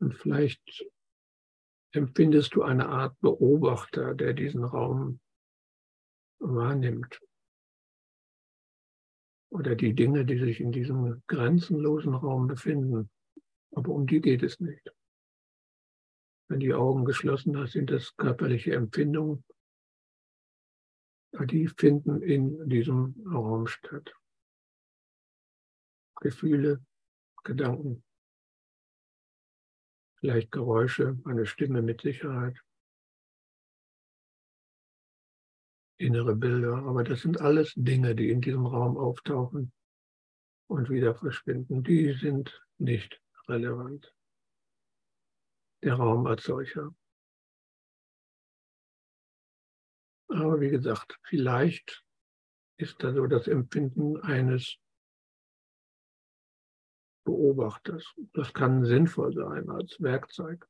Und 0.00 0.14
vielleicht 0.14 0.84
empfindest 1.92 2.54
du 2.54 2.62
eine 2.62 2.88
Art 2.88 3.20
Beobachter, 3.20 4.14
der 4.14 4.32
diesen 4.32 4.64
Raum 4.64 5.20
wahrnimmt 6.40 7.20
oder 9.52 9.76
die 9.76 9.94
Dinge, 9.94 10.24
die 10.24 10.38
sich 10.38 10.60
in 10.60 10.72
diesem 10.72 11.22
grenzenlosen 11.26 12.14
Raum 12.14 12.46
befinden. 12.46 13.10
Aber 13.72 13.92
um 13.92 14.06
die 14.06 14.20
geht 14.20 14.42
es 14.42 14.58
nicht. 14.60 14.90
Wenn 16.48 16.60
die 16.60 16.72
Augen 16.72 17.04
geschlossen 17.04 17.56
hast, 17.58 17.72
sind 17.72 17.90
das 17.90 18.16
körperliche 18.16 18.74
Empfindungen. 18.74 19.44
Die 21.44 21.68
finden 21.68 22.22
in 22.22 22.68
diesem 22.68 23.14
Raum 23.30 23.66
statt. 23.66 24.14
Gefühle, 26.16 26.84
Gedanken, 27.42 28.04
vielleicht 30.20 30.50
Geräusche, 30.52 31.18
eine 31.24 31.46
Stimme 31.46 31.82
mit 31.82 32.00
Sicherheit. 32.00 32.58
Innere 36.02 36.34
Bilder, 36.36 36.76
aber 36.84 37.04
das 37.04 37.22
sind 37.22 37.40
alles 37.40 37.72
Dinge, 37.76 38.14
die 38.14 38.30
in 38.30 38.40
diesem 38.40 38.66
Raum 38.66 38.96
auftauchen 38.96 39.72
und 40.68 40.90
wieder 40.90 41.14
verschwinden. 41.14 41.82
Die 41.82 42.12
sind 42.14 42.62
nicht 42.78 43.20
relevant. 43.48 44.14
Der 45.82 45.94
Raum 45.94 46.26
als 46.26 46.44
solcher. 46.44 46.94
Aber 50.28 50.60
wie 50.60 50.70
gesagt, 50.70 51.18
vielleicht 51.24 52.04
ist 52.78 53.02
da 53.02 53.12
so 53.12 53.26
das 53.26 53.48
Empfinden 53.48 54.16
eines 54.22 54.78
Beobachters. 57.24 58.14
Das 58.32 58.52
kann 58.52 58.84
sinnvoll 58.84 59.34
sein 59.34 59.68
als 59.68 60.00
Werkzeug. 60.00 60.66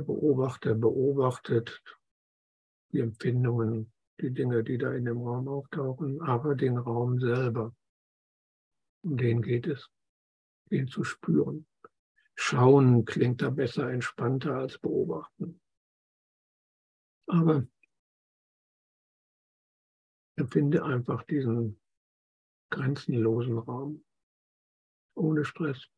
Der 0.00 0.06
Beobachter 0.06 0.74
beobachtet 0.74 1.82
die 2.90 3.00
Empfindungen, 3.00 3.92
die 4.18 4.30
Dinge, 4.30 4.64
die 4.64 4.78
da 4.78 4.94
in 4.94 5.04
dem 5.04 5.18
Raum 5.18 5.46
auftauchen, 5.46 6.22
aber 6.22 6.54
den 6.54 6.78
Raum 6.78 7.20
selber. 7.20 7.76
Um 9.04 9.18
den 9.18 9.42
geht 9.42 9.66
es, 9.66 9.90
den 10.70 10.88
zu 10.88 11.04
spüren. 11.04 11.66
Schauen 12.34 13.04
klingt 13.04 13.42
da 13.42 13.50
besser 13.50 13.90
entspannter 13.90 14.54
als 14.54 14.78
beobachten. 14.78 15.60
Aber 17.26 17.66
empfinde 20.36 20.82
einfach 20.82 21.24
diesen 21.24 21.78
grenzenlosen 22.70 23.58
Raum. 23.58 24.02
Ohne 25.14 25.44
Stress, 25.44 25.90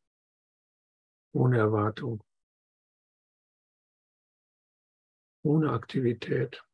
ohne 1.33 1.59
Erwartung. 1.59 2.25
Ohne 5.43 5.70
Aktivität. 5.72 6.64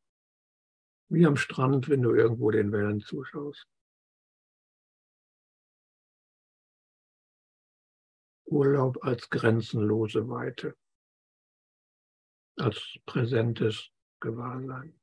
Wie 1.11 1.27
am 1.27 1.37
Strand, 1.37 1.89
wenn 1.89 2.03
du 2.03 2.15
irgendwo 2.15 2.51
den 2.51 2.71
Wellen 2.71 3.01
zuschaust. 3.01 3.67
Urlaub 8.45 9.05
als 9.05 9.29
grenzenlose 9.29 10.29
Weite, 10.29 10.77
als 12.57 12.99
präsentes 13.05 13.91
Gewahrsein. 14.21 14.99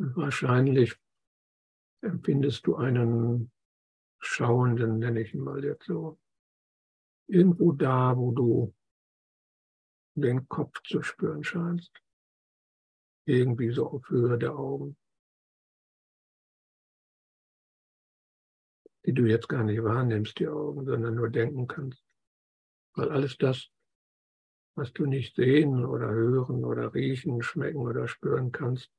Wahrscheinlich 0.00 0.96
empfindest 2.00 2.66
du 2.66 2.76
einen 2.76 3.52
Schauenden, 4.18 4.98
nenne 4.98 5.20
ich 5.20 5.34
ihn 5.34 5.40
mal 5.40 5.62
jetzt 5.62 5.86
so, 5.86 6.18
irgendwo 7.26 7.72
da, 7.72 8.16
wo 8.16 8.32
du 8.32 8.74
den 10.14 10.48
Kopf 10.48 10.80
zu 10.82 11.02
spüren 11.02 11.44
scheinst. 11.44 11.92
Irgendwie 13.26 13.70
so 13.70 13.88
auf 13.88 14.08
Höhe 14.08 14.38
der 14.38 14.56
Augen. 14.56 14.96
Die 19.04 19.12
du 19.12 19.24
jetzt 19.26 19.48
gar 19.48 19.64
nicht 19.64 19.82
wahrnimmst, 19.82 20.38
die 20.38 20.48
Augen, 20.48 20.84
sondern 20.84 21.14
nur 21.14 21.30
denken 21.30 21.66
kannst. 21.66 22.04
Weil 22.94 23.10
alles 23.10 23.36
das, 23.36 23.70
was 24.76 24.92
du 24.92 25.06
nicht 25.06 25.36
sehen 25.36 25.84
oder 25.84 26.10
hören 26.10 26.64
oder 26.64 26.92
riechen, 26.94 27.42
schmecken 27.42 27.80
oder 27.80 28.08
spüren 28.08 28.50
kannst, 28.50 28.90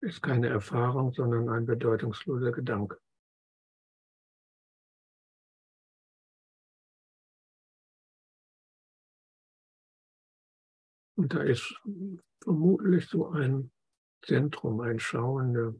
ist 0.00 0.22
keine 0.22 0.48
Erfahrung, 0.48 1.12
sondern 1.12 1.48
ein 1.48 1.66
bedeutungsloser 1.66 2.52
Gedanke. 2.52 3.00
Und 11.16 11.32
da 11.32 11.42
ist 11.42 11.80
vermutlich 12.42 13.08
so 13.08 13.28
ein 13.30 13.72
Zentrum, 14.22 14.80
ein 14.80 15.00
Schauender. 15.00 15.74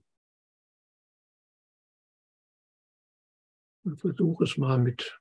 Und 3.85 4.01
versuch 4.01 4.41
es 4.41 4.57
mal 4.57 4.79
mit, 4.79 5.21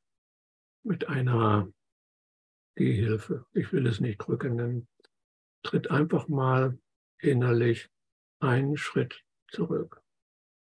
mit 0.83 1.07
einer 1.07 1.71
Gehhilfe. 2.75 3.45
Ich 3.53 3.71
will 3.73 3.85
es 3.87 3.99
nicht 3.99 4.17
drücken 4.17 4.55
nennen. 4.55 4.87
Tritt 5.63 5.91
einfach 5.91 6.27
mal 6.27 6.79
innerlich 7.19 7.89
einen 8.39 8.77
Schritt 8.77 9.23
zurück. 9.47 10.01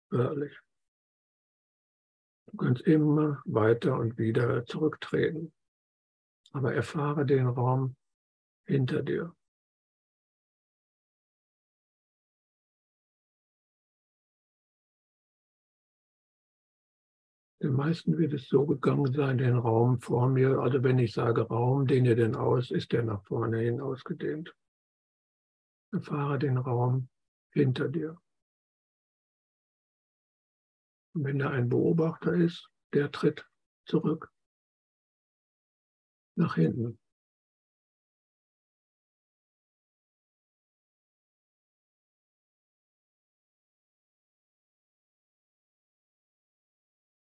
Wörtlich. 0.09 0.57
Du 2.51 2.57
kannst 2.57 2.81
immer 2.81 3.41
weiter 3.45 3.97
und 3.97 4.17
wieder 4.17 4.65
zurücktreten. 4.65 5.53
Aber 6.51 6.73
erfahre 6.73 7.25
den 7.25 7.47
Raum 7.47 7.95
hinter 8.65 9.03
dir. 9.03 9.33
Den 17.61 17.73
meisten 17.73 18.17
wird 18.17 18.33
es 18.33 18.49
so 18.49 18.65
gegangen 18.65 19.13
sein, 19.13 19.37
den 19.37 19.55
Raum 19.55 20.01
vor 20.01 20.27
mir, 20.27 20.57
also 20.59 20.81
wenn 20.83 20.97
ich 20.97 21.13
sage 21.13 21.41
Raum, 21.43 21.85
den 21.85 22.35
aus, 22.35 22.71
ist 22.71 22.91
der 22.91 23.03
nach 23.03 23.23
vorne 23.23 23.59
hin 23.59 23.79
ausgedehnt. 23.79 24.55
Erfahre 25.93 26.39
den 26.39 26.57
Raum 26.57 27.07
hinter 27.51 27.89
dir. 27.89 28.21
Und 31.13 31.25
wenn 31.25 31.39
da 31.39 31.49
ein 31.49 31.69
Beobachter 31.69 32.33
ist, 32.33 32.69
der 32.93 33.11
tritt 33.11 33.47
zurück 33.85 34.31
nach 36.35 36.55
hinten. 36.55 36.97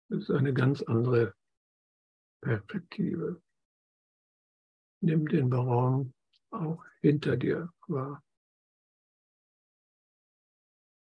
Das 0.08 0.22
ist 0.22 0.30
eine 0.30 0.54
ganz 0.54 0.82
andere 0.82 1.34
Perspektive. 2.40 3.42
Nimm 5.02 5.28
den 5.28 5.52
Raum 5.52 6.14
auch 6.50 6.82
hinter 7.00 7.36
dir 7.36 7.70
wahr. 7.86 8.26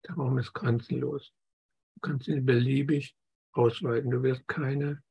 Der 0.09 0.15
Raum 0.17 0.39
ist 0.39 0.53
grenzenlos. 0.55 1.33
Du 1.95 2.01
kannst 2.01 2.29
ihn 2.29 2.45
beliebig 2.45 3.15
ausweiten. 3.53 4.11
Du 4.11 4.23
wirst 4.23 4.49
keine 4.49 5.03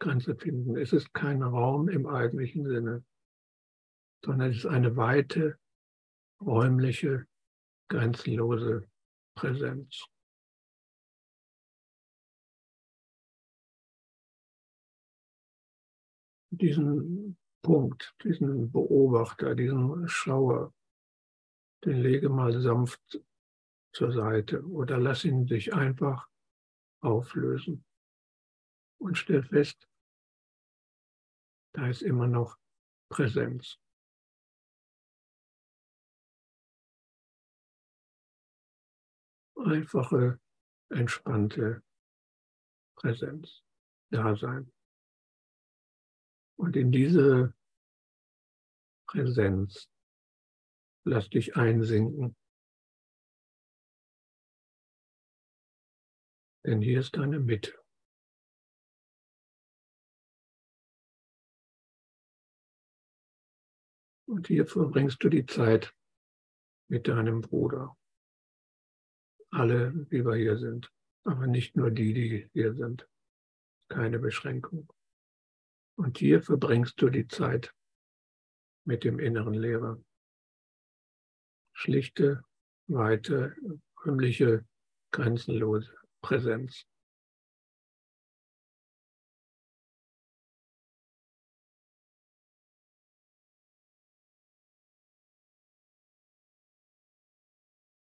Grenze 0.00 0.34
finden. 0.34 0.76
Es 0.76 0.92
ist 0.92 1.12
kein 1.12 1.42
Raum 1.42 1.88
im 1.88 2.06
eigentlichen 2.06 2.66
Sinne, 2.66 3.04
sondern 4.24 4.50
es 4.50 4.58
ist 4.58 4.66
eine 4.66 4.96
weite, 4.96 5.58
räumliche, 6.40 7.26
grenzenlose 7.88 8.88
Präsenz. 9.34 10.06
diesen 16.56 17.36
Punkt, 17.62 18.14
diesen 18.22 18.70
Beobachter, 18.70 19.54
diesen 19.54 20.08
Schauer, 20.08 20.72
den 21.84 22.00
lege 22.00 22.28
mal 22.28 22.58
sanft 22.60 23.20
zur 23.96 24.12
Seite 24.12 24.62
oder 24.66 24.98
lass 24.98 25.24
ihn 25.24 25.46
sich 25.46 25.72
einfach 25.72 26.28
auflösen 27.00 27.82
und 29.00 29.16
stell 29.16 29.42
fest, 29.42 29.88
da 31.72 31.88
ist 31.88 32.02
immer 32.02 32.26
noch 32.26 32.58
Präsenz. 33.08 33.78
Einfache, 39.64 40.40
entspannte 40.90 41.82
Präsenz, 42.96 43.62
Dasein. 44.10 44.70
Und 46.58 46.76
in 46.76 46.92
diese 46.92 47.54
Präsenz 49.08 49.88
lass 51.04 51.30
dich 51.30 51.56
einsinken. 51.56 52.36
Denn 56.66 56.82
hier 56.82 56.98
ist 56.98 57.16
deine 57.16 57.38
Mitte. 57.38 57.72
Und 64.28 64.48
hier 64.48 64.66
verbringst 64.66 65.22
du 65.22 65.28
die 65.28 65.46
Zeit 65.46 65.94
mit 66.88 67.06
deinem 67.06 67.40
Bruder. 67.40 67.96
Alle, 69.50 69.94
wie 70.10 70.24
wir 70.24 70.34
hier 70.34 70.58
sind, 70.58 70.92
aber 71.22 71.46
nicht 71.46 71.76
nur 71.76 71.92
die, 71.92 72.12
die 72.12 72.50
hier 72.52 72.74
sind. 72.74 73.08
Keine 73.88 74.18
Beschränkung. 74.18 74.92
Und 75.96 76.18
hier 76.18 76.42
verbringst 76.42 77.00
du 77.00 77.10
die 77.10 77.28
Zeit 77.28 77.72
mit 78.84 79.04
dem 79.04 79.20
inneren 79.20 79.54
Lehrer. 79.54 80.02
Schlichte, 81.72 82.42
weite, 82.88 83.54
räumliche, 84.04 84.66
grenzenlose 85.12 85.96
Präsenz. 86.26 86.84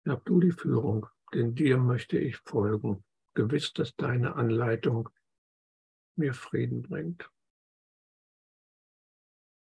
Hab 0.07 0.25
du 0.25 0.39
die 0.39 0.51
Führung, 0.51 1.05
denn 1.35 1.53
dir 1.53 1.77
möchte 1.77 2.17
ich 2.17 2.37
folgen, 2.37 3.03
gewiss, 3.35 3.73
dass 3.73 3.95
deine 3.95 4.33
Anleitung 4.33 5.09
mir 6.15 6.33
Frieden 6.33 6.81
bringt. 6.81 7.29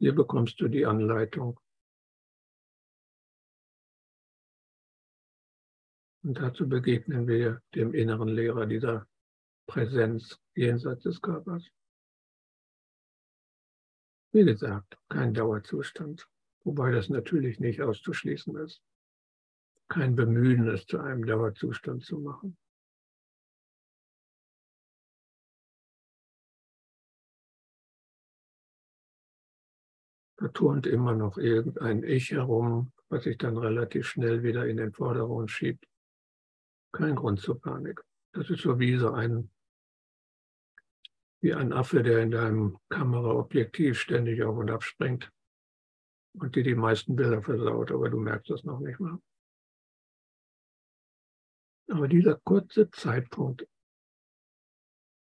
Hier 0.00 0.14
bekommst 0.14 0.60
du 0.60 0.68
die 0.68 0.84
Anleitung. 0.84 1.58
Und 6.22 6.38
dazu 6.38 6.68
begegnen 6.68 7.26
wir 7.26 7.62
dem 7.74 7.94
inneren 7.94 8.28
Lehrer 8.28 8.66
dieser 8.66 9.06
Präsenz 9.66 10.38
jenseits 10.54 11.04
des 11.04 11.20
Körpers. 11.20 11.64
Wie 14.32 14.44
gesagt, 14.44 14.98
kein 15.08 15.34
Dauerzustand, 15.34 16.28
wobei 16.62 16.92
das 16.92 17.08
natürlich 17.08 17.58
nicht 17.58 17.80
auszuschließen 17.80 18.56
ist. 18.56 18.82
Kein 19.88 20.14
Bemühen, 20.14 20.68
es 20.68 20.86
zu 20.86 21.00
einem 21.00 21.24
Dauerzustand 21.24 22.04
zu 22.04 22.18
machen. 22.18 22.56
Da 30.36 30.48
turnt 30.48 30.86
immer 30.86 31.14
noch 31.14 31.38
irgendein 31.38 32.02
Ich 32.02 32.30
herum, 32.30 32.92
was 33.08 33.24
sich 33.24 33.36
dann 33.36 33.56
relativ 33.56 34.06
schnell 34.06 34.42
wieder 34.42 34.66
in 34.66 34.76
den 34.76 34.92
Vordergrund 34.92 35.50
schiebt. 35.50 35.86
Kein 36.92 37.14
Grund 37.14 37.40
zur 37.40 37.60
Panik. 37.60 38.02
Das 38.32 38.50
ist 38.50 38.62
so 38.62 38.78
wie 38.78 38.96
so 38.96 39.10
ein, 39.10 39.50
wie 41.40 41.54
ein 41.54 41.72
Affe, 41.72 42.02
der 42.02 42.20
in 42.20 42.30
deinem 42.30 42.78
Kameraobjektiv 42.88 43.98
ständig 43.98 44.42
auf 44.42 44.56
und 44.56 44.70
ab 44.70 44.82
springt 44.82 45.30
und 46.34 46.54
dir 46.54 46.62
die 46.62 46.74
meisten 46.74 47.16
Bilder 47.16 47.42
versaut, 47.42 47.90
aber 47.90 48.10
du 48.10 48.18
merkst 48.18 48.50
das 48.50 48.64
noch 48.64 48.80
nicht 48.80 49.00
mal. 49.00 49.18
Aber 51.88 52.06
dieser 52.06 52.36
kurze 52.36 52.88
Zeitpunkt, 52.90 53.66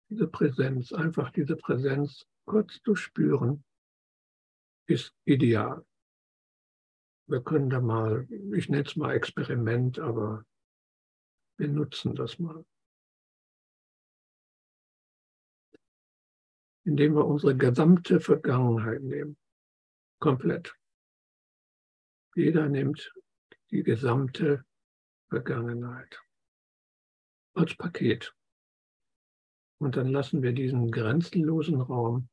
diese 0.10 0.28
Präsenz, 0.28 0.92
einfach 0.92 1.32
diese 1.32 1.56
Präsenz 1.56 2.26
kurz 2.46 2.82
zu 2.82 2.96
spüren, 2.96 3.64
ist 4.88 5.14
ideal. 5.26 5.86
Wir 7.28 7.42
können 7.44 7.70
da 7.70 7.80
mal, 7.80 8.28
ich 8.54 8.70
nenne 8.70 8.84
es 8.86 8.96
mal 8.96 9.14
Experiment, 9.14 10.00
aber 10.00 10.44
wir 11.60 11.68
nutzen 11.68 12.16
das 12.16 12.40
mal. 12.40 12.66
Indem 16.86 17.16
wir 17.16 17.26
unsere 17.26 17.56
gesamte 17.58 18.22
Vergangenheit 18.22 19.02
nehmen. 19.02 19.38
Komplett. 20.20 20.74
Jeder 22.34 22.70
nimmt 22.70 23.14
die 23.72 23.84
gesamte 23.84 24.64
Vergangenheit 25.28 26.22
als 27.56 27.76
Paket. 27.76 28.34
Und 29.80 29.98
dann 29.98 30.08
lassen 30.08 30.42
wir 30.42 30.54
diesen 30.54 30.90
grenzenlosen 30.92 31.82
Raum 31.82 32.30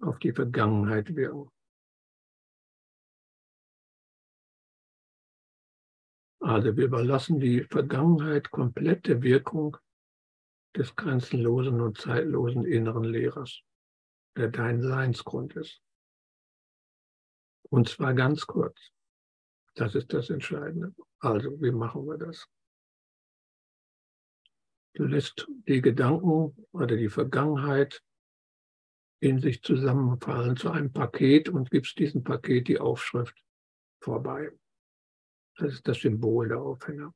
auf 0.00 0.18
die 0.18 0.32
Vergangenheit 0.32 1.16
wirken. 1.16 1.50
Also 6.42 6.76
wir 6.76 6.86
überlassen 6.86 7.38
die 7.38 7.62
Vergangenheit 7.62 8.50
komplette 8.50 9.22
Wirkung 9.22 9.76
des 10.76 10.96
grenzenlosen 10.96 11.80
und 11.80 11.98
zeitlosen 11.98 12.64
inneren 12.64 13.04
Lehrers, 13.04 13.62
der 14.36 14.48
dein 14.48 14.82
Seinsgrund 14.82 15.54
ist. 15.54 15.80
Und 17.70 17.88
zwar 17.88 18.12
ganz 18.14 18.44
kurz. 18.46 18.76
Das 19.74 19.94
ist 19.94 20.12
das 20.12 20.30
Entscheidende. 20.30 20.92
Also, 21.20 21.62
wie 21.62 21.70
machen 21.70 22.06
wir 22.06 22.18
das? 22.18 22.48
Du 24.94 25.04
lässt 25.04 25.48
die 25.68 25.80
Gedanken 25.80 26.66
oder 26.72 26.96
die 26.96 27.08
Vergangenheit 27.08 28.02
in 29.20 29.38
sich 29.38 29.62
zusammenfallen 29.62 30.56
zu 30.56 30.70
einem 30.70 30.92
Paket 30.92 31.48
und 31.48 31.70
gibst 31.70 31.98
diesem 32.00 32.24
Paket 32.24 32.66
die 32.66 32.80
Aufschrift 32.80 33.40
vorbei. 34.00 34.50
Das 35.56 35.74
ist 35.74 35.86
das 35.86 35.98
Symbol 35.98 36.48
der 36.48 36.60
Aufhänger. 36.60 37.14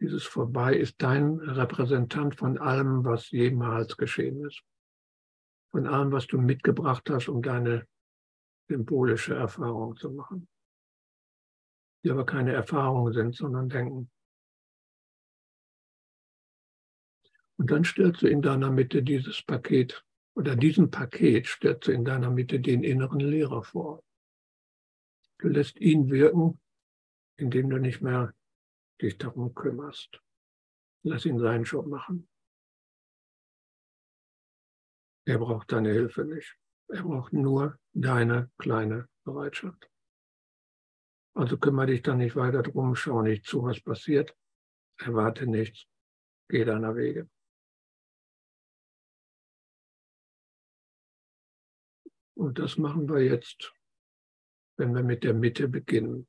Dieses 0.00 0.24
Vorbei 0.24 0.76
ist 0.76 0.96
dein 0.98 1.38
Repräsentant 1.40 2.36
von 2.36 2.58
allem, 2.58 3.04
was 3.04 3.30
jemals 3.30 3.96
geschehen 3.96 4.44
ist. 4.44 4.62
Von 5.70 5.86
allem, 5.86 6.12
was 6.12 6.26
du 6.26 6.38
mitgebracht 6.38 7.08
hast, 7.10 7.28
um 7.28 7.42
deine 7.42 7.86
symbolische 8.68 9.34
Erfahrung 9.34 9.96
zu 9.96 10.10
machen. 10.10 10.48
Die 12.04 12.10
aber 12.10 12.26
keine 12.26 12.52
Erfahrungen 12.52 13.12
sind, 13.12 13.34
sondern 13.34 13.68
Denken. 13.68 14.10
Und 17.58 17.70
dann 17.70 17.84
stellst 17.84 18.22
du 18.22 18.28
in 18.28 18.42
deiner 18.42 18.70
Mitte 18.70 19.02
dieses 19.02 19.42
Paket 19.42 20.04
oder 20.34 20.54
diesem 20.54 20.90
Paket 20.90 21.46
stellst 21.46 21.88
du 21.88 21.92
in 21.92 22.04
deiner 22.04 22.30
Mitte 22.30 22.60
den 22.60 22.84
inneren 22.84 23.20
Lehrer 23.20 23.62
vor. 23.62 24.02
Du 25.38 25.48
lässt 25.48 25.78
ihn 25.78 26.10
wirken, 26.10 26.60
indem 27.36 27.70
du 27.70 27.78
nicht 27.78 28.00
mehr 28.00 28.34
dich 29.00 29.18
darum 29.18 29.54
kümmerst. 29.54 30.22
Lass 31.02 31.24
ihn 31.24 31.38
seinen 31.38 31.64
Job 31.64 31.86
machen. 31.86 32.28
Er 35.26 35.38
braucht 35.38 35.72
deine 35.72 35.92
Hilfe 35.92 36.24
nicht. 36.24 36.56
Er 36.88 37.02
braucht 37.02 37.32
nur 37.32 37.78
deine 37.92 38.50
kleine 38.58 39.08
Bereitschaft. 39.24 39.90
Also 41.34 41.58
kümmere 41.58 41.88
dich 41.88 42.02
dann 42.02 42.18
nicht 42.18 42.34
weiter 42.34 42.62
drum, 42.62 42.94
schau 42.94 43.20
nicht 43.20 43.44
zu, 43.44 43.62
was 43.62 43.80
passiert, 43.82 44.34
erwarte 44.98 45.46
nichts, 45.46 45.86
geh 46.48 46.64
deiner 46.64 46.96
Wege. 46.96 47.28
Und 52.34 52.58
das 52.58 52.78
machen 52.78 53.08
wir 53.08 53.22
jetzt, 53.22 53.74
wenn 54.76 54.94
wir 54.94 55.02
mit 55.02 55.24
der 55.24 55.34
Mitte 55.34 55.68
beginnen. 55.68 56.28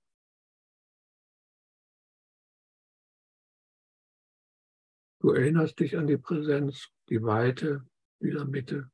Du 5.19 5.31
erinnerst 5.31 5.79
dich 5.79 5.97
an 5.97 6.07
die 6.07 6.17
Präsenz, 6.17 6.89
die 7.09 7.21
Weite 7.23 7.85
dieser 8.21 8.45
Mitte, 8.45 8.89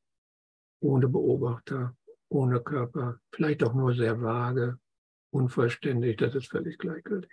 ohne 0.80 1.08
Beobachter, 1.08 1.96
ohne 2.28 2.60
Körper, 2.60 3.20
vielleicht 3.32 3.62
auch 3.62 3.74
nur 3.74 3.94
sehr 3.94 4.20
vage, 4.20 4.78
unvollständig, 5.30 6.16
das 6.16 6.34
ist 6.34 6.50
völlig 6.50 6.78
gleichgültig. 6.78 7.30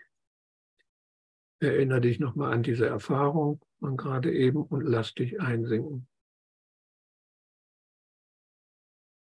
Erinnere 1.60 2.02
dich 2.02 2.20
nochmal 2.20 2.54
an 2.54 2.64
diese 2.64 2.88
Erfahrung 2.88 3.62
von 3.80 3.98
gerade 3.98 4.34
eben 4.34 4.64
und 4.64 4.82
lass 4.82 5.14
dich 5.14 5.40
einsinken. 5.40 6.08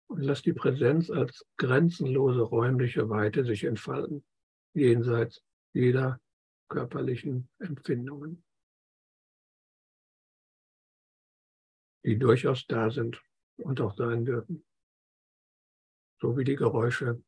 Und 0.08 0.22
lass 0.22 0.42
die 0.42 0.54
Präsenz 0.54 1.10
als 1.10 1.46
grenzenlose 1.58 2.42
räumliche 2.42 3.10
Weite 3.10 3.44
sich 3.44 3.64
entfalten, 3.64 4.24
jenseits 4.74 5.42
jeder 5.74 6.20
körperlichen 6.70 7.50
Empfindungen. 7.60 8.46
die 12.06 12.20
durchaus 12.20 12.68
da 12.68 12.92
sind 12.92 13.22
und 13.58 13.82
auch 13.82 13.96
sein 13.96 14.26
dürfen. 14.26 14.64
So 16.22 16.38
wie 16.38 16.44
die 16.44 16.56
Geräusche 16.56 17.22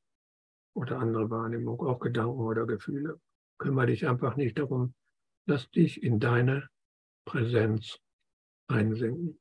oder 0.75 0.99
andere 0.99 1.29
Wahrnehmung, 1.29 1.79
auch 1.81 1.99
Gedanken 1.99 2.39
oder 2.39 2.65
Gefühle. 2.65 3.19
Kümmere 3.57 3.87
dich 3.87 4.07
einfach 4.07 4.35
nicht 4.35 4.59
darum, 4.59 4.93
lass 5.47 5.69
dich 5.71 6.03
in 6.03 6.19
deine 6.19 6.69
Präsenz 7.25 7.97
einsinken. 8.67 9.39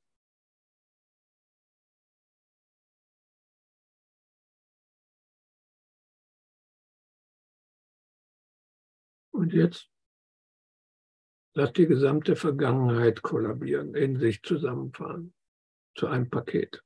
Und 9.36 9.52
jetzt 9.52 9.90
Lass 11.58 11.72
die 11.72 11.86
gesamte 11.86 12.36
Vergangenheit 12.36 13.22
kollabieren, 13.22 13.94
in 13.94 14.20
sich 14.20 14.42
zusammenfahren, 14.42 15.34
zu 15.94 16.06
einem 16.06 16.28
Paket. 16.28 16.84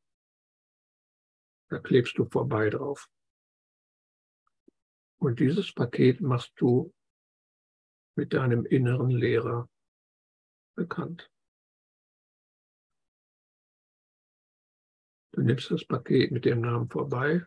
Da 1.71 1.81
klebst 1.81 2.17
du 2.19 2.25
vorbei 2.27 2.71
drauf. 2.71 3.11
Und 5.19 5.41
dieses 5.41 5.75
Paket 5.75 6.21
machst 6.21 6.53
du 6.55 6.95
mit 8.15 8.33
deinem 8.33 8.65
inneren 8.65 9.11
Lehrer 9.11 9.69
bekannt. 10.77 11.29
Du 15.33 15.43
nimmst 15.43 15.69
das 15.73 15.85
Paket 15.85 16.31
mit 16.31 16.45
dem 16.45 16.61
Namen 16.61 16.89
vorbei 16.89 17.45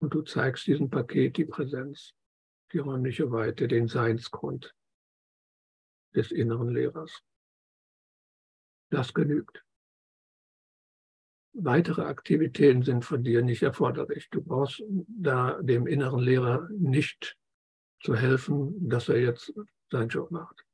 und 0.00 0.12
du 0.14 0.22
zeigst 0.22 0.66
diesem 0.66 0.90
Paket 0.90 1.36
die 1.36 1.44
Präsenz, 1.44 2.12
die 2.72 2.78
räumliche 2.78 3.30
Weite, 3.30 3.68
den 3.68 3.88
Seinsgrund, 3.88 4.74
des 6.14 6.30
inneren 6.30 6.70
Lehrers. 6.70 7.22
Das 8.90 9.14
genügt. 9.14 9.64
Weitere 11.52 12.02
Aktivitäten 12.02 12.82
sind 12.82 13.04
von 13.04 13.24
dir 13.24 13.42
nicht 13.42 13.62
erforderlich. 13.62 14.28
Du 14.30 14.42
brauchst 14.42 14.82
da 14.88 15.60
dem 15.62 15.86
inneren 15.86 16.20
Lehrer 16.20 16.68
nicht 16.70 17.36
zu 18.02 18.14
helfen, 18.14 18.88
dass 18.88 19.08
er 19.08 19.20
jetzt 19.20 19.52
seinen 19.90 20.08
Job 20.08 20.30
macht. 20.30 20.64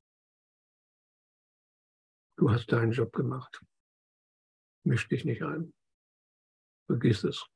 Du 2.36 2.50
hast 2.50 2.70
deinen 2.70 2.92
Job 2.92 3.12
gemacht. 3.12 3.62
Misch 4.84 5.08
dich 5.08 5.24
nicht 5.24 5.42
ein. 5.42 5.72
Vergiss 6.86 7.24
es. 7.24 7.46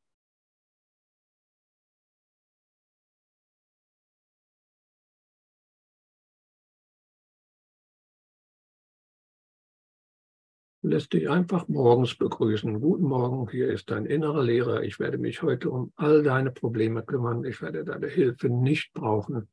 Lässt 10.83 11.13
dich 11.13 11.29
einfach 11.29 11.69
morgens 11.69 12.15
begrüßen. 12.15 12.81
Guten 12.81 13.05
Morgen, 13.05 13.51
hier 13.51 13.71
ist 13.71 13.91
dein 13.91 14.07
innerer 14.07 14.43
Lehrer. 14.43 14.83
Ich 14.83 14.99
werde 14.99 15.19
mich 15.19 15.43
heute 15.43 15.71
um 15.71 15.93
all 15.97 16.23
deine 16.23 16.51
Probleme 16.51 17.05
kümmern. 17.05 17.45
Ich 17.45 17.61
werde 17.61 17.85
deine 17.85 18.09
Hilfe 18.09 18.49
nicht 18.49 18.93
brauchen. 18.95 19.49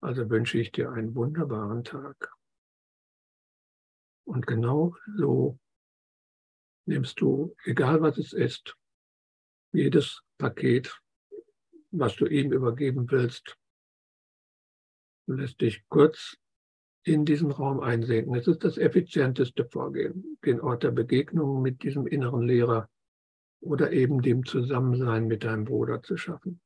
Also 0.00 0.28
wünsche 0.28 0.58
ich 0.58 0.72
dir 0.72 0.90
einen 0.90 1.14
wunderbaren 1.14 1.84
Tag. 1.84 2.32
Und 4.24 4.46
genau 4.46 4.96
so 5.16 5.58
nimmst 6.86 7.20
du, 7.20 7.54
egal 7.64 8.00
was 8.00 8.18
es 8.18 8.32
ist, 8.32 8.76
jedes 9.72 10.22
Paket, 10.38 11.00
was 11.92 12.16
du 12.16 12.26
ihm 12.26 12.52
übergeben 12.52 13.08
willst, 13.10 13.56
lässt 15.26 15.60
dich 15.60 15.86
kurz 15.88 16.36
in 17.04 17.24
diesen 17.24 17.50
Raum 17.50 17.80
einsenken. 17.80 18.34
Es 18.34 18.46
ist 18.46 18.64
das 18.64 18.76
effizienteste 18.76 19.64
Vorgehen, 19.64 20.38
den 20.44 20.60
Ort 20.60 20.82
der 20.82 20.90
Begegnung 20.90 21.62
mit 21.62 21.82
diesem 21.82 22.06
inneren 22.06 22.42
Lehrer 22.42 22.88
oder 23.60 23.92
eben 23.92 24.22
dem 24.22 24.44
Zusammensein 24.44 25.26
mit 25.26 25.44
deinem 25.44 25.64
Bruder 25.64 26.02
zu 26.02 26.16
schaffen. 26.16 26.60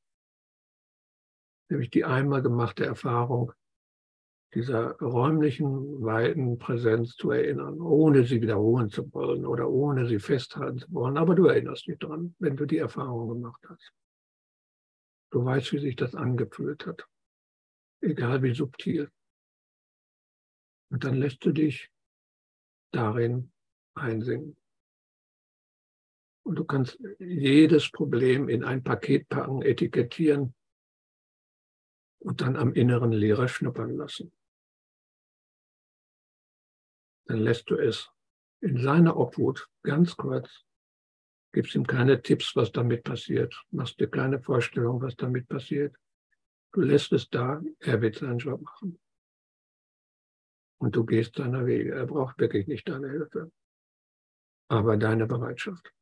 Nämlich 1.68 1.90
die 1.90 2.04
einmal 2.04 2.42
gemachte 2.42 2.84
Erfahrung 2.84 3.52
dieser 4.54 4.96
räumlichen, 4.98 6.02
weiten 6.04 6.58
Präsenz 6.58 7.16
zu 7.16 7.32
erinnern, 7.32 7.80
ohne 7.80 8.24
sie 8.24 8.40
wiederholen 8.40 8.88
zu 8.88 9.12
wollen 9.12 9.44
oder 9.44 9.68
ohne 9.68 10.06
sie 10.06 10.20
festhalten 10.20 10.78
zu 10.78 10.92
wollen. 10.92 11.16
Aber 11.16 11.34
du 11.34 11.46
erinnerst 11.46 11.86
dich 11.86 11.98
dran, 11.98 12.36
wenn 12.38 12.56
du 12.56 12.64
die 12.64 12.78
Erfahrung 12.78 13.28
gemacht 13.28 13.60
hast. 13.68 13.92
Du 15.32 15.44
weißt, 15.44 15.72
wie 15.72 15.80
sich 15.80 15.96
das 15.96 16.14
angefühlt 16.14 16.86
hat, 16.86 17.04
egal 18.00 18.42
wie 18.44 18.54
subtil. 18.54 19.10
Und 20.90 21.04
dann 21.04 21.14
lässt 21.14 21.44
du 21.44 21.52
dich 21.52 21.90
darin 22.92 23.52
einsinken. 23.94 24.56
Und 26.44 26.56
du 26.56 26.64
kannst 26.64 26.98
jedes 27.18 27.90
Problem 27.90 28.48
in 28.48 28.64
ein 28.64 28.82
Paket 28.82 29.28
packen, 29.28 29.62
etikettieren 29.62 30.54
und 32.18 32.40
dann 32.40 32.56
am 32.56 32.74
inneren 32.74 33.12
Lehrer 33.12 33.48
schnuppern 33.48 33.96
lassen. 33.96 34.32
Dann 37.26 37.38
lässt 37.38 37.70
du 37.70 37.76
es 37.76 38.10
in 38.60 38.78
seiner 38.78 39.16
Obhut 39.16 39.68
ganz 39.82 40.16
kurz, 40.16 40.64
gibst 41.52 41.74
ihm 41.74 41.86
keine 41.86 42.20
Tipps, 42.20 42.54
was 42.56 42.72
damit 42.72 43.04
passiert, 43.04 43.54
machst 43.70 43.98
dir 43.98 44.08
keine 44.08 44.40
Vorstellung, 44.40 45.00
was 45.00 45.16
damit 45.16 45.48
passiert. 45.48 45.96
Du 46.72 46.80
lässt 46.80 47.12
es 47.12 47.30
da, 47.30 47.62
er 47.78 48.00
wird 48.02 48.16
seinen 48.16 48.38
Job 48.38 48.60
machen. 48.60 48.98
Und 50.84 50.94
du 50.96 51.06
gehst 51.06 51.36
seiner 51.36 51.64
Wege. 51.64 51.94
Er 51.94 52.04
braucht 52.04 52.38
wirklich 52.38 52.66
nicht 52.66 52.86
deine 52.86 53.08
Hilfe, 53.08 53.50
aber 54.68 54.98
deine 54.98 55.26
Bereitschaft. 55.26 55.94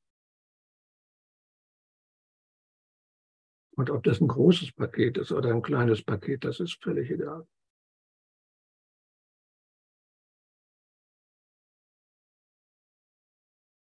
Und 3.76 3.90
ob 3.90 4.02
das 4.02 4.20
ein 4.20 4.26
großes 4.26 4.72
Paket 4.72 5.18
ist 5.18 5.30
oder 5.30 5.50
ein 5.50 5.62
kleines 5.62 6.02
Paket, 6.02 6.42
das 6.42 6.58
ist 6.58 6.82
völlig 6.82 7.12
egal. 7.12 7.46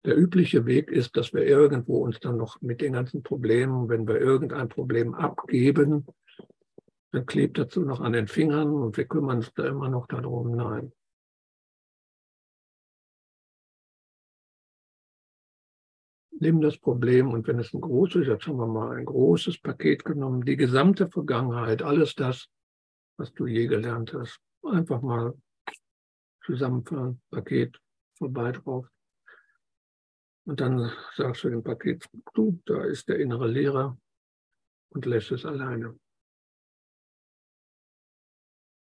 Der 0.05 0.15
übliche 0.15 0.67
Weg 0.67 0.91
ist, 0.91 1.17
dass 1.17 1.33
wir 1.33 1.43
irgendwo 1.43 2.03
uns 2.03 2.19
dann 2.19 2.37
noch 2.37 2.61
mit 2.61 2.81
den 2.81 2.93
ganzen 2.93 3.23
Problemen, 3.23 3.89
wenn 3.89 4.07
wir 4.07 4.21
irgendein 4.21 4.69
Problem 4.69 5.15
abgeben, 5.15 6.05
dann 7.13 7.27
klebt 7.27 7.59
dazu 7.59 7.81
noch 7.81 8.01
an 8.01 8.13
den 8.13 8.27
Fingern 8.27 8.73
und 8.73 8.97
wir 8.97 9.05
kümmern 9.05 9.37
uns 9.37 9.53
da 9.53 9.67
immer 9.67 9.87
noch 9.87 10.07
darum. 10.07 10.55
Nein. 10.55 10.91
Nimm 16.31 16.59
das 16.59 16.79
Problem 16.79 17.31
und 17.31 17.47
wenn 17.47 17.59
es 17.59 17.71
ein 17.71 17.81
großes, 17.81 18.25
jetzt 18.25 18.47
haben 18.47 18.57
wir 18.57 18.65
mal 18.65 18.97
ein 18.97 19.05
großes 19.05 19.61
Paket 19.61 20.03
genommen, 20.03 20.43
die 20.43 20.57
gesamte 20.57 21.07
Vergangenheit, 21.07 21.83
alles 21.83 22.15
das, 22.15 22.49
was 23.17 23.31
du 23.33 23.45
je 23.45 23.67
gelernt 23.67 24.11
hast, 24.13 24.41
einfach 24.63 25.03
mal 25.03 25.39
zusammenfahren, 26.43 27.21
Paket 27.29 27.79
vorbei 28.17 28.53
drauf. 28.53 28.87
Und 30.45 30.59
dann 30.59 30.91
sagst 31.15 31.43
du 31.43 31.49
dem 31.51 31.63
Paket, 31.63 32.09
du, 32.33 32.59
da 32.65 32.83
ist 32.85 33.07
der 33.07 33.19
innere 33.19 33.47
Lehrer 33.47 33.97
und 34.89 35.05
lässt 35.05 35.31
es 35.31 35.45
alleine 35.45 35.97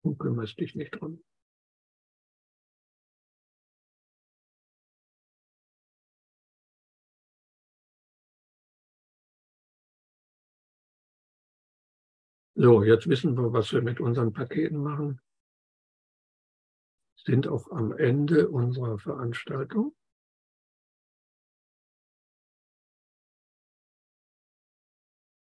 und 0.02 0.18
kümmerst 0.18 0.58
dich 0.58 0.74
nicht 0.74 0.92
drum. 0.92 1.22
So, 12.62 12.82
jetzt 12.82 13.08
wissen 13.08 13.38
wir, 13.38 13.54
was 13.54 13.72
wir 13.72 13.80
mit 13.80 14.00
unseren 14.00 14.34
Paketen 14.34 14.82
machen. 14.82 15.18
Sind 17.16 17.48
auch 17.48 17.70
am 17.70 17.92
Ende 17.92 18.50
unserer 18.50 18.98
Veranstaltung. 18.98 19.96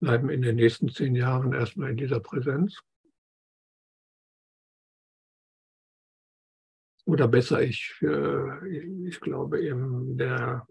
Bleiben 0.01 0.31
in 0.31 0.43
den 0.43 0.55
nächsten 0.55 0.89
zehn 0.91 1.17
Jahren 1.17 1.53
erstmal 1.53 1.91
in 1.91 1.97
dieser 1.97 2.21
Präsenz. 2.21 2.81
Oder 7.09 7.27
besser, 7.27 7.63
ich, 7.63 7.97
äh, 8.03 9.09
ich 9.09 9.19
glaube, 9.21 9.61
im, 9.61 10.19
der, 10.19 10.67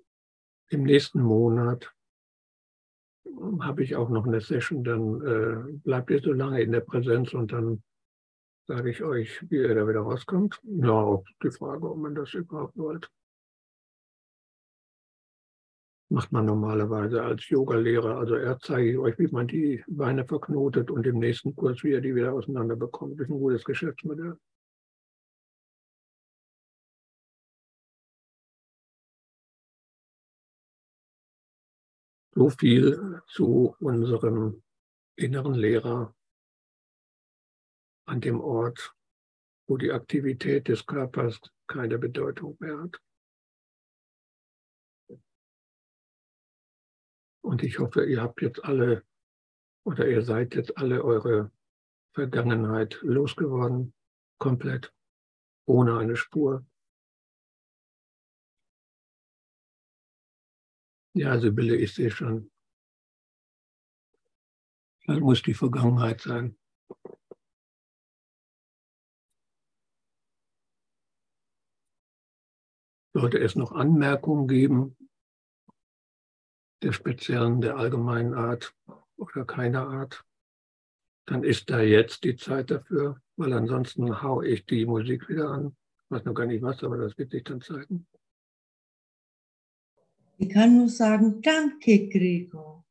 im 0.69 0.83
nächsten 0.83 1.19
Monat 1.19 1.91
habe 3.59 3.83
ich 3.83 3.95
auch 3.95 4.09
noch 4.09 4.27
eine 4.27 4.39
Session, 4.39 4.83
dann 4.83 5.21
äh, 5.21 5.73
bleibt 5.79 6.11
ihr 6.11 6.21
so 6.21 6.31
lange 6.33 6.61
in 6.61 6.71
der 6.71 6.81
Präsenz 6.81 7.33
und 7.33 7.51
dann 7.51 7.81
sage 8.67 8.91
ich 8.91 9.01
euch, 9.01 9.49
wie 9.49 9.57
ihr 9.57 9.73
da 9.73 9.87
wieder 9.87 10.01
rauskommt. 10.01 10.61
Ja, 10.63 11.23
die 11.41 11.49
Frage, 11.49 11.89
ob 11.89 11.97
man 11.97 12.13
das 12.13 12.31
überhaupt 12.35 12.77
wollt. 12.77 13.09
Macht 16.09 16.31
man 16.31 16.45
normalerweise 16.45 17.23
als 17.23 17.49
Yoga-Lehrer. 17.49 18.15
Also 18.15 18.35
er 18.35 18.59
zeige 18.59 18.91
ich 18.91 18.97
euch, 18.99 19.17
wie 19.17 19.27
man 19.27 19.47
die 19.47 19.83
Beine 19.87 20.23
verknotet 20.23 20.91
und 20.91 21.07
im 21.07 21.17
nächsten 21.17 21.55
Kurs, 21.55 21.83
wie 21.83 21.91
ihr 21.91 22.01
die 22.01 22.13
wieder 22.13 22.33
auseinander 22.33 22.75
bekommt. 22.75 23.19
Das 23.19 23.27
ist 23.27 23.33
ein 23.33 23.39
gutes 23.39 23.63
Geschäftsmodell. 23.63 24.37
So 32.37 32.51
viel 32.51 33.19
zu 33.25 33.75
unserem 33.79 34.61
inneren 35.15 35.55
Lehrer 35.55 36.15
an 38.05 38.21
dem 38.21 38.39
Ort, 38.39 38.93
wo 39.67 39.77
die 39.77 39.91
Aktivität 39.91 40.67
des 40.67 40.85
Körpers 40.85 41.41
keine 41.65 41.97
Bedeutung 41.97 42.55
mehr 42.59 42.77
hat. 42.77 43.01
Und 47.41 47.63
ich 47.63 47.79
hoffe, 47.79 48.05
ihr 48.05 48.21
habt 48.21 48.43
jetzt 48.43 48.63
alle 48.63 49.03
oder 49.83 50.07
ihr 50.07 50.21
seid 50.21 50.53
jetzt 50.53 50.77
alle 50.77 51.03
eure 51.03 51.51
Vergangenheit 52.13 52.99
losgeworden, 53.01 53.95
komplett, 54.37 54.93
ohne 55.65 55.97
eine 55.97 56.15
Spur. 56.15 56.63
Ja, 61.17 61.39
Sibylle, 61.39 61.75
ich 61.75 61.95
sehe 61.95 62.11
schon. 62.11 62.51
Das 65.07 65.19
muss 65.19 65.41
die 65.41 65.55
Vergangenheit 65.55 66.21
sein. 66.21 66.55
Sollte 73.13 73.39
es 73.39 73.55
noch 73.55 73.71
Anmerkungen 73.71 74.47
geben, 74.47 74.95
der 76.83 76.91
speziellen, 76.91 77.61
der 77.61 77.77
allgemeinen 77.77 78.35
Art 78.35 78.75
oder 79.15 79.43
keiner 79.43 79.87
Art, 79.87 80.23
dann 81.25 81.43
ist 81.43 81.71
da 81.71 81.81
jetzt 81.81 82.25
die 82.25 82.35
Zeit 82.35 82.69
dafür, 82.69 83.19
weil 83.37 83.53
ansonsten 83.53 84.21
haue 84.21 84.47
ich 84.47 84.67
die 84.67 84.85
Musik 84.85 85.27
wieder 85.29 85.49
an. 85.49 85.75
Ich 85.97 86.11
weiß 86.11 86.25
noch 86.25 86.35
gar 86.35 86.45
nicht 86.45 86.61
was, 86.61 86.83
aber 86.83 86.97
das 86.97 87.17
wird 87.17 87.31
sich 87.31 87.43
dann 87.43 87.61
zeigen. 87.61 88.05
Ich 90.37 90.49
kann 90.49 90.77
nur 90.77 90.89
sagen, 90.89 91.41
danke, 91.41 92.07
Gregor. 92.09 92.85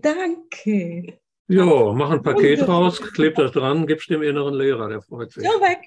Danke. 0.00 1.18
Jo, 1.48 1.92
mach 1.94 2.10
ein 2.10 2.22
Paket 2.22 2.60
Wunderbar. 2.60 2.82
raus, 2.84 3.00
kleb 3.00 3.34
das 3.36 3.52
dran, 3.52 3.86
gib's 3.86 4.06
dem 4.06 4.22
inneren 4.22 4.54
Lehrer, 4.54 4.88
der 4.88 5.02
freut 5.02 5.30
sich. 5.32 5.42
So 5.44 5.60
weg. 5.60 5.78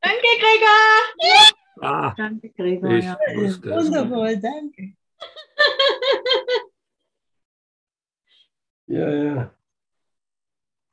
Danke, 0.00 0.26
Gregor. 0.40 1.00
Ja. 1.20 1.50
Ah, 1.80 2.14
danke, 2.16 2.50
Gregor. 2.50 2.90
ich 2.90 3.04
Ja. 3.04 3.16
wusste 3.36 3.70
es. 3.70 3.86
Wundervoll, 3.86 4.36
danke. 4.40 4.94
Ja, 8.86 9.10
ja. 9.14 9.54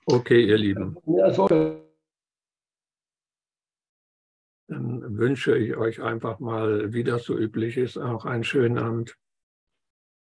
Okay, 0.06 0.46
ihr 0.46 0.58
Lieben, 0.58 0.98
Ja, 1.06 1.32
so. 1.34 1.48
Dann 4.68 5.18
wünsche 5.18 5.58
ich 5.58 5.76
euch 5.76 6.02
einfach 6.02 6.40
mal, 6.40 6.94
wie 6.94 7.04
das 7.04 7.26
so 7.26 7.38
üblich 7.38 7.78
ist, 7.78 7.98
auch 7.98 8.26
einen 8.26 8.44
schönen 8.44 8.78
Abend, 8.78 9.18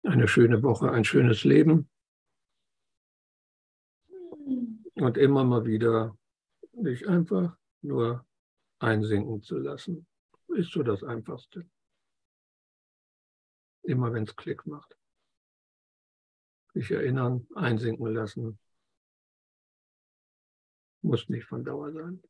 eine 0.03 0.27
schöne 0.27 0.63
Woche, 0.63 0.91
ein 0.91 1.05
schönes 1.05 1.43
Leben 1.43 1.89
und 4.95 5.17
immer 5.17 5.43
mal 5.43 5.65
wieder 5.65 6.17
dich 6.73 7.07
einfach 7.07 7.57
nur 7.81 8.25
einsinken 8.79 9.41
zu 9.41 9.57
lassen. 9.57 10.07
Ist 10.49 10.71
so 10.71 10.83
das 10.83 11.03
Einfachste. 11.03 11.65
Immer 13.83 14.13
wenn 14.13 14.23
es 14.23 14.35
Klick 14.35 14.65
macht. 14.65 14.97
Sich 16.73 16.89
erinnern, 16.91 17.47
einsinken 17.55 18.13
lassen. 18.13 18.59
Muss 21.01 21.29
nicht 21.29 21.45
von 21.45 21.63
Dauer 21.63 21.91
sein. 21.91 22.23